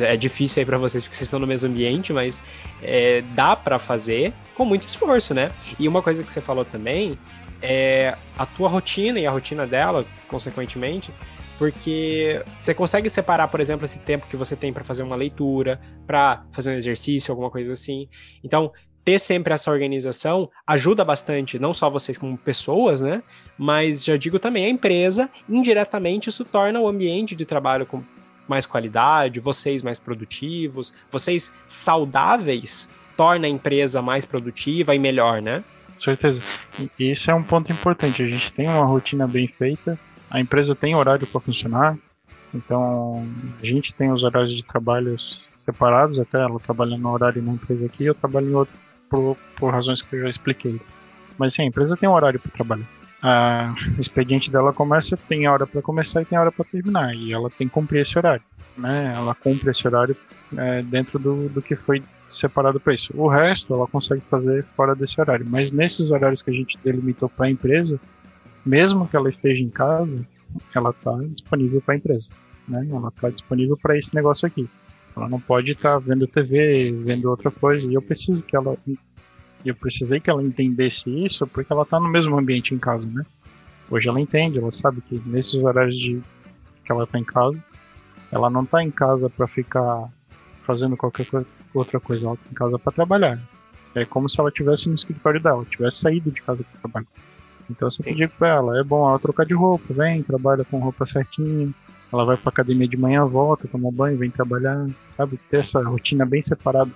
É, 0.00 0.16
difícil 0.16 0.60
aí 0.60 0.66
para 0.66 0.78
vocês 0.78 1.04
porque 1.04 1.16
vocês 1.16 1.26
estão 1.26 1.38
no 1.38 1.46
mesmo 1.46 1.68
ambiente, 1.68 2.12
mas 2.12 2.42
é, 2.82 3.22
dá 3.34 3.54
para 3.54 3.78
fazer 3.78 4.32
com 4.54 4.64
muito 4.64 4.86
esforço, 4.86 5.34
né? 5.34 5.52
E 5.78 5.86
uma 5.86 6.02
coisa 6.02 6.22
que 6.22 6.32
você 6.32 6.40
falou 6.40 6.64
também 6.64 7.18
é 7.62 8.16
a 8.36 8.46
tua 8.46 8.68
rotina 8.68 9.18
e 9.18 9.26
a 9.26 9.30
rotina 9.30 9.66
dela, 9.66 10.04
consequentemente, 10.28 11.12
porque 11.58 12.42
você 12.58 12.72
consegue 12.72 13.10
separar, 13.10 13.48
por 13.48 13.60
exemplo, 13.60 13.84
esse 13.84 13.98
tempo 13.98 14.26
que 14.26 14.36
você 14.36 14.56
tem 14.56 14.72
para 14.72 14.82
fazer 14.82 15.02
uma 15.02 15.14
leitura, 15.14 15.78
para 16.06 16.42
fazer 16.52 16.70
um 16.70 16.74
exercício, 16.74 17.30
alguma 17.30 17.50
coisa 17.50 17.74
assim. 17.74 18.08
Então, 18.42 18.72
ter 19.04 19.18
sempre 19.18 19.52
essa 19.52 19.70
organização 19.70 20.50
ajuda 20.66 21.04
bastante, 21.04 21.58
não 21.58 21.72
só 21.72 21.88
vocês 21.88 22.18
como 22.18 22.36
pessoas, 22.36 23.00
né? 23.00 23.22
Mas 23.58 24.04
já 24.04 24.16
digo 24.16 24.38
também 24.38 24.64
a 24.64 24.68
empresa, 24.68 25.28
indiretamente 25.48 26.28
isso 26.28 26.44
torna 26.44 26.80
o 26.80 26.88
ambiente 26.88 27.34
de 27.34 27.44
trabalho 27.44 27.86
com 27.86 28.02
mais 28.46 28.66
qualidade, 28.66 29.40
vocês 29.40 29.82
mais 29.82 29.98
produtivos, 29.98 30.94
vocês 31.10 31.54
saudáveis, 31.68 32.88
torna 33.16 33.46
a 33.46 33.50
empresa 33.50 34.02
mais 34.02 34.24
produtiva 34.24 34.94
e 34.94 34.98
melhor, 34.98 35.40
né? 35.40 35.62
Com 35.94 36.00
certeza. 36.00 36.42
E 36.98 37.10
isso 37.10 37.30
é 37.30 37.34
um 37.34 37.42
ponto 37.42 37.70
importante. 37.72 38.22
A 38.22 38.26
gente 38.26 38.52
tem 38.52 38.68
uma 38.68 38.84
rotina 38.84 39.26
bem 39.26 39.46
feita, 39.46 39.98
a 40.28 40.40
empresa 40.40 40.74
tem 40.74 40.96
horário 40.96 41.26
para 41.26 41.40
funcionar, 41.40 41.96
então 42.52 43.26
a 43.62 43.66
gente 43.66 43.94
tem 43.94 44.10
os 44.10 44.22
horários 44.22 44.54
de 44.54 44.64
trabalho 44.64 45.16
separados, 45.58 46.18
até 46.18 46.38
ela 46.38 46.58
trabalha 46.58 46.96
no 46.96 47.10
horário 47.10 47.42
na 47.42 47.52
empresa 47.52 47.86
aqui, 47.86 48.04
eu 48.04 48.14
trabalho 48.14 48.50
em 48.50 48.54
outro 48.54 48.74
por, 49.10 49.36
por 49.58 49.72
razões 49.72 50.00
que 50.00 50.16
eu 50.16 50.22
já 50.22 50.28
expliquei. 50.30 50.80
Mas 51.36 51.54
sim, 51.54 51.62
a 51.62 51.66
empresa 51.66 51.96
tem 51.96 52.08
um 52.08 52.12
horário 52.12 52.40
para 52.40 52.52
trabalhar. 52.52 52.86
O 53.98 54.00
expediente 54.00 54.50
dela 54.50 54.72
começa, 54.72 55.16
tem 55.16 55.46
hora 55.46 55.66
para 55.66 55.82
começar 55.82 56.22
e 56.22 56.24
tem 56.24 56.38
hora 56.38 56.50
para 56.50 56.64
terminar. 56.64 57.14
E 57.14 57.32
ela 57.32 57.50
tem 57.50 57.66
que 57.66 57.74
cumprir 57.74 58.00
esse 58.00 58.16
horário. 58.16 58.42
Né? 58.78 59.12
Ela 59.14 59.34
cumpre 59.34 59.70
esse 59.70 59.86
horário 59.86 60.16
é, 60.56 60.82
dentro 60.82 61.18
do, 61.18 61.48
do 61.48 61.60
que 61.60 61.76
foi 61.76 62.02
separado 62.28 62.78
para 62.80 62.94
isso. 62.94 63.12
O 63.14 63.28
resto 63.28 63.74
ela 63.74 63.86
consegue 63.86 64.22
fazer 64.30 64.64
fora 64.76 64.94
desse 64.94 65.20
horário. 65.20 65.44
Mas 65.46 65.70
nesses 65.70 66.10
horários 66.10 66.40
que 66.40 66.50
a 66.50 66.54
gente 66.54 66.78
delimitou 66.82 67.28
para 67.28 67.46
a 67.46 67.50
empresa, 67.50 68.00
mesmo 68.64 69.06
que 69.06 69.16
ela 69.16 69.28
esteja 69.28 69.62
em 69.62 69.68
casa, 69.70 70.24
ela 70.74 70.90
está 70.90 71.12
disponível 71.28 71.80
para 71.82 71.94
a 71.94 71.98
empresa. 71.98 72.28
Né? 72.68 72.86
Ela 72.90 73.08
está 73.08 73.28
disponível 73.28 73.76
para 73.76 73.98
esse 73.98 74.14
negócio 74.14 74.46
aqui. 74.46 74.68
Ela 75.16 75.28
não 75.28 75.40
pode 75.40 75.72
estar 75.72 75.94
tá 75.94 75.98
vendo 75.98 76.26
TV, 76.26 76.92
vendo 77.04 77.28
outra 77.28 77.50
coisa. 77.50 77.90
E 77.90 77.94
eu 77.94 78.02
preciso 78.02 78.42
que 78.42 78.56
ela. 78.56 78.76
Eu 79.64 79.74
precisei 79.74 80.20
que 80.20 80.30
ela 80.30 80.42
entendesse 80.42 81.10
isso 81.24 81.46
porque 81.46 81.72
ela 81.72 81.82
está 81.82 82.00
no 82.00 82.08
mesmo 82.08 82.38
ambiente 82.38 82.74
em 82.74 82.78
casa, 82.78 83.06
né? 83.08 83.24
Hoje 83.90 84.08
ela 84.08 84.20
entende, 84.20 84.58
ela 84.58 84.70
sabe 84.70 85.00
que 85.02 85.20
nesses 85.26 85.54
horários 85.54 85.96
de 85.96 86.22
que 86.84 86.92
ela 86.92 87.04
está 87.04 87.18
em 87.18 87.24
casa, 87.24 87.58
ela 88.30 88.48
não 88.48 88.62
está 88.62 88.82
em 88.82 88.90
casa 88.90 89.28
para 89.28 89.46
ficar 89.46 90.08
fazendo 90.64 90.96
qualquer 90.96 91.26
outra 91.74 91.98
coisa, 91.98 92.26
ela 92.26 92.34
está 92.34 92.50
em 92.50 92.54
casa 92.54 92.78
para 92.78 92.92
trabalhar. 92.92 93.38
É 93.94 94.04
como 94.04 94.28
se 94.28 94.38
ela 94.38 94.48
estivesse 94.48 94.88
no 94.88 94.94
escritório 94.94 95.42
dela, 95.42 95.64
tivesse 95.64 95.98
saído 95.98 96.30
de 96.30 96.40
casa 96.40 96.62
para 96.62 96.80
trabalhar. 96.80 97.08
Então 97.68 97.88
eu 97.88 97.92
sempre 97.92 98.14
digo 98.14 98.32
para 98.38 98.48
ela, 98.48 98.78
é 98.78 98.84
bom 98.84 99.08
ela 99.08 99.18
trocar 99.18 99.44
de 99.44 99.54
roupa, 99.54 99.92
vem, 99.92 100.22
trabalha 100.22 100.64
com 100.64 100.78
roupa 100.78 101.04
certinha, 101.04 101.72
ela 102.12 102.24
vai 102.24 102.36
pra 102.36 102.50
academia 102.50 102.88
de 102.88 102.96
manhã, 102.96 103.24
volta, 103.24 103.68
toma 103.68 103.90
banho, 103.90 104.18
vem 104.18 104.30
trabalhar, 104.30 104.86
sabe? 105.16 105.38
Ter 105.50 105.58
essa 105.58 105.80
rotina 105.82 106.26
bem 106.26 106.42
separada. 106.42 106.90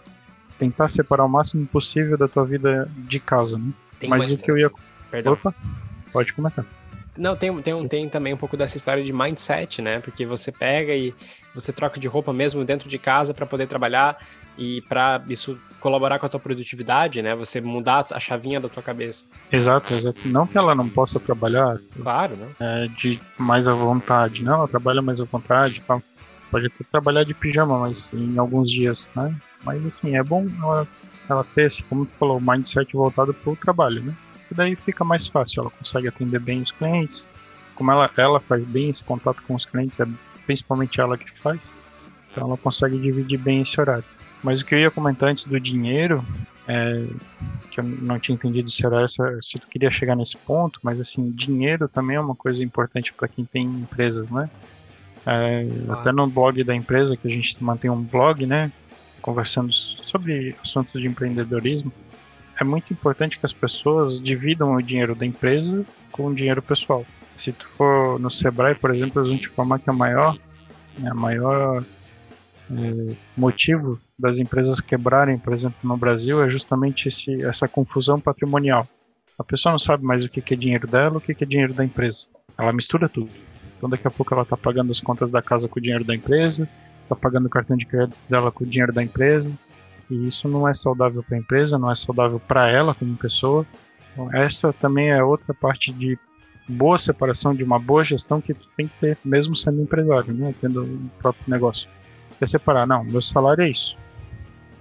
Tentar 0.58 0.88
separar 0.88 1.24
o 1.24 1.28
máximo 1.28 1.66
possível 1.66 2.16
da 2.16 2.28
tua 2.28 2.44
vida 2.44 2.88
de 2.96 3.18
casa, 3.20 3.58
né? 3.58 3.72
Tem 3.98 4.08
Mas 4.08 4.28
o 4.34 4.38
que 4.38 4.50
eu 4.50 4.58
ia. 4.58 4.70
Perdão. 5.10 5.32
Opa, 5.32 5.54
pode 6.12 6.32
comentar. 6.32 6.64
Não, 7.16 7.36
tem, 7.36 7.62
tem, 7.62 7.88
tem 7.88 8.08
também 8.08 8.34
um 8.34 8.36
pouco 8.36 8.56
dessa 8.56 8.76
história 8.76 9.04
de 9.04 9.12
mindset, 9.12 9.80
né? 9.80 10.00
Porque 10.00 10.26
você 10.26 10.50
pega 10.50 10.94
e 10.94 11.14
você 11.54 11.72
troca 11.72 12.00
de 12.00 12.08
roupa 12.08 12.32
mesmo 12.32 12.64
dentro 12.64 12.88
de 12.88 12.98
casa 12.98 13.32
para 13.32 13.46
poder 13.46 13.68
trabalhar 13.68 14.18
e 14.56 14.80
para 14.82 15.22
isso 15.28 15.58
colaborar 15.80 16.18
com 16.18 16.26
a 16.26 16.28
tua 16.28 16.40
produtividade, 16.40 17.20
né? 17.20 17.34
Você 17.34 17.60
mudar 17.60 18.06
a 18.10 18.18
chavinha 18.18 18.60
da 18.60 18.68
tua 18.68 18.82
cabeça. 18.82 19.26
Exato, 19.52 19.92
exato. 19.92 20.26
Não 20.26 20.46
que 20.46 20.56
ela 20.56 20.74
não 20.74 20.88
possa 20.88 21.20
trabalhar. 21.20 21.78
Claro, 22.00 22.36
né? 22.36 22.48
É, 22.58 22.86
de 22.86 23.20
mais 23.36 23.68
à 23.68 23.74
vontade. 23.74 24.42
Não, 24.42 24.54
ela 24.54 24.68
trabalha 24.68 25.02
mais 25.02 25.20
à 25.20 25.24
vontade. 25.24 25.82
Pode 26.50 26.66
até 26.66 26.84
trabalhar 26.90 27.24
de 27.24 27.34
pijama, 27.34 27.78
mas 27.78 28.12
em 28.12 28.38
alguns 28.38 28.70
dias, 28.70 29.06
né? 29.14 29.34
Mas 29.62 29.84
assim, 29.84 30.16
é 30.16 30.22
bom 30.22 30.46
ela, 30.62 30.86
ela 31.28 31.44
ter 31.54 31.66
esse, 31.66 31.82
como 31.82 32.06
tu 32.06 32.12
falou, 32.18 32.40
mindset 32.40 32.92
voltado 32.94 33.34
para 33.34 33.52
o 33.52 33.56
trabalho, 33.56 34.02
né? 34.02 34.14
E 34.50 34.54
daí 34.54 34.76
fica 34.76 35.04
mais 35.04 35.26
fácil, 35.26 35.62
ela 35.62 35.70
consegue 35.70 36.08
atender 36.08 36.38
bem 36.38 36.62
os 36.62 36.70
clientes. 36.70 37.26
Como 37.74 37.90
ela, 37.90 38.08
ela 38.16 38.40
faz 38.40 38.64
bem 38.64 38.90
esse 38.90 39.02
contato 39.02 39.42
com 39.46 39.54
os 39.54 39.64
clientes, 39.64 39.98
é 39.98 40.06
principalmente 40.46 41.00
ela 41.00 41.18
que 41.18 41.30
faz. 41.40 41.60
Então 42.30 42.46
ela 42.48 42.56
consegue 42.56 42.98
dividir 42.98 43.38
bem 43.38 43.62
esse 43.62 43.80
horário. 43.80 44.04
Mas 44.44 44.60
o 44.60 44.64
que 44.64 44.74
eu 44.74 44.78
ia 44.78 44.90
comentar 44.90 45.30
antes 45.30 45.46
do 45.46 45.58
dinheiro, 45.58 46.22
é, 46.68 47.06
que 47.70 47.80
eu 47.80 47.84
não 47.84 48.20
tinha 48.20 48.34
entendido 48.34 48.70
se 48.70 48.84
era 48.84 49.02
essa, 49.02 49.38
se 49.42 49.58
tu 49.58 49.66
queria 49.66 49.90
chegar 49.90 50.14
nesse 50.14 50.36
ponto, 50.36 50.78
mas 50.82 51.00
assim, 51.00 51.30
dinheiro 51.30 51.88
também 51.88 52.16
é 52.16 52.20
uma 52.20 52.34
coisa 52.34 52.62
importante 52.62 53.10
para 53.14 53.26
quem 53.26 53.46
tem 53.46 53.64
empresas, 53.64 54.28
né? 54.28 54.50
É, 55.24 55.66
ah. 55.88 55.94
Até 55.94 56.12
no 56.12 56.26
blog 56.26 56.62
da 56.62 56.74
empresa, 56.74 57.16
que 57.16 57.26
a 57.26 57.30
gente 57.30 57.56
mantém 57.64 57.90
um 57.90 58.02
blog, 58.02 58.44
né? 58.44 58.70
Conversando 59.22 59.72
sobre 59.72 60.54
assuntos 60.62 61.00
de 61.00 61.08
empreendedorismo, 61.08 61.90
é 62.60 62.64
muito 62.64 62.92
importante 62.92 63.38
que 63.38 63.46
as 63.46 63.52
pessoas 63.52 64.20
dividam 64.20 64.74
o 64.74 64.82
dinheiro 64.82 65.14
da 65.14 65.24
empresa 65.24 65.86
com 66.12 66.26
o 66.26 66.34
dinheiro 66.34 66.60
pessoal. 66.60 67.06
Se 67.34 67.50
tu 67.50 67.66
for 67.78 68.20
no 68.20 68.30
Sebrae, 68.30 68.74
por 68.74 68.94
exemplo, 68.94 69.22
eles 69.22 69.30
vão 69.30 69.38
te 69.38 69.46
informar 69.46 69.78
que 69.78 69.88
a 69.88 69.92
maior, 69.92 70.36
né, 70.98 71.10
a 71.10 71.14
maior 71.14 71.82
motivo 73.36 74.00
das 74.18 74.38
empresas 74.38 74.80
quebrarem, 74.80 75.38
por 75.38 75.52
exemplo, 75.52 75.76
no 75.82 75.96
Brasil, 75.96 76.42
é 76.42 76.48
justamente 76.48 77.08
esse, 77.08 77.42
essa 77.42 77.68
confusão 77.68 78.18
patrimonial. 78.20 78.86
A 79.38 79.44
pessoa 79.44 79.72
não 79.72 79.78
sabe 79.78 80.04
mais 80.04 80.24
o 80.24 80.28
que 80.28 80.54
é 80.54 80.56
dinheiro 80.56 80.86
dela, 80.86 81.18
o 81.18 81.20
que 81.20 81.32
é 81.32 81.46
dinheiro 81.46 81.74
da 81.74 81.84
empresa. 81.84 82.26
Ela 82.56 82.72
mistura 82.72 83.08
tudo. 83.08 83.30
Então, 83.76 83.88
daqui 83.90 84.06
a 84.06 84.10
pouco, 84.10 84.32
ela 84.32 84.44
está 84.44 84.56
pagando 84.56 84.92
as 84.92 85.00
contas 85.00 85.30
da 85.30 85.42
casa 85.42 85.68
com 85.68 85.78
o 85.78 85.82
dinheiro 85.82 86.04
da 86.04 86.14
empresa, 86.14 86.68
está 87.02 87.14
pagando 87.14 87.46
o 87.46 87.50
cartão 87.50 87.76
de 87.76 87.84
crédito 87.84 88.16
dela 88.28 88.50
com 88.52 88.64
o 88.64 88.66
dinheiro 88.66 88.92
da 88.92 89.02
empresa. 89.02 89.50
E 90.10 90.28
isso 90.28 90.48
não 90.48 90.68
é 90.68 90.72
saudável 90.72 91.22
para 91.22 91.36
a 91.36 91.40
empresa, 91.40 91.78
não 91.78 91.90
é 91.90 91.94
saudável 91.94 92.40
para 92.40 92.70
ela 92.70 92.94
como 92.94 93.16
pessoa. 93.16 93.66
Então, 94.12 94.32
essa 94.32 94.72
também 94.72 95.10
é 95.10 95.22
outra 95.22 95.52
parte 95.52 95.92
de 95.92 96.16
boa 96.68 96.98
separação, 96.98 97.54
de 97.54 97.64
uma 97.64 97.78
boa 97.78 98.04
gestão 98.04 98.40
que 98.40 98.54
tu 98.54 98.66
tem 98.76 98.86
que 98.86 98.94
ter, 99.00 99.18
mesmo 99.24 99.56
sendo 99.56 99.82
empresário, 99.82 100.32
né? 100.32 100.54
tendo 100.60 100.84
o 100.84 101.10
próprio 101.18 101.44
negócio 101.48 101.88
quer 102.38 102.48
separar. 102.48 102.86
Não, 102.86 103.04
meu 103.04 103.20
salário 103.20 103.62
é 103.62 103.68
isso. 103.68 103.96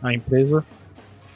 A 0.01 0.13
empresa 0.13 0.65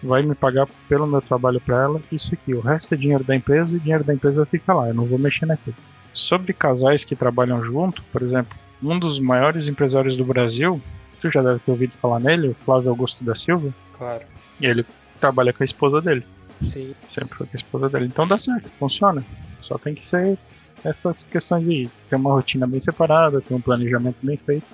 vai 0.02 0.22
me 0.22 0.36
pagar 0.36 0.68
pelo 0.88 1.08
meu 1.08 1.22
trabalho 1.22 1.60
para 1.60 1.84
ela, 1.84 2.02
isso 2.12 2.34
aqui. 2.34 2.54
O 2.54 2.62
resto 2.62 2.94
é 2.94 2.98
dinheiro 2.98 3.24
da 3.24 3.36
empresa 3.36 3.76
e 3.76 3.80
dinheiro 3.80 4.04
da 4.04 4.14
empresa 4.14 4.46
fica 4.46 4.74
lá. 4.74 4.90
Eu 4.90 4.94
não 4.94 5.06
vou 5.06 5.18
mexer 5.18 5.46
naquilo. 5.46 5.76
Sobre 6.14 6.54
casais 6.54 7.04
que 7.04 7.16
trabalham 7.16 7.64
junto, 7.64 8.04
por 8.12 8.22
exemplo, 8.22 8.58
um 8.82 8.98
dos 8.98 9.20
maiores 9.20 9.68
empresários 9.68 10.16
do 10.16 10.26
Brasil, 10.26 10.82
tu 11.22 11.32
já 11.32 11.42
deve 11.42 11.60
ter 11.60 11.72
ouvido 11.72 11.94
falar 12.02 12.20
nele, 12.20 12.50
o 12.50 12.56
Flávio 12.66 12.90
Augusto 12.90 13.24
da 13.24 13.36
Silva. 13.36 13.74
Claro. 13.98 14.24
E 14.60 14.66
ele 14.66 14.86
trabalha 15.20 15.54
com 15.54 15.64
a 15.64 15.66
esposa 15.66 16.02
dele. 16.02 16.24
Sim. 16.64 16.94
Sempre 17.08 17.38
foi 17.38 17.48
com 17.48 17.56
a 17.56 17.58
esposa 17.58 17.90
dele. 17.90 18.06
Então 18.06 18.28
dá 18.28 18.38
certo, 18.38 18.70
funciona. 18.80 19.24
Só 19.62 19.78
tem 19.78 19.96
que 19.96 20.08
ser 20.08 20.38
essas 20.84 21.24
questões 21.24 21.68
aí. 21.68 21.90
Ter 22.10 22.16
uma 22.16 22.32
rotina 22.32 22.68
bem 22.68 22.80
separada, 22.80 23.42
ter 23.42 23.54
um 23.54 23.62
planejamento 23.62 24.18
bem 24.22 24.38
feito 24.38 24.66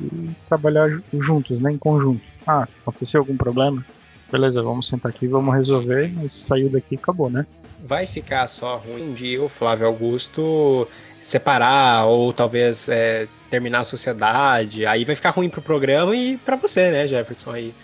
e 0.00 0.30
trabalhar 0.48 1.00
juntos, 1.12 1.60
né, 1.60 1.72
em 1.72 1.78
conjunto. 1.78 2.22
Ah, 2.46 2.66
aconteceu 2.86 3.20
algum 3.20 3.36
problema? 3.36 3.84
Beleza, 4.30 4.62
vamos 4.62 4.88
sentar 4.88 5.10
aqui, 5.10 5.26
vamos 5.26 5.54
resolver, 5.54 6.12
mas 6.14 6.32
saiu 6.32 6.68
daqui 6.68 6.96
acabou, 6.96 7.30
né? 7.30 7.46
Vai 7.86 8.06
ficar 8.06 8.48
só 8.48 8.76
ruim 8.76 9.12
de 9.12 9.38
o 9.38 9.48
Flávio 9.48 9.86
Augusto 9.86 10.88
separar 11.22 12.06
ou 12.06 12.32
talvez 12.32 12.88
é, 12.88 13.26
terminar 13.50 13.80
a 13.80 13.84
sociedade, 13.84 14.84
aí 14.86 15.04
vai 15.04 15.14
ficar 15.14 15.30
ruim 15.30 15.48
pro 15.48 15.62
programa 15.62 16.14
e 16.14 16.36
para 16.38 16.56
você, 16.56 16.90
né, 16.90 17.06
Jefferson 17.06 17.50
aí. 17.50 17.74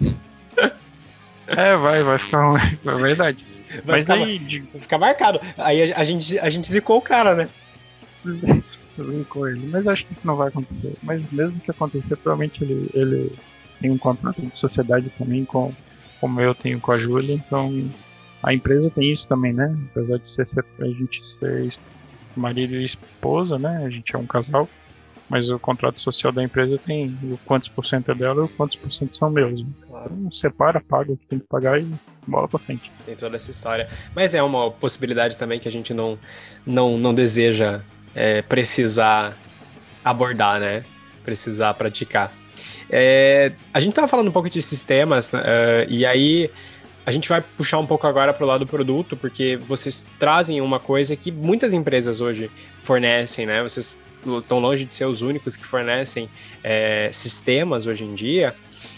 É, 1.46 1.76
vai, 1.76 2.02
vai 2.02 2.18
ficar 2.18 2.42
ruim, 2.42 2.78
é 2.86 2.94
verdade. 2.94 3.46
Vai 3.84 3.98
Mas 3.98 4.06
ficar, 4.06 4.24
aí. 4.24 4.60
Vai 4.72 4.80
ficar 4.80 4.98
marcado. 4.98 5.40
Aí 5.58 5.92
a, 5.92 6.00
a, 6.00 6.04
gente, 6.04 6.38
a 6.38 6.48
gente 6.48 6.70
zicou 6.70 6.96
o 6.96 7.02
cara, 7.02 7.34
né? 7.34 7.48
Zicou 9.02 9.48
ele. 9.48 9.68
Mas 9.68 9.88
acho 9.88 10.04
que 10.06 10.12
isso 10.12 10.26
não 10.26 10.36
vai 10.36 10.48
acontecer. 10.48 10.94
Mas 11.02 11.30
mesmo 11.30 11.60
que 11.60 11.70
acontecer, 11.70 12.16
provavelmente 12.16 12.62
ele, 12.62 12.90
ele 12.94 13.32
tem 13.80 13.90
um 13.90 13.98
contrato 13.98 14.40
de 14.40 14.58
sociedade 14.58 15.10
também, 15.18 15.44
com, 15.44 15.72
como 16.20 16.40
eu 16.40 16.54
tenho 16.54 16.80
com 16.80 16.92
a 16.92 16.98
Júlia. 16.98 17.34
Então 17.34 17.90
a 18.42 18.52
empresa 18.52 18.90
tem 18.90 19.10
isso 19.10 19.26
também, 19.26 19.52
né? 19.52 19.76
Apesar 19.90 20.18
de 20.18 20.30
ser, 20.30 20.46
a 20.80 20.84
gente 20.86 21.26
ser 21.26 21.68
marido 22.36 22.74
e 22.74 22.84
esposa, 22.84 23.58
né? 23.58 23.84
A 23.84 23.90
gente 23.90 24.14
é 24.14 24.18
um 24.18 24.26
casal. 24.26 24.68
Mas 25.28 25.48
o 25.48 25.58
contrato 25.58 26.00
social 26.00 26.30
da 26.30 26.42
empresa 26.42 26.78
tem 26.78 27.16
o 27.22 27.38
quantos 27.46 27.68
por 27.70 27.86
cento 27.86 28.10
é 28.10 28.14
dela 28.14 28.42
e 28.42 28.44
o 28.44 28.48
quantos 28.48 28.76
por 28.76 28.92
cento 28.92 29.16
são 29.16 29.30
meus. 29.30 29.64
Claro. 29.88 30.12
Então 30.12 30.30
separa, 30.30 30.82
paga 30.82 31.12
o 31.12 31.16
que 31.16 31.26
tem 31.26 31.38
que 31.38 31.46
pagar 31.46 31.80
e 31.80 31.90
bola 32.26 32.46
pra 32.46 32.58
frente. 32.58 32.92
Tem 33.06 33.16
toda 33.16 33.36
essa 33.36 33.50
história. 33.50 33.88
Mas 34.14 34.34
é 34.34 34.42
uma 34.42 34.70
possibilidade 34.70 35.38
também 35.38 35.58
que 35.58 35.66
a 35.66 35.72
gente 35.72 35.94
não, 35.94 36.18
não, 36.66 36.98
não 36.98 37.14
deseja 37.14 37.80
é, 38.14 38.42
precisar 38.42 39.36
abordar, 40.04 40.60
né? 40.60 40.84
Precisar 41.24 41.74
praticar. 41.74 42.32
É, 42.88 43.52
a 43.72 43.80
gente 43.80 43.90
estava 43.90 44.06
falando 44.06 44.28
um 44.28 44.32
pouco 44.32 44.48
de 44.50 44.60
sistemas, 44.60 45.32
uh, 45.32 45.38
e 45.88 46.04
aí 46.04 46.50
a 47.06 47.12
gente 47.12 47.28
vai 47.28 47.40
puxar 47.40 47.78
um 47.78 47.86
pouco 47.86 48.06
agora 48.06 48.32
para 48.32 48.44
o 48.44 48.46
lado 48.46 48.64
do 48.64 48.70
produto, 48.70 49.16
porque 49.16 49.56
vocês 49.56 50.06
trazem 50.18 50.60
uma 50.60 50.80
coisa 50.80 51.14
que 51.16 51.30
muitas 51.30 51.74
empresas 51.74 52.20
hoje 52.20 52.50
fornecem, 52.82 53.46
né? 53.46 53.62
Vocês 53.62 53.94
estão 54.38 54.58
longe 54.58 54.84
de 54.84 54.92
ser 54.92 55.04
os 55.04 55.20
únicos 55.20 55.56
que 55.56 55.66
fornecem 55.66 56.30
é, 56.62 57.10
sistemas 57.12 57.86
hoje 57.86 58.04
em 58.04 58.14
dia. 58.14 58.54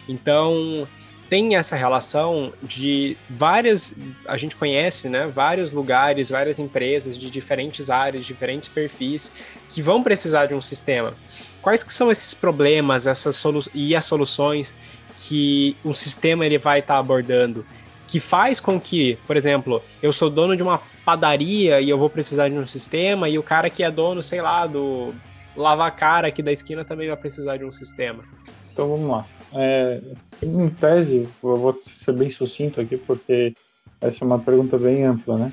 Então, 0.09 0.87
tem 1.29 1.57
essa 1.57 1.77
relação 1.77 2.53
de 2.62 3.16
várias, 3.29 3.95
a 4.27 4.37
gente 4.37 4.55
conhece, 4.57 5.09
né, 5.09 5.27
vários 5.27 5.72
lugares, 5.72 6.31
várias 6.31 6.59
empresas 6.59 7.18
de 7.18 7.31
diferentes 7.31 7.91
áreas, 7.91 8.24
diferentes 8.24 8.68
perfis 8.68 9.33
que 9.68 9.83
vão 9.83 10.03
precisar 10.03 10.47
de 10.47 10.55
um 10.55 10.62
sistema. 10.62 11.14
Quais 11.61 11.83
que 11.83 11.93
são 11.93 12.11
esses 12.11 12.33
problemas, 12.33 13.07
essas 13.07 13.43
e 13.74 13.97
as 13.97 14.05
soluções 14.05 14.74
que 15.20 15.77
um 15.85 15.93
sistema 15.93 16.47
ele 16.47 16.59
vai 16.59 16.79
estar 16.79 16.95
tá 16.95 17.01
abordando? 17.01 17.66
Que 18.07 18.20
faz 18.20 18.61
com 18.61 18.81
que, 18.81 19.18
por 19.27 19.37
exemplo, 19.37 19.83
eu 20.01 20.12
sou 20.12 20.31
dono 20.31 20.57
de 20.57 20.62
uma 20.62 20.81
padaria 21.05 21.81
e 21.81 21.91
eu 21.91 21.99
vou 21.99 22.09
precisar 22.09 22.49
de 22.49 22.57
um 22.57 22.66
sistema, 22.66 23.29
e 23.29 23.39
o 23.39 23.43
cara 23.43 23.68
que 23.68 23.83
é 23.83 23.91
dono, 23.91 24.22
sei 24.22 24.41
lá, 24.41 24.66
do 24.66 25.12
lavar 25.57 25.95
cara 25.97 26.29
aqui 26.29 26.43
da 26.43 26.53
esquina 26.53 26.85
também 26.85 27.09
vai 27.09 27.16
precisar 27.16 27.57
de 27.57 27.64
um 27.64 27.72
sistema. 27.72 28.22
Então 28.72 28.89
vamos 28.89 29.11
lá. 29.11 29.27
É, 29.55 30.01
em 30.42 30.68
tese, 30.68 31.28
eu 31.42 31.57
vou 31.57 31.72
ser 31.72 32.12
bem 32.12 32.30
sucinto 32.30 32.80
aqui, 32.80 32.97
porque 32.97 33.55
essa 34.01 34.24
é 34.24 34.26
uma 34.26 34.38
pergunta 34.38 34.76
bem 34.76 35.05
ampla, 35.05 35.38
né? 35.38 35.53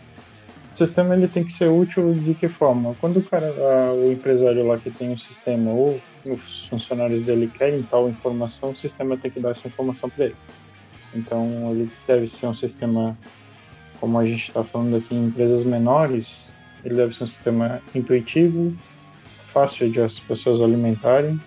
O 0.73 0.77
sistema 0.77 1.15
ele 1.15 1.27
tem 1.27 1.43
que 1.43 1.53
ser 1.53 1.69
útil 1.69 2.13
de 2.15 2.33
que 2.33 2.47
forma? 2.47 2.95
Quando 2.99 3.17
o 3.17 3.23
cara, 3.23 3.53
o 3.93 4.11
empresário 4.11 4.65
lá 4.65 4.77
que 4.77 4.89
tem 4.89 5.11
um 5.11 5.17
sistema 5.17 5.69
ou 5.69 6.01
os 6.25 6.65
funcionários 6.65 7.23
dele 7.25 7.51
querem 7.55 7.83
tal 7.83 8.09
informação, 8.09 8.71
o 8.71 8.75
sistema 8.75 9.15
tem 9.15 9.29
que 9.29 9.39
dar 9.39 9.51
essa 9.51 9.67
informação 9.67 10.09
para 10.09 10.25
ele. 10.25 10.35
Então 11.13 11.71
ele 11.71 11.91
deve 12.07 12.27
ser 12.27 12.47
um 12.47 12.55
sistema 12.55 13.15
como 13.99 14.17
a 14.17 14.25
gente 14.25 14.49
está 14.49 14.63
falando 14.63 14.97
aqui 14.97 15.13
em 15.13 15.27
empresas 15.27 15.63
menores, 15.63 16.47
ele 16.83 16.95
deve 16.95 17.15
ser 17.15 17.23
um 17.23 17.27
sistema 17.27 17.81
intuitivo, 17.93 18.73
fácil 19.47 19.89
de 19.91 20.01
as 20.01 20.19
pessoas 20.19 20.59
alimentarem 20.59 21.39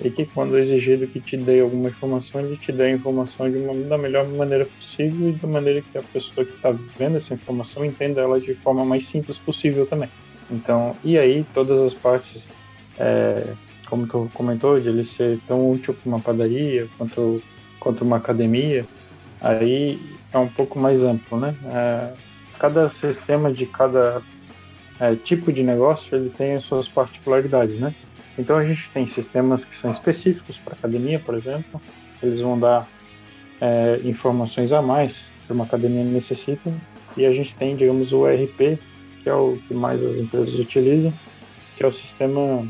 e 0.00 0.10
que 0.10 0.26
quando 0.26 0.58
exigido 0.58 1.06
que 1.06 1.20
te 1.20 1.36
dê 1.36 1.60
alguma 1.60 1.88
informação, 1.88 2.40
ele 2.40 2.56
te 2.56 2.72
dê 2.72 2.84
a 2.84 2.90
informação 2.90 3.50
de 3.50 3.58
uma, 3.58 3.74
da 3.86 3.96
melhor 3.96 4.26
maneira 4.28 4.66
possível 4.66 5.30
e 5.30 5.32
da 5.32 5.46
maneira 5.46 5.82
que 5.82 5.96
a 5.96 6.02
pessoa 6.02 6.44
que 6.44 6.52
está 6.52 6.74
vendo 6.98 7.16
essa 7.16 7.34
informação 7.34 7.84
entenda 7.84 8.20
ela 8.20 8.40
de 8.40 8.54
forma 8.54 8.84
mais 8.84 9.06
simples 9.06 9.38
possível 9.38 9.86
também. 9.86 10.08
Então, 10.50 10.96
e 11.04 11.16
aí 11.16 11.46
todas 11.54 11.80
as 11.80 11.94
partes, 11.94 12.48
é, 12.98 13.44
como 13.88 14.06
tu 14.06 14.30
comentou, 14.34 14.80
de 14.80 14.88
ele 14.88 15.04
ser 15.04 15.38
tão 15.46 15.70
útil 15.70 15.94
para 15.94 16.08
uma 16.08 16.20
padaria 16.20 16.88
quanto 16.98 17.42
quanto 17.78 18.02
uma 18.02 18.16
academia, 18.16 18.84
aí 19.40 20.00
é 20.32 20.38
um 20.38 20.48
pouco 20.48 20.78
mais 20.78 21.04
amplo, 21.04 21.38
né? 21.38 21.54
É, 21.66 22.12
cada 22.58 22.90
sistema 22.90 23.52
de 23.52 23.66
cada 23.66 24.22
é, 24.98 25.14
tipo 25.16 25.52
de 25.52 25.62
negócio 25.62 26.16
ele 26.16 26.30
tem 26.30 26.54
as 26.54 26.64
suas 26.64 26.88
particularidades, 26.88 27.78
né? 27.78 27.94
Então 28.38 28.56
a 28.56 28.64
gente 28.64 28.90
tem 28.90 29.06
sistemas 29.06 29.64
que 29.64 29.76
são 29.76 29.90
específicos 29.90 30.58
para 30.58 30.74
academia, 30.74 31.20
por 31.20 31.34
exemplo, 31.34 31.80
eles 32.22 32.40
vão 32.40 32.58
dar 32.58 32.88
é, 33.60 34.00
informações 34.04 34.72
a 34.72 34.82
mais 34.82 35.30
que 35.46 35.52
uma 35.52 35.64
academia 35.64 36.04
necessita, 36.04 36.72
e 37.16 37.24
a 37.24 37.32
gente 37.32 37.54
tem, 37.54 37.76
digamos, 37.76 38.12
o 38.12 38.26
ERP, 38.28 38.78
que 39.22 39.28
é 39.28 39.34
o 39.34 39.56
que 39.68 39.74
mais 39.74 40.02
as 40.02 40.16
empresas 40.16 40.54
utilizam, 40.54 41.12
que 41.76 41.84
é 41.84 41.86
o 41.86 41.92
sistema 41.92 42.66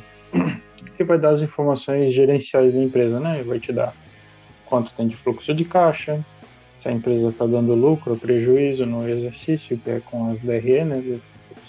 que 0.97 1.05
vai 1.05 1.19
dar 1.19 1.31
as 1.31 1.43
informações 1.43 2.13
gerenciais 2.13 2.75
da 2.75 2.81
empresa, 2.81 3.19
né? 3.19 3.43
Vai 3.45 3.59
te 3.59 3.73
dar 3.73 3.95
quanto 4.67 4.93
tem 4.93 5.09
de 5.09 5.17
fluxo 5.17 5.55
de 5.55 5.65
caixa, 5.65 6.21
se 6.81 6.89
a 6.89 6.93
empresa 6.93 7.29
está 7.29 7.47
dando 7.47 7.75
lucro 7.75 8.13
ou 8.13 8.19
prejuízo 8.19 8.85
no 8.85 9.09
exercício, 9.09 9.79
que 9.79 9.91
é 9.91 10.01
com 10.05 10.31
as 10.31 10.41
DRE, 10.41 10.85
né? 10.85 11.19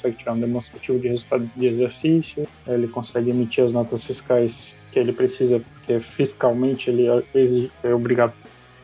Consegue 0.05 0.17
tirar 0.17 0.33
um 0.33 0.39
demonstrativo 0.39 0.99
de 0.99 1.07
resultado 1.07 1.49
de 1.55 1.65
exercício, 1.65 2.47
ele 2.67 2.87
consegue 2.87 3.31
emitir 3.31 3.63
as 3.63 3.71
notas 3.71 4.03
fiscais 4.03 4.75
que 4.91 4.99
ele 4.99 5.11
precisa, 5.11 5.59
porque 5.59 5.99
fiscalmente 5.99 6.91
ele 6.91 7.07
é 7.83 7.93
obrigado, 7.93 8.33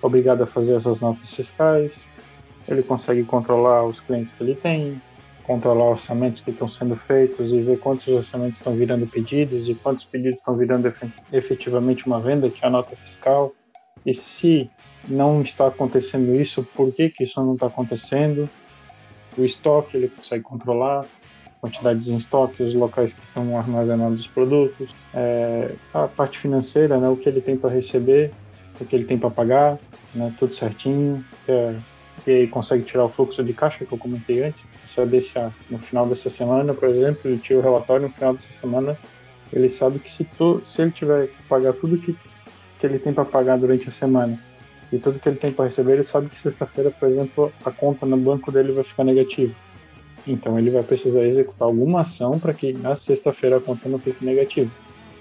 obrigado 0.01 0.41
a 0.41 0.47
fazer 0.47 0.75
essas 0.75 0.99
notas 0.99 1.31
fiscais, 1.31 2.07
ele 2.67 2.81
consegue 2.81 3.23
controlar 3.23 3.83
os 3.83 3.99
clientes 3.99 4.33
que 4.33 4.43
ele 4.43 4.55
tem, 4.55 4.99
controlar 5.43 5.91
orçamentos 5.91 6.41
que 6.41 6.49
estão 6.49 6.67
sendo 6.67 6.95
feitos 6.95 7.51
e 7.51 7.61
ver 7.61 7.77
quantos 7.77 8.07
orçamentos 8.07 8.57
estão 8.57 8.73
virando 8.73 9.05
pedidos 9.05 9.67
e 9.67 9.75
quantos 9.75 10.05
pedidos 10.05 10.39
estão 10.39 10.57
virando 10.57 10.91
efetivamente 11.31 12.07
uma 12.07 12.19
venda, 12.19 12.49
que 12.49 12.63
é 12.63 12.67
a 12.67 12.71
nota 12.71 12.95
fiscal. 12.95 13.53
E 14.03 14.13
se 14.15 14.71
não 15.07 15.43
está 15.43 15.67
acontecendo 15.67 16.33
isso, 16.33 16.63
por 16.63 16.91
que, 16.91 17.09
que 17.09 17.25
isso 17.25 17.39
não 17.43 17.53
está 17.53 17.67
acontecendo, 17.67 18.49
o 19.37 19.45
estoque 19.45 19.97
ele 19.97 20.09
consegue 20.09 20.43
controlar, 20.43 21.05
quantidades 21.59 22.07
em 22.07 22.17
estoque, 22.17 22.63
os 22.63 22.73
locais 22.73 23.13
que 23.13 23.21
estão 23.23 23.57
armazenados 23.57 24.19
os 24.19 24.27
produtos, 24.27 24.89
é, 25.13 25.71
a 25.93 26.07
parte 26.07 26.39
financeira, 26.39 26.97
né, 26.97 27.07
o 27.07 27.15
que 27.15 27.29
ele 27.29 27.39
tem 27.39 27.55
para 27.55 27.69
receber, 27.69 28.31
o 28.79 28.85
que 28.85 28.95
ele 28.95 29.05
tem 29.05 29.17
para 29.17 29.29
pagar, 29.29 29.77
né, 30.15 30.33
tudo 30.39 30.55
certinho, 30.55 31.23
é, 31.47 31.75
e 32.25 32.31
aí 32.31 32.47
consegue 32.47 32.83
tirar 32.83 33.05
o 33.05 33.09
fluxo 33.09 33.43
de 33.43 33.53
caixa 33.53 33.85
que 33.85 33.93
eu 33.93 33.97
comentei 33.97 34.43
antes, 34.43 34.63
saber 34.93 35.21
se 35.21 35.37
ah, 35.37 35.51
no 35.69 35.77
final 35.77 36.05
dessa 36.07 36.29
semana, 36.29 36.73
por 36.73 36.89
exemplo, 36.89 37.21
ele 37.25 37.37
tira 37.37 37.59
o 37.59 37.61
relatório 37.61 38.07
no 38.07 38.13
final 38.13 38.33
dessa 38.33 38.51
semana, 38.51 38.97
ele 39.53 39.69
sabe 39.69 39.99
que 39.99 40.11
se, 40.11 40.23
tu, 40.23 40.61
se 40.67 40.81
ele 40.81 40.91
tiver 40.91 41.27
que 41.27 41.43
pagar 41.43 41.73
tudo 41.73 41.97
que, 41.97 42.13
que 42.79 42.85
ele 42.85 42.99
tem 42.99 43.13
para 43.13 43.25
pagar 43.25 43.57
durante 43.57 43.87
a 43.87 43.91
semana 43.91 44.37
e 44.91 44.97
tudo 44.97 45.19
que 45.19 45.29
ele 45.29 45.37
tem 45.37 45.53
para 45.53 45.65
receber, 45.65 45.93
ele 45.93 46.03
sabe 46.03 46.29
que 46.29 46.37
sexta-feira, 46.37 46.91
por 46.91 47.07
exemplo, 47.07 47.51
a 47.63 47.71
conta 47.71 48.05
no 48.05 48.17
banco 48.17 48.51
dele 48.51 48.73
vai 48.73 48.83
ficar 48.83 49.03
negativa. 49.03 49.53
Então 50.27 50.59
ele 50.59 50.69
vai 50.69 50.83
precisar 50.83 51.23
executar 51.23 51.67
alguma 51.67 52.01
ação 52.01 52.37
para 52.37 52.53
que 52.53 52.73
na 52.73 52.95
sexta-feira 52.95 53.57
a 53.57 53.61
conta 53.61 53.87
não 53.87 53.97
fique 53.97 54.23
negativa. 54.23 54.69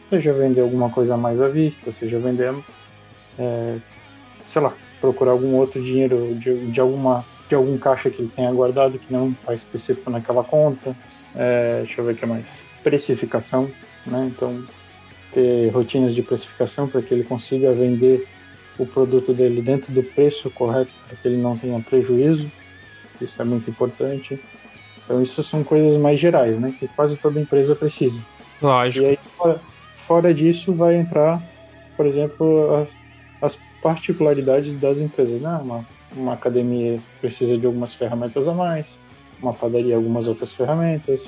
Seja 0.09 0.33
vender 0.33 0.61
alguma 0.61 0.91
coisa 0.91 1.17
mais 1.17 1.41
à 1.41 1.49
vista, 1.49 1.93
seja 1.93 2.19
vender, 2.19 2.53
é, 3.39 3.77
sei 4.49 4.61
lá, 4.61 4.75
procurar 5.01 5.31
algum 5.31 5.55
outro 5.55 5.81
dinheiro 5.81 6.35
de, 6.35 6.67
de, 6.73 6.81
alguma, 6.81 7.25
de 7.49 7.55
algum 7.55 7.79
caixa 7.79 8.11
que 8.11 8.21
ele 8.21 8.33
tenha 8.35 8.53
guardado 8.53 8.99
que 8.99 9.13
não 9.13 9.31
está 9.31 9.55
específico 9.55 10.11
naquela 10.11 10.43
conta. 10.43 10.97
É, 11.35 11.83
deixa 11.85 12.01
eu 12.01 12.05
ver 12.05 12.13
o 12.13 12.17
que 12.17 12.27
mais. 12.27 12.67
Precificação, 12.83 13.71
né? 14.05 14.31
Então, 14.35 14.65
ter 15.33 15.69
rotinas 15.69 16.13
de 16.13 16.23
precificação 16.23 16.89
para 16.89 17.01
que 17.01 17.15
ele 17.15 17.23
consiga 17.23 17.73
vender 17.73 18.27
o 18.81 18.87
produto 18.87 19.33
dele 19.35 19.61
dentro 19.61 19.93
do 19.93 20.03
preço 20.03 20.51
correto 20.51 20.91
para 21.07 21.17
que 21.17 21.29
ele 21.29 21.37
não 21.37 21.57
tenha 21.57 21.79
prejuízo. 21.81 22.51
Isso 23.21 23.41
é 23.41 23.45
muito 23.45 23.69
importante. 23.69 24.41
Então, 25.05 25.23
isso 25.23 25.43
são 25.43 25.63
coisas 25.63 25.97
mais 25.99 26.19
gerais, 26.19 26.59
né? 26.59 26.75
Que 26.79 26.89
quase 26.89 27.17
toda 27.17 27.41
empresa 27.41 27.77
precisa. 27.77 28.21
Lógico. 28.63 29.05
E 29.05 29.09
aí, 29.11 29.19
fora, 29.37 29.61
fora 29.97 30.35
disso, 30.35 30.73
vai 30.73 30.97
entrar, 30.97 31.43
por 31.97 32.07
exemplo, 32.07 32.75
as, 32.75 32.89
as 33.43 33.63
particularidades 33.83 34.73
das 34.81 34.99
empresas. 34.99 35.41
Né? 35.43 35.61
Uma, 35.63 35.85
uma 36.17 36.33
academia 36.33 36.99
precisa 37.21 37.59
de 37.59 37.67
algumas 37.67 37.93
ferramentas 37.93 38.49
a 38.49 38.55
mais, 38.55 38.97
uma 39.43 39.53
padaria 39.53 39.97
algumas 39.97 40.27
outras 40.27 40.55
ferramentas, 40.55 41.23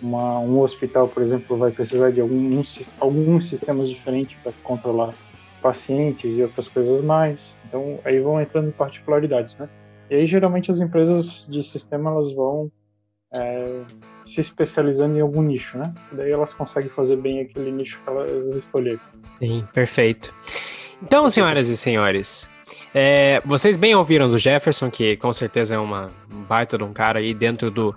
uma, 0.00 0.38
um 0.38 0.60
hospital, 0.60 1.08
por 1.08 1.22
exemplo, 1.22 1.56
vai 1.56 1.70
precisar 1.70 2.12
de 2.12 2.20
algum, 2.20 2.62
alguns 3.00 3.48
sistemas 3.48 3.88
diferentes 3.88 4.36
para 4.42 4.52
controlar 4.62 5.12
pacientes 5.62 6.36
e 6.36 6.42
outras 6.42 6.68
coisas 6.68 7.02
mais. 7.02 7.56
Então, 7.66 7.98
aí 8.04 8.20
vão 8.20 8.40
entrando 8.40 8.72
particularidades, 8.72 9.56
né? 9.56 9.68
E 10.10 10.14
aí, 10.14 10.26
geralmente, 10.26 10.70
as 10.70 10.80
empresas 10.80 11.46
de 11.48 11.62
sistema, 11.62 12.10
elas 12.10 12.32
vão 12.32 12.70
é, 13.34 13.82
se 14.24 14.40
especializando 14.40 15.16
em 15.16 15.20
algum 15.20 15.42
nicho, 15.42 15.76
né? 15.76 15.92
Daí 16.12 16.30
elas 16.30 16.54
conseguem 16.54 16.90
fazer 16.90 17.16
bem 17.16 17.40
aquele 17.40 17.70
nicho 17.70 18.00
que 18.02 18.10
elas 18.10 18.56
escolheram. 18.56 19.00
Sim, 19.38 19.66
perfeito. 19.72 20.32
Então, 21.02 21.28
senhoras 21.30 21.68
e 21.68 21.76
senhores, 21.76 22.48
é, 22.94 23.40
vocês 23.44 23.76
bem 23.76 23.94
ouviram 23.94 24.28
do 24.28 24.38
Jefferson, 24.38 24.90
que 24.90 25.16
com 25.16 25.32
certeza 25.32 25.74
é 25.74 25.78
uma, 25.78 26.10
um 26.30 26.42
baita 26.42 26.76
de 26.76 26.84
um 26.84 26.92
cara 26.92 27.18
aí 27.18 27.34
dentro 27.34 27.70
do, 27.70 27.94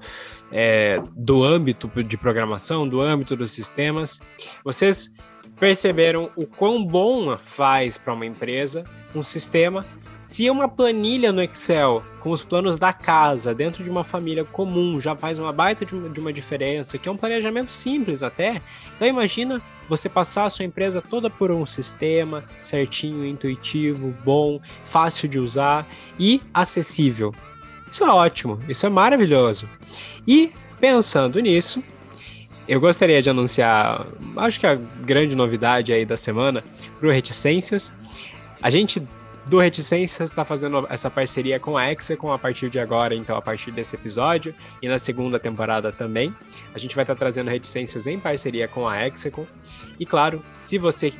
é, 0.51 1.01
do 1.15 1.43
âmbito 1.43 1.89
de 2.03 2.17
programação, 2.17 2.87
do 2.87 3.01
âmbito 3.01 3.35
dos 3.35 3.51
sistemas. 3.51 4.19
Vocês 4.63 5.11
perceberam 5.59 6.31
o 6.35 6.45
quão 6.45 6.83
bom 6.83 7.37
faz 7.37 7.97
para 7.97 8.13
uma 8.13 8.25
empresa 8.25 8.83
um 9.13 9.23
sistema 9.23 9.85
se 10.31 10.49
uma 10.49 10.69
planilha 10.69 11.29
no 11.33 11.43
Excel 11.43 12.01
com 12.21 12.31
os 12.31 12.41
planos 12.41 12.77
da 12.77 12.93
casa 12.93 13.53
dentro 13.53 13.83
de 13.83 13.89
uma 13.89 14.05
família 14.05 14.45
comum 14.45 14.97
já 15.01 15.13
faz 15.13 15.37
uma 15.37 15.51
baita 15.51 15.85
de 15.85 15.93
uma, 15.93 16.07
de 16.07 16.21
uma 16.21 16.31
diferença, 16.31 16.97
que 16.97 17.09
é 17.09 17.11
um 17.11 17.17
planejamento 17.17 17.73
simples 17.73 18.23
até, 18.23 18.61
então 18.95 19.05
imagina 19.05 19.61
você 19.89 20.07
passar 20.07 20.45
a 20.45 20.49
sua 20.49 20.63
empresa 20.63 21.01
toda 21.01 21.29
por 21.29 21.51
um 21.51 21.65
sistema 21.65 22.45
certinho, 22.61 23.25
intuitivo, 23.25 24.15
bom, 24.23 24.61
fácil 24.85 25.27
de 25.27 25.37
usar 25.37 25.85
e 26.17 26.41
acessível. 26.53 27.33
Isso 27.91 28.05
é 28.05 28.09
ótimo, 28.09 28.57
isso 28.69 28.85
é 28.85 28.89
maravilhoso. 28.89 29.67
E 30.25 30.53
pensando 30.79 31.41
nisso, 31.41 31.83
eu 32.71 32.79
gostaria 32.79 33.21
de 33.21 33.29
anunciar, 33.29 34.07
acho 34.37 34.57
que 34.57 34.65
a 34.65 34.75
grande 34.75 35.35
novidade 35.35 35.91
aí 35.91 36.05
da 36.05 36.15
semana 36.15 36.63
para 36.97 37.09
o 37.09 37.11
Reticências. 37.11 37.91
A 38.61 38.69
gente 38.69 39.05
do 39.45 39.59
Reticências 39.59 40.29
está 40.29 40.45
fazendo 40.45 40.87
essa 40.89 41.09
parceria 41.09 41.59
com 41.59 41.77
a 41.77 41.91
Hexacom 41.91 42.31
a 42.31 42.39
partir 42.39 42.69
de 42.69 42.79
agora, 42.79 43.13
então 43.13 43.35
a 43.35 43.41
partir 43.41 43.71
desse 43.71 43.97
episódio 43.97 44.55
e 44.81 44.87
na 44.87 44.97
segunda 44.97 45.37
temporada 45.37 45.91
também. 45.91 46.33
A 46.73 46.79
gente 46.79 46.95
vai 46.95 47.03
estar 47.03 47.15
trazendo 47.15 47.49
Reticências 47.49 48.07
em 48.07 48.17
parceria 48.17 48.69
com 48.69 48.87
a 48.87 49.05
Hexacom. 49.05 49.45
E 49.99 50.05
claro, 50.05 50.41
se 50.61 50.77
você 50.77 51.11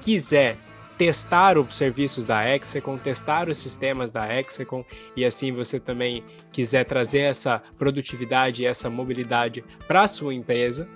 quiser 0.00 0.56
testar 0.98 1.56
os 1.56 1.76
serviços 1.76 2.26
da 2.26 2.44
Hexacom, 2.44 2.98
testar 2.98 3.48
os 3.48 3.56
sistemas 3.58 4.10
da 4.10 4.26
Hexacom 4.26 4.84
e 5.16 5.24
assim 5.24 5.52
você 5.52 5.78
também 5.78 6.24
quiser 6.50 6.84
trazer 6.84 7.20
essa 7.20 7.62
produtividade 7.78 8.66
essa 8.66 8.90
mobilidade 8.90 9.64
para 9.86 10.02
a 10.02 10.08
sua 10.08 10.34
empresa, 10.34 10.88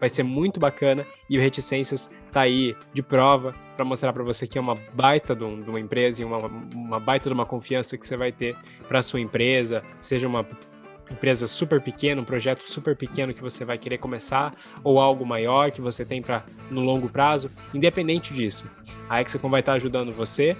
vai 0.00 0.08
ser 0.08 0.22
muito 0.22 0.58
bacana. 0.58 1.06
E 1.28 1.36
o 1.36 1.40
Reticências 1.40 2.10
tá 2.32 2.40
aí 2.42 2.74
de 2.92 3.02
prova 3.02 3.54
para 3.76 3.84
mostrar 3.84 4.12
para 4.12 4.22
você 4.22 4.46
que 4.46 4.56
é 4.56 4.60
uma 4.60 4.74
baita 4.94 5.36
de, 5.36 5.44
uma 5.44 5.78
empresa 5.78 6.22
e 6.22 6.24
uma, 6.24 6.46
uma 6.74 6.98
baita 6.98 7.28
de 7.28 7.34
uma 7.34 7.44
confiança 7.44 7.98
que 7.98 8.06
você 8.06 8.16
vai 8.16 8.32
ter 8.32 8.56
para 8.88 9.02
sua 9.02 9.20
empresa, 9.20 9.82
seja 10.00 10.26
uma 10.26 10.46
empresa 11.10 11.46
super 11.46 11.80
pequena, 11.80 12.20
um 12.20 12.24
projeto 12.24 12.62
super 12.70 12.96
pequeno 12.96 13.34
que 13.34 13.42
você 13.42 13.64
vai 13.64 13.78
querer 13.78 13.98
começar 13.98 14.54
ou 14.82 15.00
algo 15.00 15.26
maior 15.26 15.70
que 15.70 15.80
você 15.80 16.04
tem 16.04 16.22
para 16.22 16.44
no 16.70 16.80
longo 16.80 17.08
prazo, 17.08 17.50
independente 17.74 18.32
disso. 18.32 18.64
A 19.08 19.20
Hexacom 19.20 19.50
vai 19.50 19.60
estar 19.60 19.74
ajudando 19.74 20.12
você, 20.12 20.56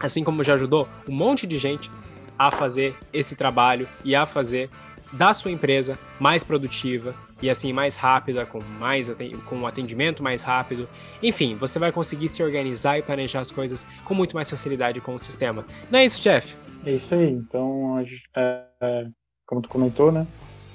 assim 0.00 0.24
como 0.24 0.42
já 0.42 0.54
ajudou 0.54 0.88
um 1.08 1.14
monte 1.14 1.46
de 1.46 1.58
gente 1.58 1.90
a 2.38 2.50
fazer 2.50 2.94
esse 3.12 3.36
trabalho 3.36 3.88
e 4.04 4.14
a 4.14 4.26
fazer 4.26 4.68
da 5.12 5.32
sua 5.32 5.50
empresa 5.50 5.98
mais 6.18 6.42
produtiva 6.42 7.14
e 7.40 7.48
assim 7.48 7.72
mais 7.72 7.96
rápida, 7.96 8.44
com 8.46 8.60
mais 8.60 9.08
com 9.46 9.56
um 9.56 9.66
atendimento 9.66 10.22
mais 10.22 10.42
rápido. 10.42 10.88
Enfim, 11.22 11.54
você 11.54 11.78
vai 11.78 11.92
conseguir 11.92 12.28
se 12.28 12.42
organizar 12.42 12.98
e 12.98 13.02
planejar 13.02 13.40
as 13.40 13.50
coisas 13.50 13.86
com 14.04 14.14
muito 14.14 14.34
mais 14.34 14.50
facilidade 14.50 15.00
com 15.00 15.14
o 15.14 15.18
sistema. 15.18 15.64
Não 15.90 15.98
é 15.98 16.04
isso, 16.04 16.20
Jeff? 16.20 16.54
É 16.84 16.92
isso 16.92 17.14
aí. 17.14 17.30
Então, 17.30 17.98
é, 18.34 18.64
é, 18.80 19.06
como 19.46 19.62
tu 19.62 19.68
comentou, 19.68 20.10
né? 20.10 20.26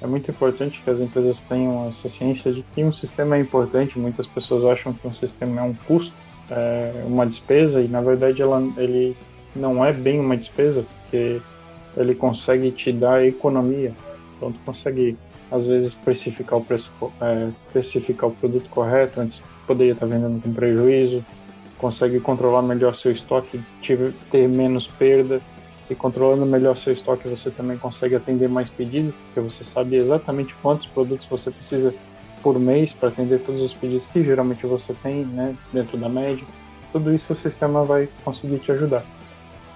É 0.02 0.08
muito 0.08 0.32
importante 0.32 0.82
que 0.82 0.90
as 0.90 1.00
empresas 1.00 1.42
tenham 1.42 1.90
essa 1.90 2.08
ciência 2.08 2.54
de 2.54 2.64
que 2.74 2.84
um 2.84 2.94
sistema 2.94 3.36
é 3.36 3.40
importante. 3.40 4.00
Muitas 4.00 4.26
pessoas 4.28 4.64
acham 4.64 4.94
que 4.94 5.06
um 5.06 5.14
sistema 5.14 5.60
é 5.60 5.64
um 5.64 5.74
custo, 5.74 6.16
é 6.50 7.04
uma 7.06 7.26
despesa, 7.26 7.82
e 7.82 7.88
na 7.88 8.02
verdade 8.02 8.42
ela, 8.42 8.62
ele 8.78 9.16
não 9.56 9.84
é 9.84 9.92
bem 9.92 10.20
uma 10.20 10.38
despesa, 10.38 10.86
porque 11.02 11.42
ele 11.98 12.16
consegue 12.16 12.72
te 12.72 12.94
dar 12.94 13.26
economia. 13.26 13.94
Então, 14.38 14.52
tu 14.52 14.60
consegue 14.66 15.18
às 15.52 15.68
vezes 15.68 15.94
precificar 15.96 16.60
o 16.60 16.64
preço, 16.64 16.92
é, 17.20 17.50
precificar 17.74 18.30
o 18.30 18.34
produto 18.34 18.70
correto, 18.70 19.20
antes 19.20 19.42
poderia 19.68 19.94
estar 19.94 20.06
vendendo 20.06 20.42
com 20.42 20.54
prejuízo, 20.54 21.26
consegue 21.78 22.20
controlar 22.20 22.62
melhor 22.62 22.96
seu 22.96 23.12
estoque, 23.12 23.60
ter 24.32 24.48
menos 24.48 24.88
perda, 24.88 25.42
e 25.90 25.96
controlando 25.96 26.46
melhor 26.46 26.78
seu 26.78 26.94
estoque 26.94 27.28
você 27.28 27.50
também 27.50 27.78
consegue 27.78 28.16
atender 28.16 28.48
mais 28.48 28.70
pedidos, 28.70 29.14
porque 29.26 29.40
você 29.40 29.64
sabe 29.64 29.96
exatamente 29.96 30.54
quantos 30.62 30.88
produtos 30.88 31.26
você 31.28 31.50
precisa 31.50 31.94
por 32.44 32.60
mês 32.60 32.94
para 32.94 33.10
atender 33.10 33.40
todos 33.40 33.62
os 33.62 33.74
pedidos 33.74 34.06
que 34.08 34.24
geralmente 34.24 34.66
você 34.66 34.94
tem, 35.02 35.26
né, 35.26 35.56
dentro 35.74 35.98
da 35.98 36.08
média. 36.08 36.46
Tudo 36.92 37.14
isso 37.14 37.34
o 37.34 37.36
sistema 37.36 37.84
vai 37.84 38.08
conseguir 38.24 38.60
te 38.60 38.72
ajudar. 38.72 39.04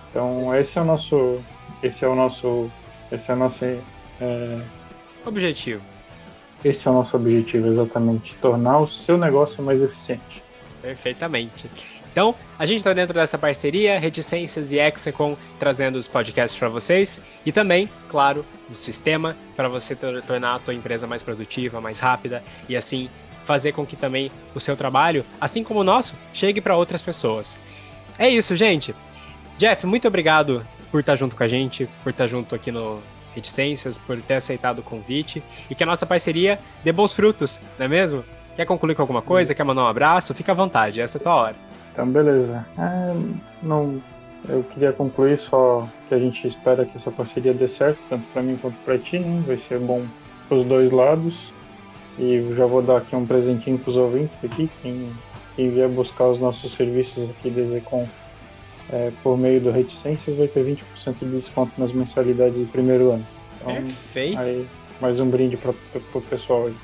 Então 0.10 0.56
esse 0.56 0.78
é 0.78 0.82
o 0.82 0.86
nosso, 0.86 1.42
esse 1.82 2.06
é 2.06 2.08
o 2.08 2.16
nosso, 2.16 2.70
esse 3.12 3.32
é 3.32 3.34
o 3.34 3.38
nosso 3.38 3.66
é, 3.66 4.62
Objetivo. 5.26 5.82
Esse 6.64 6.88
é 6.88 6.92
o 6.92 6.94
nosso 6.94 7.16
objetivo, 7.18 7.68
exatamente. 7.68 8.36
Tornar 8.38 8.80
o 8.80 8.88
seu 8.88 9.18
negócio 9.18 9.64
mais 9.64 9.82
eficiente. 9.82 10.44
Perfeitamente. 10.82 11.70
Então, 12.14 12.36
a 12.60 12.66
gente 12.68 12.78
está 12.78 12.94
dentro 12.94 13.12
dessa 13.12 13.40
parceria, 13.40 14.00
Reticências 14.00 14.72
e 14.72 14.78
Hexacom, 14.78 15.36
trazendo 15.58 15.98
os 15.98 16.08
podcasts 16.08 16.58
para 16.58 16.70
vocês. 16.70 17.20
E 17.44 17.52
também, 17.52 17.90
claro, 18.08 18.46
o 18.70 18.76
sistema 18.76 19.36
para 19.56 19.68
você 19.68 19.96
tornar 19.96 20.56
a 20.56 20.60
tua 20.60 20.76
empresa 20.76 21.08
mais 21.08 21.24
produtiva, 21.24 21.82
mais 21.82 22.00
rápida 22.00 22.44
e 22.70 22.78
assim 22.78 23.10
fazer 23.46 23.72
com 23.72 23.84
que 23.84 23.96
também 23.96 24.32
o 24.54 24.60
seu 24.60 24.78
trabalho, 24.78 25.26
assim 25.42 25.64
como 25.64 25.80
o 25.80 25.84
nosso, 25.84 26.16
chegue 26.32 26.62
para 26.62 26.78
outras 26.78 27.02
pessoas. 27.02 27.60
É 28.18 28.30
isso, 28.30 28.56
gente. 28.56 28.94
Jeff, 29.58 29.86
muito 29.88 30.08
obrigado 30.08 30.64
por 30.92 31.00
estar 31.00 31.16
junto 31.16 31.36
com 31.36 31.44
a 31.44 31.48
gente, 31.48 31.90
por 32.04 32.12
estar 32.12 32.28
junto 32.28 32.54
aqui 32.54 32.72
no 32.72 33.02
Reticências, 33.34 33.98
por 33.98 34.22
ter 34.22 34.36
aceitado 34.36 34.80
o 34.80 34.84
convite 34.84 35.42
e 35.68 35.74
que 35.74 35.82
a 35.82 35.88
nossa 35.88 36.06
parceria 36.06 36.60
dê 36.84 36.92
bons 36.92 37.12
frutos, 37.12 37.60
não 37.80 37.88
é 37.88 37.90
mesmo? 37.90 38.24
Quer 38.56 38.66
concluir 38.66 38.94
com 38.94 39.02
alguma 39.02 39.24
coisa? 39.24 39.56
Quer 39.56 39.64
mandar 39.64 39.82
um 39.82 39.88
abraço? 39.88 40.36
Fica 40.36 40.52
à 40.52 40.56
vontade, 40.56 41.02
essa 41.02 41.18
é 41.18 41.20
a 41.20 41.24
tua 41.24 41.36
hora. 41.36 41.73
Então, 41.94 42.08
beleza. 42.08 42.66
É, 42.78 43.14
não, 43.62 44.02
eu 44.50 44.64
queria 44.64 44.92
concluir 44.92 45.38
só 45.38 45.88
que 46.10 46.16
a 46.16 46.20
gente 46.20 46.46
espera 46.46 46.86
que 46.86 46.98
essa 46.98 47.12
parceria 47.12 47.54
dê 47.54 47.68
certo, 47.68 48.00
tanto 48.10 48.26
para 48.34 48.42
mim 48.42 48.58
quanto 48.58 48.76
para 48.84 48.98
ti, 48.98 49.20
né? 49.20 49.44
vai 49.46 49.58
ser 49.58 49.80
bom 49.80 50.04
para 50.48 50.58
os 50.58 50.66
dois 50.66 50.92
lados. 50.92 51.54
E 52.18 52.54
já 52.56 52.66
vou 52.66 52.82
dar 52.82 52.98
aqui 52.98 53.16
um 53.16 53.26
presentinho 53.26 53.78
para 53.78 53.90
os 53.90 53.98
ouvintes 53.98 54.38
aqui, 54.44 54.70
quem, 54.82 55.10
quem 55.56 55.70
vier 55.72 55.90
buscar 55.90 56.26
os 56.26 56.40
nossos 56.40 56.72
serviços 56.74 57.28
aqui 57.30 57.50
da 57.50 57.64
Zecom 57.64 58.08
é, 58.92 59.12
por 59.24 59.38
meio 59.38 59.62
do 59.62 59.72
Reticências 59.72 60.36
vai 60.36 60.48
ter 60.48 60.64
20% 60.64 61.16
de 61.20 61.26
desconto 61.28 61.72
nas 61.78 61.92
mensalidades 61.92 62.60
do 62.60 62.66
primeiro 62.68 63.12
ano. 63.12 63.26
Então, 63.60 63.74
Perfeito. 63.74 64.40
Aí, 64.40 64.68
mais 65.00 65.20
um 65.20 65.30
brinde 65.30 65.58
para 65.58 65.72
o 65.72 66.22
pessoal 66.22 66.68
aí. 66.68 66.76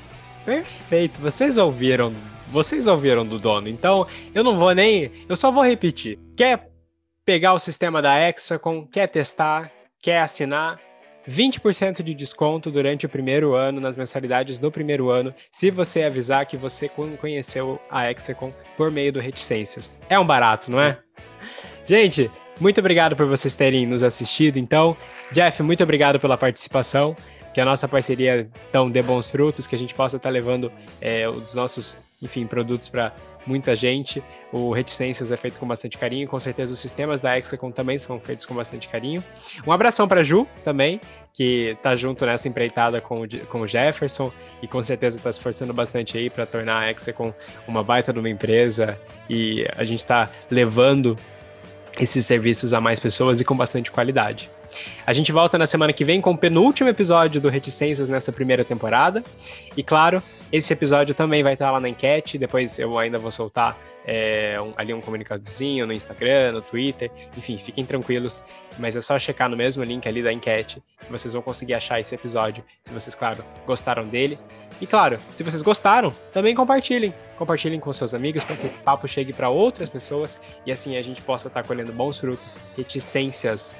Perfeito. 0.44 1.20
Vocês 1.20 1.58
ouviram? 1.58 2.12
Vocês 2.50 2.86
ouviram 2.86 3.24
do 3.26 3.38
dono. 3.38 3.68
Então, 3.68 4.06
eu 4.34 4.42
não 4.42 4.58
vou 4.58 4.74
nem. 4.74 5.10
Eu 5.28 5.36
só 5.36 5.50
vou 5.50 5.64
repetir. 5.64 6.18
Quer 6.36 6.68
pegar 7.24 7.54
o 7.54 7.58
sistema 7.58 8.02
da 8.02 8.18
Hexacom? 8.18 8.86
Quer 8.86 9.08
testar? 9.08 9.70
Quer 10.02 10.20
assinar? 10.20 10.80
20% 11.28 12.02
de 12.02 12.14
desconto 12.14 12.70
durante 12.70 13.06
o 13.06 13.08
primeiro 13.08 13.54
ano, 13.54 13.80
nas 13.80 13.96
mensalidades 13.96 14.58
do 14.58 14.70
primeiro 14.70 15.10
ano, 15.10 15.34
se 15.52 15.70
você 15.70 16.02
avisar 16.02 16.46
que 16.46 16.56
você 16.56 16.88
conheceu 16.88 17.78
a 17.90 18.10
Hexacom 18.10 18.52
por 18.76 18.90
meio 18.90 19.12
do 19.12 19.20
Reticências. 19.20 19.90
É 20.08 20.18
um 20.18 20.26
barato, 20.26 20.70
não 20.70 20.80
é? 20.80 20.98
Gente, 21.86 22.30
muito 22.60 22.78
obrigado 22.78 23.16
por 23.16 23.26
vocês 23.26 23.54
terem 23.54 23.86
nos 23.86 24.02
assistido. 24.02 24.58
Então, 24.58 24.96
Jeff, 25.32 25.62
muito 25.62 25.82
obrigado 25.82 26.18
pela 26.18 26.36
participação. 26.36 27.16
Que 27.52 27.60
a 27.60 27.64
nossa 27.64 27.88
parceria 27.88 28.48
então 28.68 28.88
dê 28.88 29.02
bons 29.02 29.28
frutos, 29.28 29.66
que 29.66 29.74
a 29.74 29.78
gente 29.78 29.92
possa 29.92 30.18
estar 30.18 30.30
levando 30.30 30.70
é, 31.00 31.28
os 31.28 31.52
nossos, 31.52 31.96
enfim, 32.22 32.46
produtos 32.46 32.88
para 32.88 33.12
muita 33.46 33.74
gente. 33.74 34.22
O 34.52 34.72
Reticências 34.72 35.30
é 35.30 35.36
feito 35.36 35.58
com 35.58 35.66
bastante 35.66 35.96
carinho, 35.96 36.28
com 36.28 36.38
certeza 36.38 36.72
os 36.72 36.78
sistemas 36.78 37.20
da 37.20 37.36
Hexacom 37.36 37.70
também 37.70 37.98
são 37.98 38.20
feitos 38.20 38.44
com 38.44 38.54
bastante 38.54 38.88
carinho. 38.88 39.22
Um 39.66 39.72
abração 39.72 40.06
para 40.06 40.22
Ju 40.22 40.46
também, 40.64 41.00
que 41.32 41.70
está 41.70 41.94
junto 41.94 42.26
nessa 42.26 42.48
empreitada 42.48 43.00
com 43.00 43.22
o, 43.22 43.46
com 43.46 43.60
o 43.62 43.66
Jefferson 43.66 44.32
e 44.62 44.68
com 44.68 44.82
certeza 44.82 45.16
está 45.16 45.32
se 45.32 45.38
esforçando 45.38 45.72
bastante 45.72 46.18
aí 46.18 46.28
para 46.28 46.44
tornar 46.44 46.80
a 46.80 46.90
Hexacom 46.90 47.32
uma 47.66 47.82
baita 47.82 48.12
de 48.12 48.18
uma 48.18 48.28
empresa 48.28 48.98
e 49.28 49.66
a 49.76 49.84
gente 49.84 50.00
está 50.00 50.28
levando 50.50 51.16
esses 51.98 52.24
serviços 52.26 52.72
a 52.72 52.80
mais 52.80 53.00
pessoas 53.00 53.40
e 53.40 53.44
com 53.44 53.56
bastante 53.56 53.90
qualidade. 53.90 54.50
A 55.06 55.12
gente 55.12 55.32
volta 55.32 55.58
na 55.58 55.66
semana 55.66 55.92
que 55.92 56.04
vem 56.04 56.20
com 56.20 56.32
o 56.32 56.38
penúltimo 56.38 56.88
episódio 56.88 57.40
do 57.40 57.48
Reticências 57.48 58.08
nessa 58.08 58.32
primeira 58.32 58.64
temporada. 58.64 59.22
E 59.76 59.82
claro, 59.82 60.22
esse 60.52 60.72
episódio 60.72 61.14
também 61.14 61.42
vai 61.42 61.54
estar 61.54 61.70
lá 61.70 61.80
na 61.80 61.88
enquete. 61.88 62.38
Depois 62.38 62.78
eu 62.78 62.98
ainda 62.98 63.18
vou 63.18 63.30
soltar 63.30 63.76
é, 64.04 64.60
um, 64.60 64.72
ali 64.76 64.92
um 64.94 65.00
comunicadozinho 65.00 65.86
no 65.86 65.92
Instagram, 65.92 66.52
no 66.52 66.62
Twitter. 66.62 67.10
Enfim, 67.36 67.58
fiquem 67.58 67.84
tranquilos. 67.84 68.42
Mas 68.78 68.96
é 68.96 69.00
só 69.00 69.18
checar 69.18 69.48
no 69.48 69.56
mesmo 69.56 69.82
link 69.84 70.08
ali 70.08 70.22
da 70.22 70.32
enquete 70.32 70.82
que 71.04 71.12
vocês 71.12 71.32
vão 71.34 71.42
conseguir 71.42 71.74
achar 71.74 72.00
esse 72.00 72.14
episódio. 72.14 72.64
Se 72.84 72.92
vocês, 72.92 73.14
claro, 73.14 73.44
gostaram 73.66 74.06
dele. 74.06 74.38
E 74.80 74.86
claro, 74.86 75.18
se 75.34 75.42
vocês 75.42 75.62
gostaram, 75.62 76.12
também 76.32 76.54
compartilhem. 76.54 77.12
Compartilhem 77.36 77.80
com 77.80 77.92
seus 77.92 78.14
amigos 78.14 78.44
para 78.44 78.56
que 78.56 78.66
o 78.66 78.70
papo 78.84 79.08
chegue 79.08 79.32
para 79.32 79.48
outras 79.48 79.88
pessoas 79.88 80.38
e 80.64 80.72
assim 80.72 80.96
a 80.96 81.02
gente 81.02 81.20
possa 81.22 81.48
estar 81.48 81.62
tá 81.62 81.66
colhendo 81.66 81.92
bons 81.92 82.18
frutos, 82.18 82.56
reticências. 82.76 83.76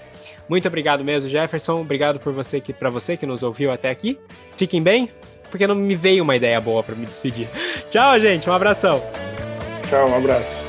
Muito 0.51 0.67
obrigado 0.67 1.05
mesmo, 1.05 1.31
Jefferson. 1.31 1.81
Obrigado 1.81 2.19
por 2.19 2.33
você 2.33 2.61
que 2.61 2.73
para 2.73 2.91
você 2.91 3.17
que 3.17 3.25
nos 3.25 3.45
ouviu 3.45 3.71
até 3.71 3.89
aqui. 3.89 4.19
Fiquem 4.57 4.83
bem, 4.83 5.09
porque 5.49 5.65
não 5.65 5.77
me 5.77 5.95
veio 5.95 6.25
uma 6.25 6.35
ideia 6.35 6.61
boa 6.61 6.83
para 6.83 6.97
me 6.97 7.07
despedir. 7.07 7.47
Tchau, 7.89 8.19
gente. 8.19 8.51
Um 8.51 8.53
abração. 8.53 9.01
Tchau, 9.89 10.11
um 10.11 10.17
abraço. 10.17 10.60